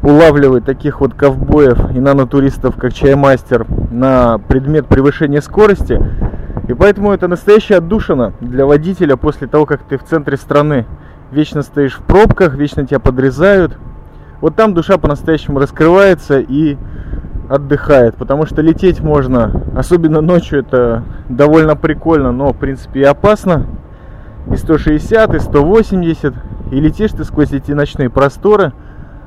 улавливают 0.02 0.64
таких 0.64 1.02
вот 1.02 1.12
ковбоев 1.12 1.94
и 1.94 2.00
нанотуристов, 2.00 2.76
как 2.76 2.94
Чаймастер, 2.94 3.66
на 3.90 4.38
предмет 4.48 4.86
превышения 4.86 5.42
скорости. 5.42 6.00
И 6.68 6.74
поэтому 6.74 7.12
это 7.12 7.28
настоящая 7.28 7.76
отдушина 7.76 8.32
для 8.40 8.64
водителя 8.64 9.16
после 9.16 9.46
того, 9.46 9.66
как 9.66 9.82
ты 9.82 9.98
в 9.98 10.04
центре 10.04 10.36
страны 10.36 10.86
вечно 11.30 11.62
стоишь 11.62 11.94
в 11.94 12.02
пробках, 12.02 12.54
вечно 12.54 12.86
тебя 12.86 13.00
подрезают. 13.00 13.76
Вот 14.40 14.56
там 14.56 14.74
душа 14.74 14.96
по-настоящему 14.98 15.58
раскрывается 15.58 16.38
и 16.38 16.76
отдыхает, 17.48 18.14
потому 18.16 18.46
что 18.46 18.62
лететь 18.62 19.00
можно, 19.00 19.62
особенно 19.76 20.20
ночью, 20.20 20.60
это 20.60 21.04
довольно 21.28 21.76
прикольно, 21.76 22.32
но 22.32 22.52
в 22.52 22.58
принципе 22.58 23.00
и 23.00 23.04
опасно. 23.04 23.66
И 24.50 24.56
160, 24.56 25.34
и 25.34 25.38
180, 25.38 26.34
и 26.70 26.80
летишь 26.80 27.12
ты 27.12 27.24
сквозь 27.24 27.52
эти 27.52 27.72
ночные 27.72 28.10
просторы 28.10 28.72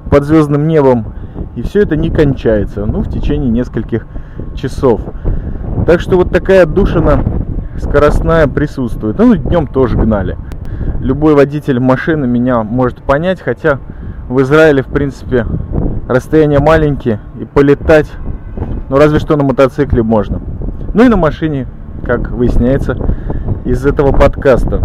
под 0.10 0.24
звездным 0.24 0.68
небом, 0.68 1.14
и 1.56 1.62
все 1.62 1.82
это 1.82 1.96
не 1.96 2.10
кончается, 2.10 2.86
ну, 2.86 3.02
в 3.02 3.10
течение 3.10 3.50
нескольких 3.50 4.06
часов. 4.56 5.02
Так 5.88 6.02
что 6.02 6.18
вот 6.18 6.32
такая 6.32 6.64
отдушина 6.64 7.24
скоростная 7.82 8.46
присутствует. 8.48 9.18
Ну, 9.18 9.38
днем 9.38 9.68
тоже 9.68 9.98
гнали. 9.98 10.38
Любой 11.00 11.34
водитель 11.34 11.80
машины 11.80 12.28
меня 12.28 12.62
может 12.64 13.02
понять, 13.02 13.40
хотя 13.40 13.80
в 14.28 14.42
Израиле, 14.42 14.84
в 14.84 14.88
принципе, 14.88 15.46
расстояния 16.10 16.60
маленькие 16.60 17.22
и 17.40 17.46
полетать, 17.46 18.12
ну 18.90 18.98
разве 18.98 19.20
что 19.20 19.38
на 19.38 19.46
мотоцикле 19.46 20.04
можно. 20.04 20.42
Ну 20.94 21.06
и 21.06 21.08
на 21.08 21.16
машине, 21.16 21.68
как 22.06 22.32
выясняется 22.32 22.98
из 23.64 23.86
этого 23.86 24.12
подкаста. 24.12 24.82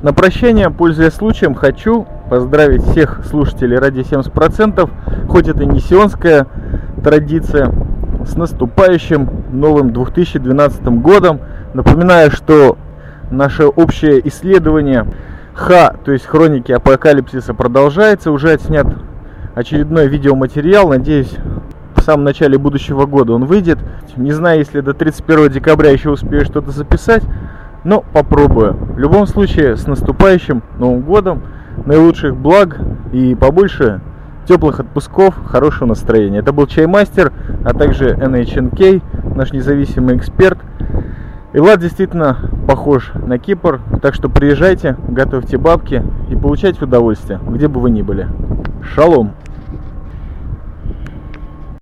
На 0.00 0.12
прощание, 0.12 0.70
пользуясь 0.70 1.14
случаем, 1.14 1.56
хочу 1.56 2.06
поздравить 2.30 2.84
всех 2.84 3.22
слушателей 3.24 3.78
ради 3.78 4.02
70%, 4.02 4.88
хоть 5.28 5.48
это 5.48 5.64
не 5.64 5.80
сионская 5.80 6.46
традиция, 7.02 7.72
с 8.26 8.36
наступающим 8.36 9.28
новым 9.52 9.92
2012 9.92 10.84
годом. 11.00 11.40
Напоминаю, 11.74 12.30
что 12.30 12.76
наше 13.30 13.66
общее 13.66 14.26
исследование 14.28 15.06
Х, 15.54 15.94
то 16.04 16.12
есть 16.12 16.26
хроники 16.26 16.72
апокалипсиса 16.72 17.54
продолжается, 17.54 18.30
уже 18.30 18.52
отснят 18.52 18.86
очередной 19.54 20.08
видеоматериал. 20.08 20.88
Надеюсь, 20.88 21.34
в 21.94 22.02
самом 22.02 22.24
начале 22.24 22.58
будущего 22.58 23.06
года 23.06 23.32
он 23.32 23.46
выйдет. 23.46 23.78
Не 24.16 24.32
знаю, 24.32 24.58
если 24.58 24.80
до 24.80 24.92
31 24.92 25.50
декабря 25.50 25.90
еще 25.90 26.10
успею 26.10 26.44
что-то 26.44 26.72
записать, 26.72 27.22
но 27.84 28.04
попробую. 28.12 28.74
В 28.74 28.98
любом 28.98 29.26
случае, 29.26 29.76
с 29.76 29.86
наступающим 29.86 30.62
Новым 30.78 31.02
годом, 31.02 31.42
наилучших 31.84 32.36
благ 32.36 32.78
и 33.12 33.34
побольше 33.34 34.00
теплых 34.46 34.80
отпусков, 34.80 35.34
хорошего 35.46 35.88
настроения. 35.88 36.38
Это 36.38 36.52
был 36.52 36.66
Чаймастер, 36.66 37.32
а 37.64 37.74
также 37.74 38.10
NHNK, 38.10 39.34
наш 39.34 39.52
независимый 39.52 40.16
эксперт. 40.16 40.58
И 41.52 41.58
Влад 41.58 41.80
действительно 41.80 42.50
похож 42.68 43.12
на 43.14 43.38
Кипр, 43.38 43.80
так 44.02 44.14
что 44.14 44.28
приезжайте, 44.28 44.96
готовьте 45.08 45.56
бабки 45.56 46.02
и 46.28 46.36
получайте 46.36 46.84
удовольствие, 46.84 47.40
где 47.46 47.68
бы 47.68 47.80
вы 47.80 47.90
ни 47.90 48.02
были. 48.02 48.28
Шалом! 48.82 49.32